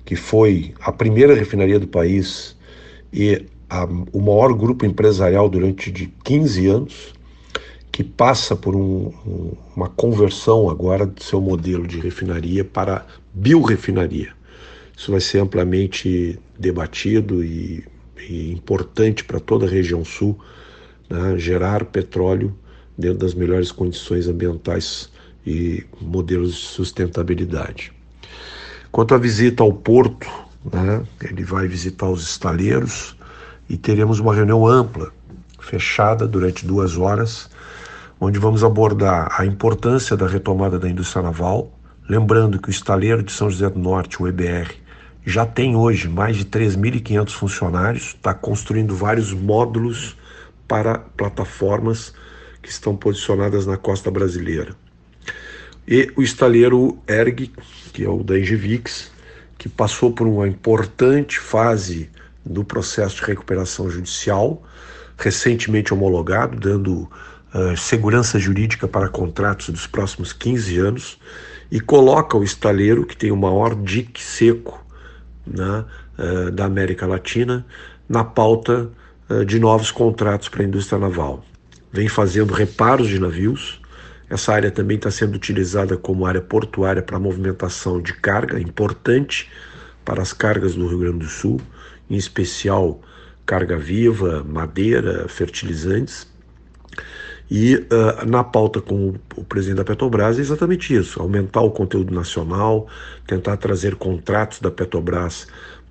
que 0.06 0.16
foi 0.16 0.74
a 0.80 0.92
primeira 0.92 1.34
refinaria 1.34 1.80
do 1.80 1.88
país 1.88 2.56
e 3.12 3.46
a, 3.70 3.86
o 4.14 4.22
maior 4.22 4.54
grupo 4.54 4.86
empresarial 4.86 5.50
durante 5.50 5.92
de 5.92 6.08
15 6.24 6.68
anos, 6.68 7.14
que 7.92 8.04
passa 8.04 8.56
por 8.56 8.76
um, 8.76 9.12
um, 9.26 9.52
uma 9.76 9.90
conversão 9.90 10.70
agora 10.70 11.06
do 11.06 11.22
seu 11.24 11.42
modelo 11.42 11.88
de 11.88 12.00
refinaria 12.00 12.64
para 12.64 13.06
biorefinaria. 13.34 14.34
Isso 14.96 15.12
vai 15.12 15.20
ser 15.20 15.40
amplamente 15.40 16.40
debatido 16.60 17.44
e 17.44 17.84
importante 18.30 19.24
para 19.24 19.40
toda 19.40 19.66
a 19.66 19.70
região 19.70 20.04
sul, 20.04 20.38
né, 21.10 21.38
gerar 21.38 21.86
petróleo 21.86 22.58
dentro 22.98 23.20
das 23.20 23.34
melhores 23.34 23.72
condições 23.72 24.28
ambientais 24.28 25.12
e 25.46 25.86
modelos 26.02 26.54
de 26.54 26.58
sustentabilidade. 26.58 27.92
Quanto 28.92 29.14
à 29.14 29.18
visita 29.18 29.64
ao 29.64 29.72
porto, 29.72 30.28
né, 30.74 31.04
ele 31.22 31.44
vai 31.44 31.68
visitar 31.68 32.10
os 32.10 32.24
estaleiros 32.24 33.16
e 33.70 33.78
teremos 33.78 34.20
uma 34.20 34.34
reunião 34.34 34.66
ampla, 34.66 35.12
fechada 35.60 36.28
durante 36.28 36.66
duas 36.66 36.98
horas, 36.98 37.50
onde 38.20 38.40
vamos 38.40 38.64
abordar 38.64 39.30
a 39.40 39.46
importância 39.46 40.18
da 40.18 40.28
retomada 40.28 40.80
da 40.80 40.90
indústria 40.90 41.22
naval, 41.22 41.72
lembrando 42.10 42.60
que 42.60 42.70
o 42.70 42.72
estaleiro 42.72 43.22
de 43.22 43.32
São 43.32 43.50
José 43.50 43.70
do 43.70 43.80
Norte, 43.80 44.22
o 44.22 44.28
EBR, 44.28 44.74
já 45.28 45.46
tem 45.46 45.76
hoje 45.76 46.08
mais 46.08 46.38
de 46.38 46.46
3.500 46.46 47.32
funcionários, 47.32 48.04
está 48.16 48.34
construindo 48.34 48.96
vários 48.96 49.34
módulos 49.34 50.16
para 50.66 51.00
plataformas 51.00 52.14
que 52.62 52.70
estão 52.70 52.96
posicionadas 52.96 53.66
na 53.66 53.76
costa 53.76 54.10
brasileira. 54.10 54.74
E 55.86 56.10
o 56.16 56.22
estaleiro 56.22 56.98
ERG, 57.06 57.52
que 57.92 58.06
é 58.06 58.10
o 58.10 58.24
da 58.24 58.40
Engevix, 58.40 59.12
que 59.58 59.68
passou 59.68 60.14
por 60.14 60.26
uma 60.28 60.48
importante 60.48 61.38
fase 61.40 62.10
do 62.46 62.64
processo 62.64 63.18
de 63.18 63.24
recuperação 63.24 63.90
judicial, 63.90 64.64
recentemente 65.18 65.94
homologado, 65.94 66.58
dando 66.58 67.02
uh, 67.54 67.76
segurança 67.76 68.40
jurídica 68.40 68.88
para 68.88 69.10
contratos 69.10 69.72
dos 69.72 69.88
próximos 69.88 70.32
15 70.32 70.78
anos, 70.80 71.20
e 71.70 71.82
coloca 71.82 72.38
o 72.38 72.46
estaleiro, 72.46 73.06
que 73.06 73.18
tem 73.18 73.30
o 73.30 73.36
maior 73.36 73.76
dique 73.76 74.24
seco 74.24 74.87
né, 75.48 75.86
uh, 76.18 76.52
da 76.52 76.66
América 76.66 77.06
Latina, 77.06 77.66
na 78.08 78.24
pauta 78.24 78.90
uh, 79.30 79.46
de 79.46 79.60
novos 79.60 79.92
contratos 79.92 80.50
para 80.50 80.64
a 80.64 80.66
indústria 80.66 81.00
naval. 81.00 81.44
Vem 81.92 82.08
fazendo 82.08 82.54
reparos 82.54 83.08
de 83.08 83.20
navios, 83.20 83.82
essa 84.30 84.54
área 84.54 84.70
também 84.70 84.98
está 84.98 85.10
sendo 85.10 85.36
utilizada 85.36 85.96
como 85.96 86.26
área 86.26 86.42
portuária 86.42 87.02
para 87.02 87.18
movimentação 87.18 88.02
de 88.02 88.14
carga, 88.14 88.60
importante 88.60 89.50
para 90.04 90.22
as 90.22 90.34
cargas 90.34 90.76
do 90.76 90.88
Rio 90.88 91.00
Grande 91.00 91.20
do 91.20 91.30
Sul, 91.30 91.62
em 92.10 92.16
especial 92.16 93.02
carga 93.46 93.78
viva, 93.78 94.44
madeira, 94.44 95.28
fertilizantes. 95.30 96.28
E 97.50 97.76
uh, 97.76 98.26
na 98.26 98.44
pauta 98.44 98.82
com 98.82 99.14
o, 99.38 99.44
presidente 99.46 99.78
da 99.78 99.86
Petrobras 99.86 100.38
é 100.38 100.42
exatamente 100.42 100.94
isso: 100.94 101.22
aumentar 101.22 101.62
o 101.62 101.72
conteúdo 101.72 102.14
nacional, 102.14 102.88
tentar 103.26 103.58
trazer 103.58 103.96
contratos 103.96 104.60
da 104.60 104.70
Petrobras 104.70 105.48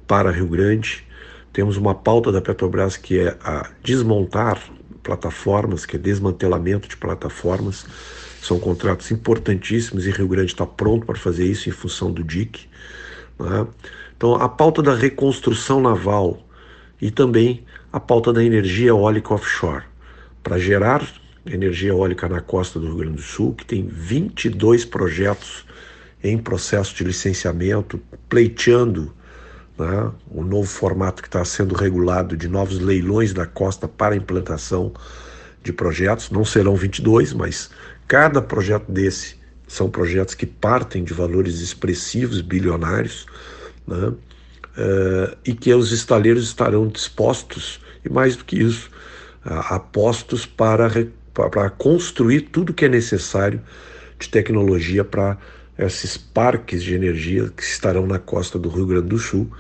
para 0.07 0.31
Rio 0.31 0.47
Grande. 0.47 1.07
Temos 1.53 1.79
uma 1.79 1.95
pauta 1.95 2.31
da 2.31 2.43
Petrobras 2.43 2.99
que 2.99 3.19
é 3.19 3.37
a 3.43 3.71
desmontar 3.83 4.61
plataformas, 5.03 5.87
que 5.87 5.97
é 5.97 5.99
desmantelamento 5.99 6.89
de 6.89 6.97
plataformas. 6.97 7.87
São 8.43 8.59
contratos 8.59 9.11
importantíssimos 9.11 10.07
e 10.07 10.11
Rio 10.11 10.29
Grande 10.29 10.53
está 10.53 10.67
pronto 10.67 11.07
para 11.07 11.17
fazer 11.17 11.47
isso 11.47 11.69
em 11.69 11.73
função 11.73 12.13
do 12.13 12.23
DIC. 12.23 12.69
Né? 13.39 13.67
Então, 14.17 14.35
a 14.35 14.49
pauta 14.49 14.83
da 14.83 14.95
reconstrução 14.95 15.81
naval 15.81 16.47
e 17.01 17.11
também 17.11 17.65
a 17.93 17.99
pauta 17.99 18.33
da 18.33 18.45
energia 18.45 18.89
eólica 18.89 19.33
offshore, 19.33 19.85
para 20.43 20.59
gerar 20.59 21.03
energia 21.47 21.91
eólica 21.91 22.29
na 22.29 22.41
costa 22.41 22.79
do 22.79 22.87
Rio 22.87 22.97
Grande 22.97 23.17
do 23.17 23.23
Sul, 23.23 23.55
que 23.55 23.65
tem 23.65 23.87
22 23.87 24.85
projetos 24.85 25.65
em 26.23 26.37
processo 26.39 26.95
de 26.95 27.05
licenciamento, 27.05 28.01
pleiteando 28.29 29.15
né, 29.79 30.11
o 30.31 30.43
novo 30.43 30.69
formato 30.69 31.23
que 31.23 31.29
está 31.29 31.45
sendo 31.45 31.75
regulado 31.75 32.37
de 32.37 32.49
novos 32.49 32.81
leilões 32.81 33.33
da 33.33 33.47
costa 33.47 33.87
para 33.87 34.17
implantação 34.17 34.93
de 35.63 35.73
projetos. 35.73 36.31
Não 36.31 36.45
serão 36.45 36.75
22, 36.75 37.33
mas 37.33 37.71
Cada 38.09 38.41
projeto 38.41 38.91
desse 38.91 39.37
são 39.67 39.91
projetos 39.91 40.35
que 40.35 40.47
partem 40.47 41.03
de 41.03 41.13
valores 41.13 41.61
expressivos, 41.61 42.41
bilionários, 42.41 43.27
né? 43.87 44.13
Uh, 44.79 45.37
e 45.45 45.55
que 45.55 45.73
os 45.73 45.91
estaleiros 45.91 46.45
estarão 46.45 46.87
dispostos, 46.87 47.81
e 48.05 48.11
mais 48.11 48.37
do 48.37 48.45
que 48.45 48.57
isso, 48.61 48.91
apostos 49.43 50.45
para, 50.45 51.09
para 51.37 51.71
construir 51.71 52.43
tudo 52.43 52.73
que 52.73 52.87
é 52.87 52.89
necessário 52.89 53.61
de 54.19 54.29
tecnologia 54.29 55.05
para 55.05 55.37
esses 55.79 56.17
parques 56.17 56.83
de 56.83 56.95
energia 56.95 57.51
que 57.55 57.63
estarão 57.63 58.07
na 58.07 58.19
costa 58.19 58.59
do 58.59 58.71
Rio 58.71 58.87
Grande 58.87 59.09
do 59.09 59.19
Sul, 59.19 59.51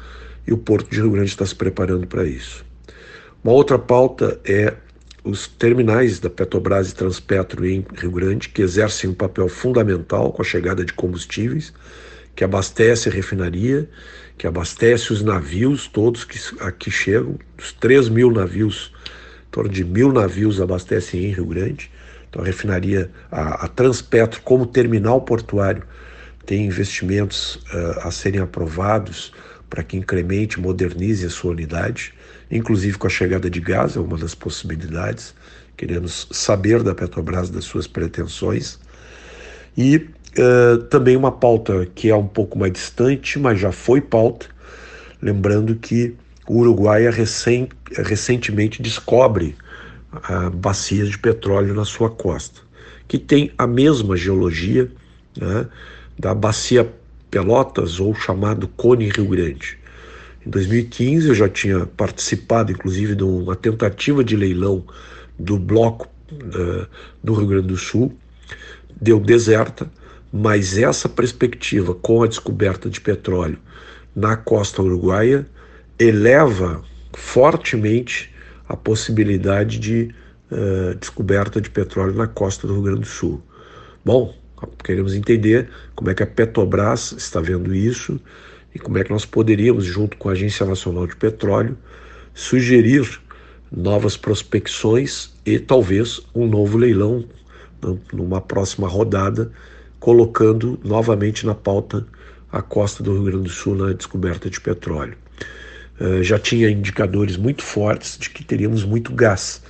e 0.46 0.52
o 0.52 0.56
Porto 0.56 0.90
de 0.90 1.00
Rio 1.00 1.10
Grande 1.10 1.28
está 1.28 1.44
se 1.44 1.54
preparando 1.54 2.06
para 2.06 2.24
isso. 2.24 2.64
Uma 3.44 3.52
outra 3.52 3.78
pauta 3.78 4.40
é 4.44 4.74
os 5.22 5.46
terminais 5.46 6.20
da 6.20 6.30
Petrobras 6.30 6.90
e 6.90 6.94
Transpetro 6.94 7.66
em 7.66 7.84
Rio 7.96 8.12
Grande, 8.12 8.48
que 8.48 8.62
exercem 8.62 9.10
um 9.10 9.14
papel 9.14 9.48
fundamental 9.48 10.32
com 10.32 10.40
a 10.40 10.44
chegada 10.44 10.84
de 10.84 10.92
combustíveis, 10.92 11.72
que 12.34 12.44
abastece 12.44 13.08
a 13.08 13.12
refinaria, 13.12 13.88
que 14.38 14.46
abastece 14.46 15.12
os 15.12 15.22
navios 15.22 15.88
todos 15.88 16.24
que 16.24 16.38
aqui 16.60 16.90
chegam, 16.90 17.38
os 17.58 17.72
3 17.72 18.08
mil 18.08 18.30
navios, 18.30 18.92
torno 19.56 19.70
de 19.70 19.82
mil 19.82 20.12
navios 20.12 20.60
abastecem 20.60 21.24
em 21.24 21.32
Rio 21.32 21.46
Grande. 21.46 21.90
Então 22.28 22.42
a 22.42 22.44
refinaria, 22.44 23.10
a, 23.32 23.64
a 23.64 23.68
Transpetro 23.68 24.42
como 24.42 24.66
terminal 24.66 25.22
portuário, 25.22 25.82
tem 26.44 26.66
investimentos 26.66 27.56
uh, 27.72 28.00
a 28.06 28.10
serem 28.10 28.40
aprovados 28.40 29.32
para 29.70 29.82
que 29.82 29.96
incremente, 29.96 30.60
modernize 30.60 31.24
a 31.24 31.30
sua 31.30 31.52
unidade 31.52 32.12
inclusive 32.50 32.96
com 32.98 33.06
a 33.06 33.10
chegada 33.10 33.50
de 33.50 33.60
gás, 33.60 33.96
é 33.96 34.00
uma 34.00 34.16
das 34.16 34.34
possibilidades. 34.34 35.34
Queremos 35.76 36.28
saber 36.30 36.82
da 36.82 36.94
Petrobras 36.94 37.50
das 37.50 37.64
suas 37.64 37.86
pretensões. 37.86 38.78
E 39.76 39.96
uh, 40.38 40.78
também 40.84 41.16
uma 41.16 41.32
pauta 41.32 41.86
que 41.94 42.08
é 42.08 42.14
um 42.14 42.26
pouco 42.26 42.58
mais 42.58 42.72
distante, 42.72 43.38
mas 43.38 43.58
já 43.58 43.72
foi 43.72 44.00
pauta, 44.00 44.46
lembrando 45.20 45.74
que 45.74 46.14
o 46.48 46.58
Uruguai 46.58 47.06
é 47.06 47.10
recém, 47.10 47.68
recentemente 47.96 48.80
descobre 48.80 49.56
uh, 50.12 50.50
bacias 50.50 51.08
de 51.08 51.18
petróleo 51.18 51.74
na 51.74 51.84
sua 51.84 52.10
costa, 52.10 52.60
que 53.08 53.18
tem 53.18 53.52
a 53.58 53.66
mesma 53.66 54.16
geologia 54.16 54.90
né, 55.36 55.66
da 56.18 56.34
bacia 56.34 56.90
Pelotas 57.30 57.98
ou 57.98 58.14
chamado 58.14 58.68
Cone 58.68 59.10
Rio 59.10 59.26
Grande. 59.26 59.78
Em 60.46 60.50
2015 60.50 61.28
eu 61.28 61.34
já 61.34 61.48
tinha 61.48 61.84
participado, 61.84 62.70
inclusive, 62.70 63.16
de 63.16 63.24
uma 63.24 63.56
tentativa 63.56 64.22
de 64.22 64.36
leilão 64.36 64.84
do 65.36 65.58
bloco 65.58 66.08
uh, 66.32 66.86
do 67.22 67.34
Rio 67.34 67.48
Grande 67.48 67.66
do 67.66 67.76
Sul. 67.76 68.16
Deu 69.00 69.18
deserta, 69.18 69.90
mas 70.32 70.78
essa 70.78 71.08
perspectiva 71.08 71.94
com 71.94 72.22
a 72.22 72.28
descoberta 72.28 72.88
de 72.88 73.00
petróleo 73.00 73.58
na 74.14 74.36
costa 74.36 74.80
uruguaia 74.80 75.46
eleva 75.98 76.82
fortemente 77.14 78.32
a 78.68 78.76
possibilidade 78.76 79.78
de 79.78 80.14
uh, 80.50 80.94
descoberta 80.96 81.60
de 81.60 81.70
petróleo 81.70 82.14
na 82.14 82.26
costa 82.26 82.66
do 82.66 82.74
Rio 82.74 82.82
Grande 82.82 83.00
do 83.00 83.06
Sul. 83.06 83.42
Bom, 84.04 84.34
queremos 84.84 85.14
entender 85.14 85.68
como 85.94 86.10
é 86.10 86.14
que 86.14 86.22
a 86.22 86.26
Petrobras 86.26 87.12
está 87.12 87.40
vendo 87.40 87.74
isso 87.74 88.20
e 88.74 88.78
como 88.78 88.98
é 88.98 89.04
que 89.04 89.10
nós 89.10 89.24
poderíamos, 89.24 89.84
junto 89.84 90.16
com 90.16 90.28
a 90.28 90.32
Agência 90.32 90.66
Nacional 90.66 91.06
de 91.06 91.16
Petróleo, 91.16 91.76
sugerir 92.34 93.20
novas 93.72 94.16
prospecções 94.16 95.34
e 95.44 95.58
talvez 95.58 96.20
um 96.34 96.46
novo 96.46 96.76
leilão 96.76 97.24
numa 98.12 98.40
próxima 98.40 98.88
rodada, 98.88 99.50
colocando 99.98 100.78
novamente 100.84 101.46
na 101.46 101.54
pauta 101.54 102.06
a 102.50 102.62
costa 102.62 103.02
do 103.02 103.12
Rio 103.12 103.24
Grande 103.24 103.44
do 103.44 103.50
Sul 103.50 103.74
na 103.74 103.92
descoberta 103.92 104.48
de 104.50 104.60
petróleo. 104.60 105.16
Uh, 106.00 106.22
já 106.22 106.38
tinha 106.38 106.70
indicadores 106.70 107.36
muito 107.36 107.62
fortes 107.62 108.18
de 108.18 108.28
que 108.30 108.44
teríamos 108.44 108.84
muito 108.84 109.14
gás. 109.14 109.62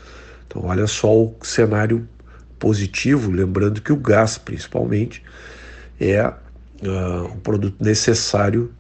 Então, 0.47 0.65
olha 0.65 0.87
só 0.87 1.13
o 1.13 1.37
cenário 1.43 2.09
positivo, 2.59 3.31
lembrando 3.31 3.81
que 3.81 3.93
o 3.93 3.97
gás, 3.97 4.39
principalmente, 4.39 5.23
é 6.01 6.27
uh, 6.27 7.25
um 7.33 7.39
produto 7.39 7.77
necessário 7.83 8.73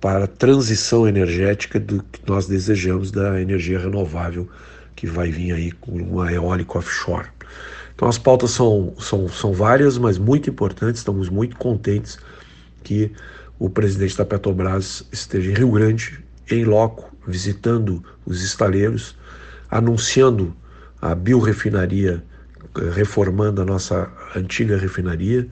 para 0.00 0.24
a 0.24 0.28
transição 0.28 1.08
energética 1.08 1.80
do 1.80 2.02
que 2.02 2.20
nós 2.26 2.46
desejamos 2.46 3.10
da 3.10 3.40
energia 3.40 3.78
renovável 3.78 4.48
que 4.94 5.06
vai 5.06 5.30
vir 5.30 5.52
aí 5.52 5.72
com 5.72 5.92
uma 5.92 6.32
eólica 6.32 6.78
offshore. 6.78 7.28
Então 7.94 8.08
as 8.08 8.18
pautas 8.18 8.52
são, 8.52 8.94
são, 8.98 9.28
são 9.28 9.52
várias, 9.52 9.98
mas 9.98 10.18
muito 10.18 10.48
importantes, 10.48 11.00
estamos 11.00 11.28
muito 11.28 11.56
contentes 11.56 12.18
que 12.84 13.10
o 13.58 13.68
presidente 13.68 14.16
da 14.16 14.24
Petrobras 14.24 15.04
esteja 15.10 15.50
em 15.50 15.54
Rio 15.54 15.70
Grande, 15.72 16.24
em 16.50 16.64
loco, 16.64 17.14
visitando 17.26 18.02
os 18.24 18.42
estaleiros, 18.42 19.16
anunciando 19.70 20.56
a 21.00 21.14
biorefinaria, 21.14 22.24
eh, 22.76 22.90
reformando 22.92 23.62
a 23.62 23.64
nossa 23.64 24.10
antiga 24.34 24.76
refinaria 24.76 25.48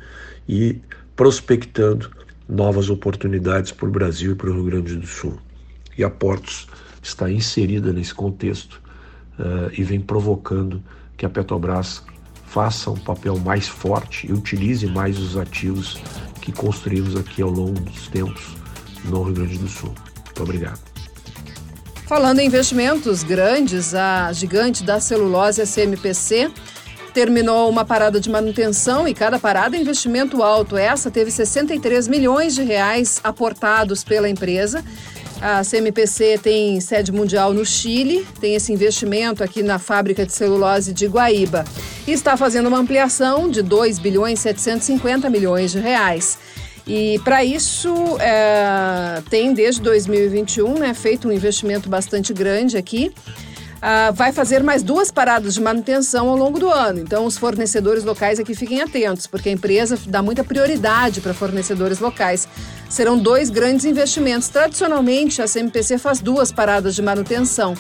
e 0.49 0.81
prospectando 1.15 2.11
novas 2.49 2.91
oportunidades 2.91 3.73
para 3.73 3.89
o 3.89 3.91
Brasil 3.91 4.33
e 4.33 4.35
para 4.35 4.51
o 4.51 4.55
Rio 4.55 4.65
Grande 4.65 4.97
do 4.97 5.07
Sul. 5.07 5.39
E 5.97 6.05
a 6.05 6.11
Portos 6.11 6.69
está 7.03 7.31
inserida 7.31 7.93
nesse 7.93 8.15
contexto 8.15 8.81
uh, 9.39 9.71
e 9.73 9.83
vem 9.83 10.01
provocando 10.01 10.83
que 11.17 11.25
a 11.25 11.31
Petrobras 11.31 12.05
faça 12.47 12.91
um 12.91 12.97
papel 12.97 13.39
mais 13.39 13.67
forte 13.67 14.27
e 14.27 14.33
utilize 14.33 14.87
mais 14.87 15.19
os 15.19 15.37
ativos 15.37 16.01
que 16.41 16.53
construímos 16.53 17.17
aqui 17.17 17.43
ao 17.43 17.51
longo 17.51 17.81
dos 17.81 18.09
tempos 18.09 18.57
no 19.05 19.23
Rio 19.23 19.35
Grande 19.35 19.59
do 19.59 19.69
Sul. 19.69 19.95
Obrigado. 20.43 20.79
Falando 22.07 22.39
em 22.39 22.47
investimentos 22.47 23.25
grandes, 23.25 23.95
a 23.95 24.33
gigante 24.33 24.85
da 24.85 25.01
celulose, 25.01 25.61
a 25.61 25.67
CMPC, 25.67 26.51
terminou 27.13 27.69
uma 27.69 27.85
parada 27.85 28.21
de 28.21 28.31
manutenção 28.31 29.09
e 29.09 29.15
cada 29.15 29.39
parada 29.39 29.77
é 29.77 29.81
investimento 29.81 30.43
alto. 30.43 30.77
Essa 30.77 31.11
teve 31.11 31.31
63 31.31 32.07
milhões 32.07 32.55
de 32.55 32.63
reais 32.63 33.21
aportados 33.25 34.05
pela 34.05 34.29
empresa. 34.29 34.85
A 35.41 35.63
CMPC 35.65 36.39
tem 36.43 36.81
sede 36.81 37.11
mundial 37.11 37.53
no 37.53 37.65
Chile, 37.65 38.27
tem 38.41 38.55
esse 38.55 38.73
investimento 38.73 39.43
aqui 39.43 39.63
na 39.63 39.79
fábrica 39.79 40.25
de 40.25 40.33
celulose 40.33 40.93
de 40.93 41.07
Guaíba 41.07 41.65
e 42.07 42.13
está 42.13 42.37
fazendo 42.37 42.69
uma 42.69 42.79
ampliação 42.79 43.51
de 43.51 43.63
2 43.63 43.99
bilhões 43.99 44.39
750 44.41 45.29
milhões 45.29 45.73
de 45.73 45.79
reais. 45.81 46.39
E 46.87 47.19
para 47.25 47.45
isso 47.45 48.17
é, 48.21 49.21
tem 49.29 49.53
desde 49.53 49.81
2021 49.83 50.79
né, 50.79 50.95
feito 50.95 51.29
um 51.29 51.33
investimento 51.33 51.89
bastante 51.89 52.33
grande 52.33 52.77
aqui. 52.77 53.13
Uh, 53.77 54.13
vai 54.15 54.33
fazer 54.33 54.63
mais 54.63 54.83
duas 54.83 55.11
paradas 55.11 55.55
de 55.55 55.61
manutenção 55.61 56.29
ao 56.29 56.37
longo 56.37 56.59
do 56.59 56.71
ano. 56.71 56.99
Então, 56.99 57.27
os 57.27 57.37
fornecedores 57.37 58.05
locais 58.05 58.41
aqui 58.41 58.55
fiquem 58.55 58.81
atentos, 58.81 59.27
porque 59.27 59.51
a 59.51 59.53
empresa 59.53 59.99
dá 60.07 60.23
muita 60.23 60.43
prioridade 60.43 61.21
para 61.21 61.35
fornecedores 61.35 61.99
locais. 61.99 62.49
Serão 62.89 63.19
dois 63.19 63.51
grandes 63.51 63.85
investimentos. 63.85 64.49
Tradicionalmente, 64.49 65.43
a 65.43 65.47
CMPC 65.47 65.99
faz 65.99 66.21
duas 66.21 66.51
paradas 66.51 66.95
de 66.95 67.03
manutenção 67.03 67.75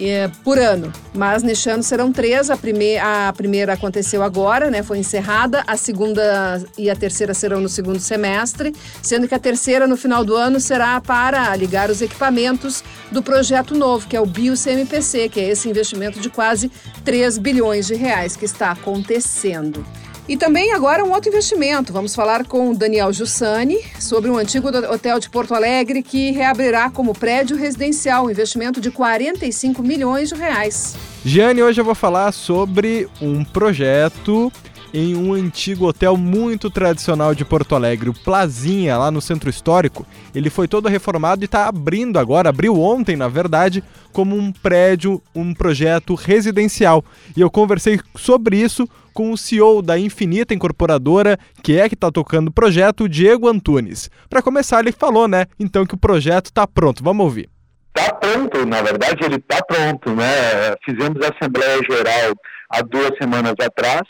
é, 0.00 0.28
por 0.42 0.58
ano. 0.58 0.92
Mas 1.14 1.42
neste 1.42 1.68
ano 1.70 1.82
serão 1.82 2.12
três. 2.12 2.50
A, 2.50 2.56
prime 2.56 2.98
a 2.98 3.32
primeira 3.36 3.74
aconteceu 3.74 4.22
agora, 4.22 4.70
né? 4.70 4.82
Foi 4.82 4.98
encerrada. 4.98 5.62
A 5.66 5.76
segunda 5.76 6.62
e 6.76 6.90
a 6.90 6.96
terceira 6.96 7.34
serão 7.34 7.60
no 7.60 7.68
segundo 7.68 8.00
semestre, 8.00 8.74
sendo 9.02 9.28
que 9.28 9.34
a 9.34 9.38
terceira 9.38 9.86
no 9.86 9.96
final 9.96 10.24
do 10.24 10.34
ano 10.34 10.58
será 10.60 11.00
para 11.00 11.54
ligar 11.56 11.90
os 11.90 12.02
equipamentos 12.02 12.82
do 13.10 13.22
projeto 13.22 13.74
novo, 13.74 14.08
que 14.08 14.16
é 14.16 14.20
o 14.20 14.26
BioCMPC, 14.26 15.28
que 15.28 15.40
é 15.40 15.48
esse 15.48 15.68
investimento 15.68 16.20
de 16.20 16.28
quase 16.28 16.70
3 17.04 17.38
bilhões 17.38 17.86
de 17.86 17.94
reais 17.94 18.36
que 18.36 18.44
está 18.44 18.70
acontecendo. 18.70 19.84
E 20.26 20.38
também 20.38 20.72
agora 20.72 21.04
um 21.04 21.12
outro 21.12 21.28
investimento. 21.28 21.92
Vamos 21.92 22.14
falar 22.14 22.46
com 22.46 22.70
o 22.70 22.74
Daniel 22.74 23.12
Jussani 23.12 23.78
sobre 24.00 24.30
um 24.30 24.38
antigo 24.38 24.68
hotel 24.68 25.20
de 25.20 25.28
Porto 25.28 25.52
Alegre 25.54 26.02
que 26.02 26.30
reabrirá 26.30 26.88
como 26.88 27.12
prédio 27.12 27.58
residencial, 27.58 28.24
um 28.24 28.30
investimento 28.30 28.80
de 28.80 28.90
45 28.90 29.82
milhões 29.82 30.30
de 30.30 30.34
reais. 30.34 30.96
Giane, 31.22 31.62
hoje 31.62 31.78
eu 31.78 31.84
vou 31.84 31.94
falar 31.94 32.32
sobre 32.32 33.06
um 33.20 33.44
projeto 33.44 34.50
em 34.94 35.14
um 35.14 35.34
antigo 35.34 35.88
hotel 35.88 36.16
muito 36.16 36.70
tradicional 36.70 37.34
de 37.34 37.44
Porto 37.44 37.74
Alegre, 37.74 38.08
o 38.08 38.14
Plazinha, 38.14 38.96
lá 38.96 39.10
no 39.10 39.20
Centro 39.20 39.50
Histórico. 39.50 40.06
Ele 40.32 40.48
foi 40.48 40.68
todo 40.68 40.88
reformado 40.88 41.42
e 41.42 41.46
está 41.46 41.66
abrindo 41.66 42.16
agora, 42.16 42.48
abriu 42.48 42.80
ontem, 42.80 43.16
na 43.16 43.26
verdade, 43.26 43.82
como 44.12 44.36
um 44.36 44.52
prédio, 44.52 45.20
um 45.34 45.52
projeto 45.52 46.14
residencial. 46.14 47.04
E 47.36 47.40
eu 47.40 47.50
conversei 47.50 48.00
sobre 48.16 48.56
isso 48.56 48.88
com 49.14 49.30
o 49.30 49.38
CEO 49.38 49.80
da 49.80 49.98
Infinita 49.98 50.52
Incorporadora, 50.52 51.38
que 51.62 51.78
é 51.78 51.88
que 51.88 51.94
está 51.94 52.10
tocando 52.10 52.48
o 52.48 52.52
projeto, 52.52 53.08
Diego 53.08 53.48
Antunes. 53.48 54.10
Para 54.28 54.42
começar, 54.42 54.80
ele 54.80 54.92
falou, 54.92 55.28
né, 55.28 55.46
então 55.58 55.86
que 55.86 55.94
o 55.94 55.98
projeto 55.98 56.46
está 56.46 56.66
pronto. 56.66 57.02
Vamos 57.02 57.24
ouvir. 57.24 57.48
Está 57.96 58.12
pronto, 58.12 58.66
na 58.66 58.82
verdade 58.82 59.24
ele 59.24 59.36
está 59.36 59.62
pronto, 59.64 60.14
né? 60.14 60.74
Fizemos 60.84 61.24
a 61.24 61.32
Assembleia 61.32 61.78
Geral 61.88 62.34
há 62.68 62.82
duas 62.82 63.12
semanas 63.20 63.54
atrás 63.60 64.02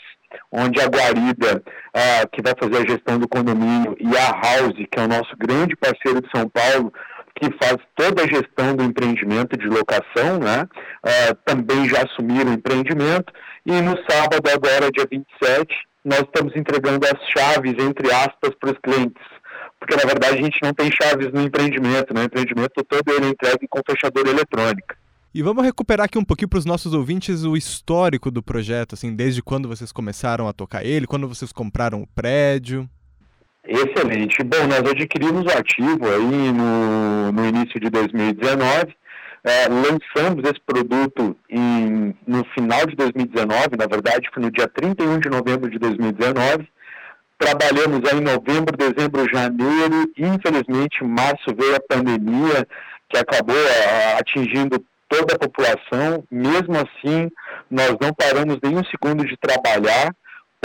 onde 0.51 0.81
a 0.81 0.87
Guarida, 0.87 1.63
ah, 1.93 2.27
que 2.31 2.41
vai 2.41 2.53
fazer 2.59 2.77
a 2.77 2.89
gestão 2.89 3.19
do 3.19 3.27
condomínio, 3.27 3.95
e 3.99 4.17
a 4.17 4.31
House, 4.31 4.75
que 4.91 4.99
é 4.99 5.03
o 5.03 5.07
nosso 5.07 5.35
grande 5.37 5.75
parceiro 5.75 6.21
de 6.21 6.29
São 6.35 6.49
Paulo, 6.49 6.91
que 7.35 7.51
faz 7.61 7.77
toda 7.95 8.23
a 8.23 8.27
gestão 8.27 8.75
do 8.75 8.83
empreendimento 8.83 9.57
de 9.57 9.67
locação, 9.67 10.39
né? 10.39 10.65
Ah, 11.03 11.35
também 11.45 11.87
já 11.87 12.03
assumiram 12.03 12.51
o 12.51 12.53
empreendimento. 12.53 13.31
E 13.65 13.81
no 13.81 13.97
sábado, 14.09 14.47
agora, 14.53 14.91
dia 14.91 15.07
27, 15.09 15.75
nós 16.03 16.19
estamos 16.19 16.55
entregando 16.55 17.05
as 17.07 17.19
chaves, 17.29 17.73
entre 17.79 18.11
aspas, 18.11 18.51
para 18.59 18.71
os 18.71 18.77
clientes. 18.79 19.23
Porque, 19.79 19.95
na 19.95 20.03
verdade, 20.03 20.39
a 20.39 20.41
gente 20.41 20.59
não 20.61 20.73
tem 20.73 20.91
chaves 20.91 21.31
no 21.31 21.41
empreendimento, 21.41 22.13
né? 22.13 22.21
O 22.21 22.25
empreendimento 22.25 22.83
todo 22.87 23.11
ele 23.11 23.25
é 23.25 23.29
entregue 23.29 23.67
com 23.67 23.81
fechadura 23.89 24.29
eletrônica. 24.29 24.95
E 25.33 25.41
vamos 25.41 25.65
recuperar 25.65 26.05
aqui 26.05 26.17
um 26.17 26.23
pouquinho 26.23 26.47
para 26.47 26.59
os 26.59 26.65
nossos 26.65 26.93
ouvintes 26.93 27.43
o 27.43 27.57
histórico 27.57 28.31
do 28.31 28.41
projeto, 28.41 28.93
assim, 28.93 29.13
desde 29.13 29.41
quando 29.41 29.67
vocês 29.67 29.91
começaram 29.91 30.47
a 30.47 30.53
tocar 30.53 30.85
ele, 30.85 31.07
quando 31.07 31.27
vocês 31.27 31.51
compraram 31.51 32.01
o 32.01 32.07
prédio. 32.07 32.89
Excelente. 33.67 34.43
Bom, 34.43 34.67
nós 34.67 34.79
adquirimos 34.79 35.43
o 35.43 35.57
ativo 35.57 36.07
aí 36.07 36.53
no, 36.53 37.31
no 37.31 37.45
início 37.45 37.79
de 37.79 37.89
2019. 37.89 38.95
É, 39.45 39.67
lançamos 39.67 40.43
esse 40.43 40.59
produto 40.65 41.37
em, 41.47 42.15
no 42.25 42.43
final 42.45 42.83
de 42.87 42.95
2019, 42.95 43.77
na 43.77 43.85
verdade 43.85 44.27
foi 44.33 44.41
no 44.41 44.49
dia 44.49 44.67
31 44.67 45.19
de 45.19 45.29
novembro 45.29 45.69
de 45.69 45.77
2019. 45.77 46.67
Trabalhamos 47.37 48.01
aí 48.09 48.17
em 48.17 48.21
novembro, 48.21 48.75
dezembro, 48.75 49.29
janeiro. 49.31 50.11
Infelizmente, 50.17 51.03
em 51.03 51.07
março 51.07 51.55
veio 51.55 51.75
a 51.75 51.79
pandemia, 51.79 52.67
que 53.07 53.19
acabou 53.19 53.55
a, 53.55 54.19
atingindo 54.19 54.83
toda 55.07 55.35
a 55.35 55.39
população. 55.39 56.23
Mesmo 56.31 56.73
assim, 56.77 57.29
nós 57.69 57.95
não 58.01 58.11
paramos 58.17 58.57
nem 58.63 58.75
um 58.75 58.83
segundo 58.85 59.23
de 59.27 59.37
trabalhar 59.37 60.09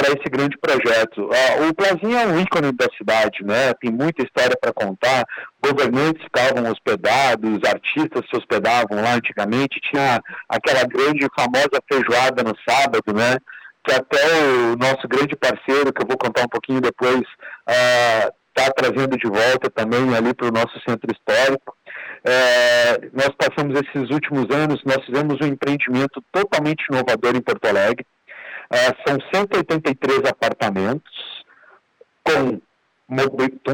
para 0.01 0.15
esse 0.15 0.31
grande 0.31 0.57
projeto. 0.57 1.29
Ah, 1.31 1.69
o 1.69 1.75
Plazinho 1.75 2.19
é 2.19 2.27
um 2.27 2.41
ícone 2.41 2.73
da 2.73 2.87
cidade, 2.97 3.45
né? 3.45 3.75
Tem 3.75 3.93
muita 3.93 4.23
história 4.23 4.57
para 4.59 4.73
contar. 4.73 5.27
Governantes 5.63 6.23
ficavam 6.25 6.73
hospedados, 6.73 7.61
artistas 7.69 8.25
se 8.31 8.37
hospedavam 8.37 9.03
lá 9.03 9.15
antigamente. 9.15 9.79
Tinha 9.91 10.23
aquela 10.49 10.85
grande 10.85 11.29
famosa 11.37 11.83
feijoada 11.87 12.43
no 12.43 12.57
sábado, 12.67 13.13
né? 13.15 13.37
Que 13.85 13.93
até 13.93 14.25
o 14.73 14.77
nosso 14.77 15.07
grande 15.07 15.37
parceiro, 15.37 15.93
que 15.93 16.03
eu 16.03 16.09
vou 16.09 16.17
contar 16.17 16.45
um 16.45 16.49
pouquinho 16.49 16.81
depois, 16.81 17.23
está 17.69 18.67
ah, 18.67 18.73
trazendo 18.75 19.19
de 19.19 19.29
volta 19.29 19.69
também 19.69 20.17
ali 20.17 20.33
para 20.33 20.49
o 20.49 20.53
nosso 20.53 20.81
centro 20.89 21.13
histórico. 21.13 21.77
É, 22.25 23.11
nós 23.13 23.31
passamos 23.37 23.79
esses 23.81 24.11
últimos 24.11 24.47
anos, 24.51 24.83
nós 24.85 25.05
fizemos 25.05 25.39
um 25.43 25.47
empreendimento 25.47 26.23
totalmente 26.33 26.85
inovador 26.91 27.37
em 27.37 27.41
Porto 27.43 27.67
Alegre. 27.67 28.07
É, 28.73 28.95
são 29.05 29.19
183 29.35 30.25
apartamentos 30.27 31.45
com, 32.23 32.61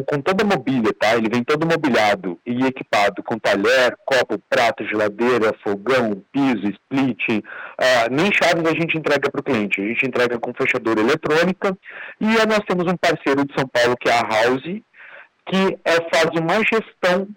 com 0.06 0.22
toda 0.22 0.42
a 0.42 0.46
mobília, 0.46 0.94
tá? 0.98 1.14
Ele 1.14 1.28
vem 1.28 1.44
todo 1.44 1.66
mobiliado 1.66 2.38
e 2.46 2.64
equipado 2.64 3.22
com 3.22 3.38
talher, 3.38 3.94
copo, 4.06 4.38
prato, 4.48 4.86
geladeira, 4.86 5.54
fogão, 5.62 6.22
piso, 6.32 6.66
split. 6.70 7.28
Uh, 7.28 8.10
nem 8.10 8.32
chaves 8.32 8.64
a 8.64 8.74
gente 8.74 8.96
entrega 8.96 9.30
para 9.30 9.40
o 9.40 9.44
cliente, 9.44 9.82
a 9.82 9.84
gente 9.84 10.06
entrega 10.06 10.38
com 10.38 10.54
fechadura 10.54 11.00
eletrônica. 11.00 11.76
E 12.18 12.26
nós 12.46 12.60
temos 12.66 12.90
um 12.90 12.96
parceiro 12.96 13.44
de 13.44 13.54
São 13.54 13.68
Paulo 13.68 13.96
que 13.98 14.08
é 14.08 14.14
a 14.14 14.22
House, 14.22 14.80
que 15.44 15.78
é, 15.84 15.92
faz 16.10 16.30
uma 16.40 16.56
gestão 16.64 17.28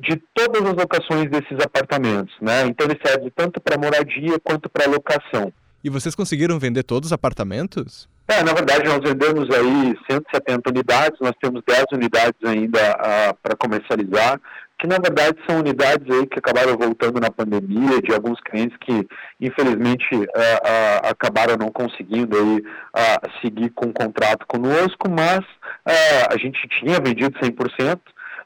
de 0.00 0.16
todas 0.34 0.62
as 0.62 0.74
locações 0.74 1.30
desses 1.30 1.58
apartamentos, 1.64 2.34
né? 2.40 2.66
Então 2.66 2.86
ele 2.86 2.98
serve 3.04 3.30
tanto 3.30 3.60
para 3.60 3.78
moradia 3.78 4.40
quanto 4.42 4.68
para 4.68 4.90
locação. 4.90 5.52
E 5.84 5.90
vocês 5.90 6.14
conseguiram 6.14 6.58
vender 6.58 6.82
todos 6.82 7.08
os 7.08 7.12
apartamentos? 7.12 8.08
É, 8.26 8.42
na 8.42 8.54
verdade 8.54 8.88
nós 8.88 9.00
vendemos 9.00 9.54
aí 9.54 9.94
170 10.10 10.70
unidades, 10.70 11.20
nós 11.20 11.34
temos 11.42 11.62
10 11.68 11.84
unidades 11.92 12.40
ainda 12.42 12.80
uh, 12.80 13.36
para 13.42 13.54
comercializar, 13.54 14.40
que 14.78 14.86
na 14.86 14.96
verdade 14.96 15.36
são 15.46 15.58
unidades 15.58 16.10
aí 16.10 16.26
que 16.26 16.38
acabaram 16.38 16.74
voltando 16.74 17.20
na 17.20 17.30
pandemia, 17.30 18.00
de 18.00 18.14
alguns 18.14 18.40
clientes 18.40 18.74
que 18.78 19.06
infelizmente 19.38 20.08
uh, 20.14 20.20
uh, 20.22 21.10
acabaram 21.10 21.58
não 21.58 21.70
conseguindo 21.70 22.34
aí 22.34 22.64
seguir 23.42 23.68
com 23.70 23.88
o 23.88 23.92
contrato 23.92 24.46
conosco, 24.46 25.10
mas 25.10 25.44
a 26.30 26.36
gente 26.38 26.66
tinha 26.80 26.98
vendido 26.98 27.38
100%, 27.38 28.00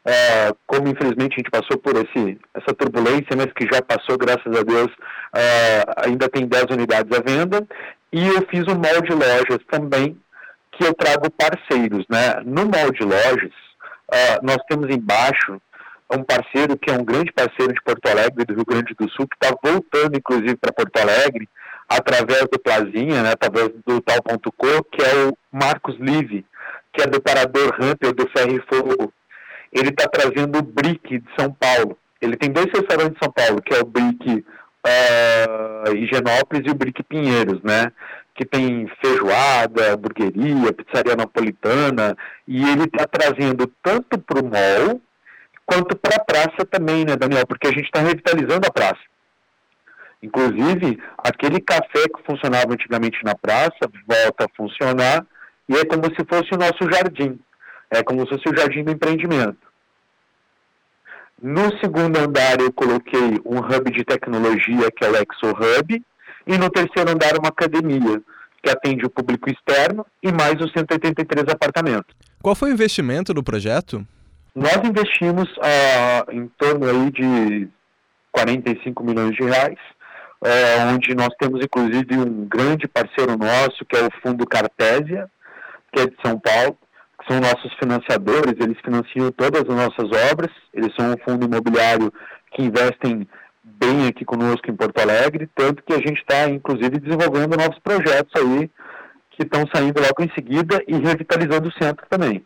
é, 0.09 0.55
como 0.67 0.89
infelizmente 0.89 1.35
a 1.35 1.37
gente 1.37 1.51
passou 1.51 1.77
por 1.77 1.95
esse, 1.97 2.41
essa 2.55 2.75
turbulência, 2.75 3.37
mas 3.37 3.53
que 3.53 3.69
já 3.71 3.83
passou, 3.83 4.17
graças 4.17 4.47
a 4.47 4.63
Deus, 4.63 4.89
é, 5.37 5.85
ainda 6.07 6.31
tem 6.31 6.47
10 6.47 6.65
unidades 6.71 7.13
à 7.13 7.21
venda. 7.21 7.67
E 8.11 8.27
eu 8.27 8.41
fiz 8.49 8.63
um 8.63 8.75
molde 8.75 9.13
lojas 9.13 9.59
também, 9.71 10.19
que 10.73 10.87
eu 10.87 10.95
trago 10.95 11.31
parceiros. 11.31 12.07
Né? 12.09 12.41
No 12.47 12.65
molde 12.65 13.05
lojas, 13.05 13.53
é, 14.11 14.41
nós 14.43 14.57
temos 14.67 14.89
embaixo 14.89 15.61
um 16.11 16.25
parceiro 16.25 16.79
que 16.79 16.91
é 16.91 16.95
um 16.95 17.05
grande 17.05 17.31
parceiro 17.31 17.75
de 17.75 17.83
Porto 17.83 18.09
Alegre, 18.09 18.47
do 18.47 18.55
Rio 18.55 18.65
Grande 18.65 18.95
do 18.99 19.11
Sul, 19.11 19.29
que 19.29 19.37
está 19.37 19.55
voltando, 19.63 20.17
inclusive, 20.17 20.57
para 20.57 20.73
Porto 20.73 20.97
Alegre, 20.97 21.47
através 21.87 22.45
do 22.51 22.59
Plazinha, 22.59 23.23
né, 23.23 23.33
através 23.33 23.69
do 23.85 24.01
tal.co, 24.01 24.85
que 24.85 25.03
é 25.03 25.27
o 25.27 25.37
Marcos 25.53 25.99
Live, 25.99 26.47
que 26.95 27.03
é 27.03 27.07
do 27.07 27.21
Parador 27.21 27.77
Hunter 27.79 28.15
do 28.15 28.27
Ferro 28.31 28.57
e 28.57 28.75
Fogo 28.75 29.13
ele 29.73 29.91
está 29.91 30.09
trazendo 30.09 30.59
o 30.59 30.63
BRIC 30.63 31.19
de 31.19 31.29
São 31.39 31.53
Paulo. 31.53 31.97
Ele 32.21 32.37
tem 32.37 32.51
dois 32.51 32.67
restaurantes 32.67 33.15
de 33.15 33.25
São 33.25 33.33
Paulo, 33.33 33.63
que 33.63 33.75
é 33.75 33.81
o 33.81 33.85
BRIC 33.85 34.45
uh, 34.87 35.97
Higienópolis 35.97 36.67
e 36.67 36.71
o 36.71 36.75
BRIC 36.75 37.03
Pinheiros, 37.03 37.63
né? 37.63 37.93
que 38.39 38.45
tem 38.45 38.89
feijoada, 39.05 39.95
hamburgueria, 39.95 40.73
pizzaria 40.73 41.17
napolitana, 41.17 42.17
e 42.47 42.63
ele 42.71 42.85
está 42.85 43.05
trazendo 43.05 43.67
tanto 43.83 44.17
para 44.17 44.39
o 44.41 44.45
mall 44.45 45.01
quanto 45.67 45.97
para 45.97 46.17
a 46.17 46.25
praça 46.25 46.65
também, 46.71 47.05
né, 47.05 47.17
Daniel? 47.17 47.45
Porque 47.49 47.67
a 47.67 47.73
gente 47.73 47.87
está 47.87 48.01
revitalizando 48.01 48.65
a 48.69 48.73
praça. 48.73 49.03
Inclusive, 50.23 51.03
aquele 51.19 51.61
café 51.61 52.05
que 52.15 52.23
funcionava 52.25 52.73
antigamente 52.73 53.19
na 53.25 53.35
praça 53.35 53.91
volta 54.07 54.45
a 54.45 54.57
funcionar 54.57 55.27
e 55.69 55.77
é 55.77 55.85
como 55.85 56.05
se 56.05 56.25
fosse 56.25 56.55
o 56.55 56.59
nosso 56.59 56.91
jardim. 56.93 57.39
É 57.91 58.03
como 58.03 58.21
se 58.23 58.29
fosse 58.29 58.49
o 58.49 58.57
jardim 58.57 58.85
do 58.85 58.93
empreendimento. 58.93 59.69
No 61.41 61.71
segundo 61.79 62.19
andar 62.19 62.61
eu 62.61 62.73
coloquei 62.73 63.41
um 63.45 63.59
hub 63.59 63.91
de 63.93 64.05
tecnologia, 64.05 64.91
que 64.91 65.05
é 65.05 65.11
o 65.11 65.17
Exo 65.17 65.55
Hub, 65.55 66.05
e 66.47 66.59
no 66.59 66.71
terceiro 66.71 67.11
andar 67.11 67.39
uma 67.39 67.49
academia, 67.49 68.21
que 68.63 68.71
atende 68.71 69.07
o 69.07 69.11
público 69.11 69.49
externo, 69.49 70.05
e 70.23 70.33
mais 70.33 70.61
os 70.61 70.73
183 70.73 71.49
apartamentos. 71.49 72.15
Qual 72.43 72.57
foi 72.57 72.71
o 72.71 72.73
investimento 72.73 73.33
do 73.33 73.43
projeto? 73.43 74.05
Nós 74.55 74.77
investimos 74.85 75.49
ah, 75.63 76.27
em 76.33 76.49
torno 76.59 76.89
aí 76.89 77.11
de 77.13 77.69
45 78.33 79.05
milhões 79.05 79.37
de 79.37 79.45
reais, 79.45 79.79
é, 80.45 80.85
onde 80.93 81.15
nós 81.15 81.31
temos 81.39 81.65
inclusive 81.65 82.17
um 82.17 82.47
grande 82.47 82.87
parceiro 82.89 83.37
nosso, 83.37 83.85
que 83.85 83.97
é 83.97 84.05
o 84.05 84.11
Fundo 84.23 84.47
Cartésia, 84.47 85.29
que 85.93 86.01
é 86.01 86.07
de 86.07 86.17
São 86.25 86.39
Paulo, 86.39 86.77
são 87.29 87.41
nossos 87.41 87.73
financiadores, 87.79 88.55
eles 88.59 88.79
financiam 88.85 89.31
todas 89.31 89.63
as 89.63 89.69
nossas 89.69 90.11
obras, 90.31 90.51
eles 90.73 90.93
são 90.99 91.13
um 91.13 91.17
fundo 91.25 91.45
imobiliário 91.45 92.13
que 92.53 92.63
investem 92.63 93.29
bem 93.63 94.09
aqui 94.09 94.25
conosco 94.25 94.71
em 94.71 94.75
Porto 94.75 94.99
Alegre, 94.99 95.49
tanto 95.55 95.83
que 95.83 95.93
a 95.93 95.99
gente 95.99 96.21
está, 96.21 96.49
inclusive, 96.49 96.99
desenvolvendo 96.99 97.57
novos 97.57 97.79
projetos 97.81 98.33
aí 98.41 98.71
que 99.31 99.43
estão 99.45 99.65
saindo 99.73 100.01
logo 100.01 100.23
em 100.23 100.33
seguida 100.35 100.83
e 100.89 100.95
revitalizando 100.95 101.69
o 101.69 101.73
centro 101.73 102.05
também. 102.09 102.45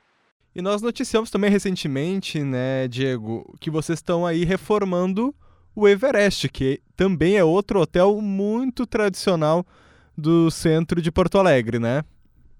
E 0.54 0.60
nós 0.60 0.82
noticiamos 0.82 1.30
também 1.30 1.50
recentemente, 1.50 2.42
né, 2.42 2.86
Diego, 2.86 3.54
que 3.58 3.70
vocês 3.70 3.98
estão 3.98 4.26
aí 4.26 4.44
reformando 4.44 5.34
o 5.74 5.88
Everest, 5.88 6.48
que 6.50 6.80
também 6.94 7.38
é 7.38 7.44
outro 7.44 7.80
hotel 7.80 8.20
muito 8.20 8.84
tradicional 8.86 9.64
do 10.16 10.50
centro 10.50 11.00
de 11.00 11.10
Porto 11.10 11.38
Alegre, 11.38 11.78
né? 11.78 12.04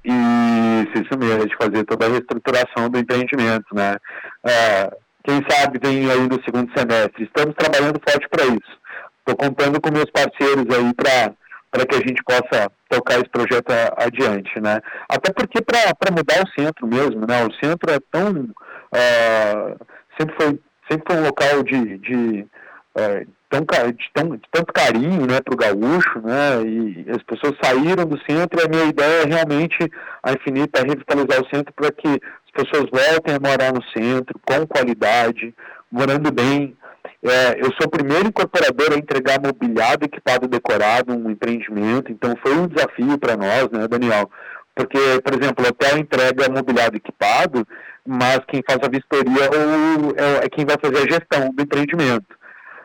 Isso, 0.05 1.05
isso 1.05 1.19
mesmo, 1.19 1.47
de 1.47 1.57
fazer 1.57 1.85
toda 1.85 2.07
a 2.07 2.09
reestruturação 2.09 2.91
do 2.91 2.99
empreendimento, 2.99 3.67
né? 3.73 3.97
É, 4.45 4.91
quem 5.25 5.41
sabe 5.49 5.79
vem 5.83 6.11
aí 6.11 6.29
no 6.29 6.43
segundo 6.45 6.71
semestre. 6.77 7.25
Estamos 7.25 7.55
trabalhando 7.57 8.01
forte 8.07 8.29
para 8.29 8.45
isso. 8.45 8.83
Estou 9.19 9.37
contando 9.37 9.81
com 9.81 9.93
meus 9.93 10.11
parceiros 10.11 10.67
aí 10.75 10.95
para 10.95 11.33
para 11.71 11.87
que 11.87 11.95
a 11.95 12.01
gente 12.01 12.23
possa 12.25 12.71
tocar 12.91 13.15
esse 13.15 13.31
projeto 13.31 13.73
adiante, 13.97 14.61
né? 14.61 14.79
Até 15.09 15.33
porque 15.33 15.63
para 15.63 16.15
mudar 16.15 16.45
o 16.45 16.61
centro 16.61 16.87
mesmo, 16.87 17.27
né? 17.27 17.47
O 17.47 17.53
centro 17.65 17.91
é 17.91 17.99
tão 18.11 18.31
uh, 18.31 19.87
sempre 20.19 20.35
foi 20.37 20.61
sempre 20.91 21.05
foi 21.07 21.17
um 21.17 21.25
local 21.25 21.63
de, 21.63 21.97
de 21.99 22.47
é, 22.95 23.27
tão, 23.53 23.93
de, 23.93 24.11
tão, 24.15 24.37
de 24.37 24.43
tanto 24.51 24.73
carinho 24.73 25.27
né, 25.27 25.41
para 25.45 25.53
o 25.53 25.57
gaúcho, 25.57 26.21
né, 26.23 26.63
e 26.65 27.07
as 27.11 27.23
pessoas 27.23 27.55
saíram 27.63 28.07
do 28.07 28.19
centro 28.25 28.59
e 28.59 28.65
a 28.65 28.69
minha 28.69 28.85
ideia 28.85 29.23
é 29.23 29.27
realmente 29.27 29.77
a 30.23 30.33
Infinita 30.33 30.81
é 30.81 30.89
revitalizar 30.89 31.43
o 31.43 31.49
centro 31.55 31.73
para 31.75 31.93
que 31.93 32.09
as 32.09 32.65
pessoas 32.65 32.89
voltem 32.91 33.35
a 33.35 33.41
morar 33.41 33.73
no 33.73 33.83
centro, 33.91 34.41
com 34.47 34.67
qualidade, 34.67 35.55
morando 35.91 36.33
bem. 36.33 36.75
É, 37.23 37.61
eu 37.61 37.67
sou 37.73 37.87
o 37.87 37.91
primeiro 37.91 38.29
incorporador 38.29 38.93
a 38.93 38.99
entregar 38.99 39.41
mobiliário 39.41 40.05
equipado 40.05 40.49
decorado, 40.49 41.13
um 41.13 41.31
empreendimento, 41.31 42.11
então 42.11 42.35
foi 42.43 42.57
um 42.57 42.67
desafio 42.67 43.19
para 43.19 43.37
nós, 43.37 43.69
né, 43.71 43.87
Daniel? 43.87 44.31
Porque, 44.75 44.99
por 45.23 45.35
exemplo, 45.35 45.65
o 45.65 45.69
hotel 45.69 45.99
entrega 45.99 46.49
mobiliário 46.49 46.97
equipado, 46.97 47.67
mas 48.07 48.41
quem 48.49 48.63
faz 48.67 48.79
a 48.83 48.89
vistoria 48.89 49.45
é, 50.17 50.47
é 50.47 50.49
quem 50.49 50.65
vai 50.65 50.77
fazer 50.81 50.97
a 50.97 51.13
gestão 51.13 51.53
do 51.55 51.63
empreendimento 51.63 52.42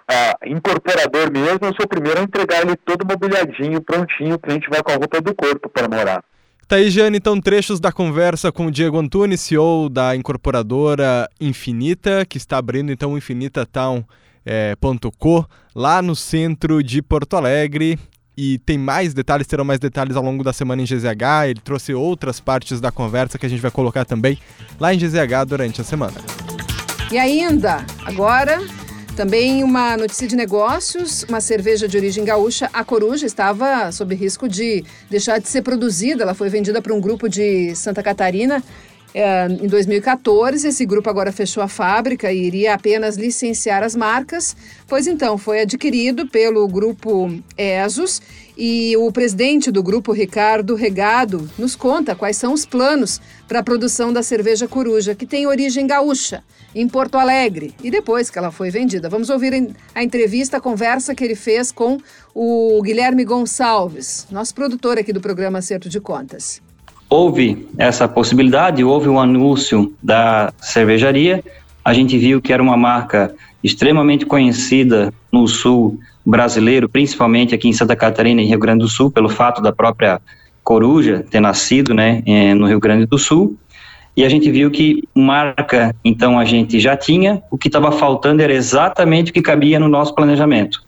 ah, 0.10 0.38
incorporador 0.46 1.32
mesmo, 1.32 1.60
eu 1.64 1.74
sou 1.76 1.86
o 1.86 1.88
primeiro 1.88 2.20
a 2.20 2.24
entregar 2.24 2.62
ele 2.62 2.76
todo 2.78 3.06
mobiliadinho, 3.06 3.82
prontinho, 3.82 4.36
o 4.36 4.40
cliente 4.40 4.70
vai 4.70 4.82
com 4.82 4.92
a 4.92 4.96
roupa 4.96 5.20
do 5.20 5.36
corpo 5.36 5.70
para 5.70 5.90
morar. 5.90 6.24
Tá 6.68 6.78
aí, 6.78 6.90
Jane, 6.90 7.18
então 7.18 7.40
trechos 7.40 7.80
da 7.80 7.92
conversa 7.92 8.52
com 8.52 8.66
o 8.66 8.72
Diego 8.72 9.00
Antunes, 9.00 9.40
CEO 9.42 9.90
da 9.90 10.16
incorporadora 10.16 11.30
Infinita, 11.40 12.26
que 12.26 12.38
está 12.38 12.58
abrindo 12.58 12.92
então 12.92 13.14
o 13.14 13.18
infinitatown.co 13.18 14.06
é, 14.46 15.46
lá 15.74 16.02
no 16.02 16.16
centro 16.16 16.84
de 16.84 17.02
Porto 17.02 17.38
Alegre. 17.38 17.98
E 18.40 18.60
tem 18.60 18.78
mais 18.78 19.14
detalhes, 19.16 19.48
terão 19.48 19.66
mais 19.66 19.80
detalhes 19.80 20.16
ao 20.16 20.24
longo 20.24 20.44
da 20.44 20.54
semana 20.54 20.82
em 20.82 20.86
GZH. 20.86 21.48
Ele 21.48 21.60
trouxe 21.60 21.94
outras 21.94 22.40
partes 22.40 22.80
da 22.80 22.92
conversa 22.92 23.40
que 23.40 23.46
a 23.46 23.50
gente 23.50 23.62
vai 23.62 23.72
colocar 23.72 24.06
também 24.06 24.38
lá 24.80 24.94
em 24.94 24.98
GZH 24.98 25.46
durante 25.48 25.82
a 25.82 25.84
semana. 25.84 26.22
E 27.12 27.18
ainda, 27.18 27.84
agora 28.06 28.60
também 29.18 29.64
uma 29.64 29.98
notícia 29.98 30.28
de 30.28 30.36
negócios: 30.36 31.24
uma 31.28 31.42
cerveja 31.42 31.88
de 31.88 31.98
origem 31.98 32.24
gaúcha, 32.24 32.70
a 32.72 32.84
Coruja, 32.84 33.26
estava 33.26 33.92
sob 33.92 34.14
risco 34.14 34.48
de 34.48 34.86
deixar 35.10 35.40
de 35.40 35.50
ser 35.50 35.64
produzida. 35.64 36.22
Ela 36.24 36.36
foi 36.36 36.50
vendida 36.50 36.82
para 36.82 36.94
um 36.94 37.02
grupo 37.02 37.28
de 37.28 37.76
Santa 37.76 38.04
Catarina 38.04 38.64
é, 39.16 39.48
em 39.48 39.68
2014. 39.68 40.68
Esse 40.68 40.86
grupo 40.86 41.10
agora 41.10 41.32
fechou 41.32 41.64
a 41.64 41.68
fábrica 41.68 42.32
e 42.32 42.46
iria 42.46 42.76
apenas 42.76 43.18
licenciar 43.18 43.82
as 43.82 43.96
marcas. 43.96 44.56
Pois 44.88 45.08
então, 45.08 45.36
foi 45.36 45.62
adquirido 45.62 46.28
pelo 46.28 46.68
grupo 46.68 47.28
ESOS 47.58 48.22
e 48.56 48.96
o 48.98 49.12
presidente 49.12 49.72
do 49.72 49.82
grupo, 49.82 50.12
Ricardo 50.12 50.76
Regado, 50.76 51.50
nos 51.58 51.76
conta 51.76 52.16
quais 52.16 52.38
são 52.38 52.54
os 52.54 52.68
planos 52.68 53.20
para 53.48 53.60
a 53.60 53.64
produção 53.64 54.14
da 54.14 54.22
cerveja 54.22 54.68
Coruja, 54.68 55.16
que 55.16 55.26
tem 55.26 55.48
origem 55.48 55.88
gaúcha 55.88 56.44
em 56.78 56.88
Porto 56.88 57.18
Alegre 57.18 57.74
e 57.84 57.90
depois 57.90 58.30
que 58.30 58.38
ela 58.38 58.52
foi 58.52 58.70
vendida. 58.70 59.10
Vamos 59.10 59.32
ouvir 59.32 59.74
a 59.96 60.04
entrevista, 60.04 60.58
a 60.58 60.62
conversa 60.62 61.16
que 61.16 61.24
ele 61.24 61.36
fez 61.36 61.72
com 61.72 61.98
o 62.36 62.80
Guilherme 62.84 63.26
Gonçalves, 63.26 64.28
nosso 64.30 64.54
produtor 64.54 65.00
aqui 65.00 65.12
do 65.12 65.20
programa 65.20 65.58
Acerto 65.58 65.90
de 65.90 66.00
Contas. 66.00 66.62
Houve 67.10 67.68
essa 67.80 68.08
possibilidade, 68.08 68.84
houve 68.84 69.10
um 69.10 69.20
anúncio 69.20 69.92
da 70.04 70.54
cervejaria, 70.60 71.44
a 71.84 71.94
gente 71.94 72.16
viu 72.16 72.40
que 72.40 72.54
era 72.54 72.62
uma 72.62 72.78
marca 72.78 73.34
extremamente 73.64 74.26
conhecida 74.26 75.12
no 75.32 75.48
sul 75.48 76.00
brasileiro, 76.24 76.88
principalmente 76.88 77.56
aqui 77.56 77.70
em 77.70 77.74
Santa 77.74 77.96
Catarina 77.96 78.42
e 78.42 78.46
Rio 78.46 78.60
Grande 78.60 78.84
do 78.84 78.90
Sul, 78.90 79.10
pelo 79.10 79.30
fato 79.30 79.62
da 79.62 79.72
própria 79.72 80.22
coruja 80.64 81.26
ter 81.28 81.40
nascido 81.40 81.94
né, 81.94 82.22
eh, 82.26 82.54
no 82.54 82.68
Rio 82.68 82.80
Grande 82.80 83.06
do 83.06 83.18
Sul 83.18 83.58
e 84.18 84.26
a 84.26 84.30
gente 84.30 84.50
viu 84.50 84.72
que 84.72 85.04
marca, 85.14 85.96
então 86.04 86.40
a 86.40 86.44
gente 86.44 86.80
já 86.80 86.98
tinha, 86.98 87.40
o 87.52 87.58
que 87.58 87.68
estava 87.68 87.92
faltando 87.92 88.42
era 88.42 88.52
exatamente 88.52 89.30
o 89.30 89.34
que 89.34 89.44
cabia 89.44 89.80
no 89.80 89.88
nosso 89.88 90.16
planejamento, 90.16 90.84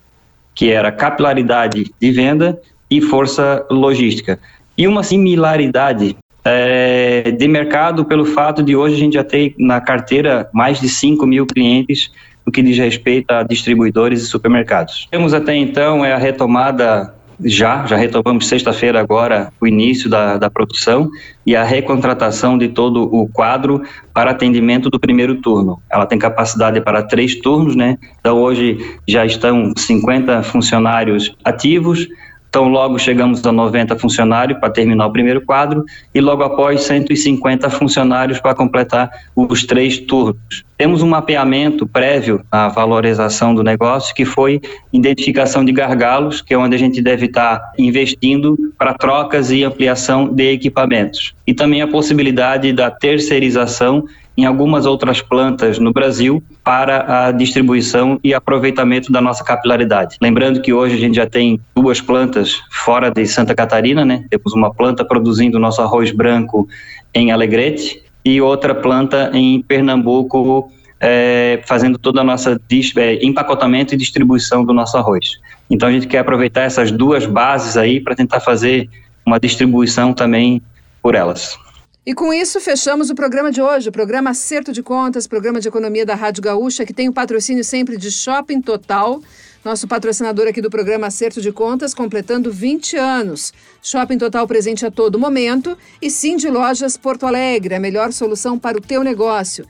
que 0.55 0.71
era 0.71 0.91
capilaridade 0.91 1.93
de 2.01 2.11
venda 2.11 2.59
e 2.89 2.99
força 2.99 3.63
logística. 3.69 4.39
E 4.75 4.87
uma 4.87 5.03
similaridade 5.03 6.17
é, 6.43 7.29
de 7.29 7.47
mercado 7.47 8.03
pelo 8.03 8.25
fato 8.25 8.63
de 8.63 8.75
hoje 8.75 8.95
a 8.95 8.99
gente 8.99 9.13
já 9.13 9.23
ter 9.23 9.53
na 9.59 9.79
carteira 9.79 10.49
mais 10.51 10.81
de 10.81 10.89
5 10.89 11.23
mil 11.27 11.45
clientes 11.45 12.11
no 12.43 12.51
que 12.51 12.63
diz 12.63 12.79
respeito 12.79 13.29
a 13.29 13.43
distribuidores 13.43 14.23
e 14.23 14.25
supermercados. 14.25 15.07
Temos 15.11 15.35
até 15.35 15.55
então 15.55 16.03
é 16.03 16.13
a 16.13 16.17
retomada 16.17 17.13
já, 17.43 17.85
já 17.85 17.95
retomamos 17.95 18.47
sexta-feira 18.47 18.99
agora 18.99 19.51
o 19.61 19.67
início 19.67 20.09
da, 20.09 20.37
da 20.37 20.49
produção 20.49 21.09
e 21.45 21.55
a 21.55 21.63
recontratação 21.63 22.57
de 22.57 22.67
todo 22.67 23.03
o 23.03 23.27
quadro 23.27 23.81
para 24.13 24.31
atendimento 24.31 24.89
do 24.89 24.99
primeiro 24.99 25.35
turno. 25.35 25.81
Ela 25.89 26.05
tem 26.05 26.19
capacidade 26.19 26.81
para 26.81 27.03
três 27.03 27.35
turnos, 27.35 27.75
né? 27.75 27.97
Então 28.19 28.37
hoje 28.37 28.77
já 29.07 29.25
estão 29.25 29.71
50 29.75 30.43
funcionários 30.43 31.33
ativos, 31.43 32.07
então, 32.49 32.67
logo 32.67 32.97
chegamos 32.97 33.45
a 33.45 33.51
90 33.51 33.95
funcionários 33.99 34.59
para 34.59 34.71
terminar 34.71 35.05
o 35.05 35.11
primeiro 35.11 35.39
quadro 35.39 35.85
e 36.13 36.19
logo 36.19 36.41
após 36.41 36.81
150 36.81 37.69
funcionários 37.69 38.39
para 38.39 38.55
completar 38.55 39.11
os 39.35 39.63
três 39.65 39.99
turnos. 39.99 40.65
Temos 40.75 41.03
um 41.03 41.07
mapeamento 41.09 41.85
prévio 41.85 42.41
à 42.51 42.67
valorização 42.67 43.53
do 43.53 43.61
negócio, 43.61 44.15
que 44.15 44.25
foi 44.25 44.59
identificação 44.91 45.63
de 45.63 45.71
gargalos, 45.71 46.41
que 46.41 46.53
é 46.53 46.57
onde 46.57 46.73
a 46.73 46.79
gente 46.79 47.01
deve 47.01 47.27
estar 47.27 47.73
investindo 47.77 48.57
para 48.77 48.95
trocas 48.95 49.51
e 49.51 49.63
ampliação 49.63 50.33
de 50.33 50.51
equipamentos. 50.51 51.35
E 51.45 51.53
também 51.53 51.81
a 51.81 51.87
possibilidade 51.87 52.73
da 52.73 52.89
terceirização 52.89 54.05
em 54.39 54.45
algumas 54.45 54.85
outras 54.85 55.21
plantas 55.21 55.79
no 55.79 55.91
Brasil 55.91 56.41
para 56.63 57.27
a 57.27 57.31
distribuição 57.33 58.17
e 58.23 58.33
aproveitamento 58.33 59.11
da 59.11 59.19
nossa 59.19 59.43
capilaridade. 59.43 60.15
Lembrando 60.21 60.61
que 60.61 60.71
hoje 60.71 60.95
a 60.95 60.97
gente 60.97 61.15
já 61.15 61.27
tem 61.27 61.59
duas 61.75 61.99
plantas 61.99 62.61
fora 62.71 63.11
de 63.11 63.25
Santa 63.27 63.53
Catarina, 63.53 64.05
né? 64.05 64.23
Temos 64.29 64.53
uma 64.53 64.73
planta 64.73 65.03
produzindo 65.03 65.59
nosso 65.59 65.81
arroz 65.81 66.11
branco 66.11 66.69
em 67.13 67.31
Alegrete 67.31 68.01
e 68.23 68.39
outra 68.39 68.73
planta 68.73 69.29
em 69.33 69.61
Pernambuco 69.61 70.71
é, 71.01 71.61
fazendo 71.65 71.97
toda 71.97 72.21
a 72.21 72.23
nossa 72.23 72.57
é, 72.95 73.25
empacotamento 73.25 73.93
e 73.93 73.97
distribuição 73.97 74.63
do 74.63 74.73
nosso 74.73 74.95
arroz. 74.97 75.31
Então 75.69 75.89
a 75.89 75.91
gente 75.91 76.07
quer 76.07 76.19
aproveitar 76.19 76.61
essas 76.61 76.91
duas 76.91 77.25
bases 77.25 77.75
aí 77.75 77.99
para 77.99 78.15
tentar 78.15 78.39
fazer 78.39 78.89
uma 79.25 79.37
distribuição 79.37 80.13
também 80.13 80.61
por 81.01 81.13
elas. 81.13 81.57
E 82.05 82.13
com 82.13 82.33
isso, 82.33 82.61
fechamos 82.61 83.09
o 83.09 83.15
programa 83.15 83.51
de 83.51 83.61
hoje, 83.61 83.89
o 83.89 83.91
programa 83.91 84.29
Acerto 84.29 84.71
de 84.71 84.81
Contas, 84.81 85.27
programa 85.27 85.59
de 85.59 85.67
economia 85.67 86.05
da 86.05 86.15
Rádio 86.15 86.41
Gaúcha, 86.41 86.85
que 86.85 86.93
tem 86.93 87.09
o 87.09 87.13
patrocínio 87.13 87.63
sempre 87.63 87.97
de 87.97 88.09
Shopping 88.09 88.61
Total, 88.61 89.21
nosso 89.65 89.85
patrocinador 89.85 90.47
aqui 90.47 90.61
do 90.61 90.69
programa 90.69 91.07
Acerto 91.07 91.41
de 91.41 91.51
Contas, 91.51 91.93
completando 91.93 92.53
20 92.53 92.95
anos. 92.95 93.53
Shopping 93.83 94.17
Total 94.17 94.47
presente 94.47 94.85
a 94.85 94.91
todo 94.91 95.19
momento 95.19 95.77
e 96.01 96.07
de 96.07 96.49
Lojas 96.49 96.95
Porto 96.95 97.25
Alegre, 97.25 97.75
a 97.75 97.79
melhor 97.79 98.13
solução 98.13 98.57
para 98.57 98.77
o 98.77 98.81
teu 98.81 99.03
negócio. 99.03 99.67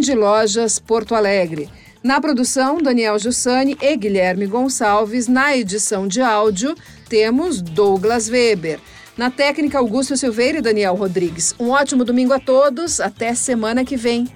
De 0.00 0.14
Lojas 0.16 0.80
Porto 0.80 1.14
Alegre. 1.14 1.70
Na 2.02 2.20
produção, 2.20 2.78
Daniel 2.78 3.16
Jussani 3.20 3.78
e 3.80 3.96
Guilherme 3.96 4.46
Gonçalves. 4.46 5.28
Na 5.28 5.56
edição 5.56 6.08
de 6.08 6.20
áudio, 6.20 6.74
temos 7.08 7.62
Douglas 7.62 8.28
Weber. 8.28 8.80
Na 9.16 9.30
técnica, 9.30 9.78
Augusto 9.78 10.16
Silveira 10.16 10.58
e 10.58 10.62
Daniel 10.62 10.94
Rodrigues. 10.94 11.54
Um 11.58 11.70
ótimo 11.70 12.04
domingo 12.04 12.32
a 12.32 12.40
todos. 12.40 12.98
Até 12.98 13.34
semana 13.34 13.84
que 13.84 13.96
vem. 13.96 14.26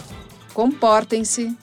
Comportem-se. 0.52 1.56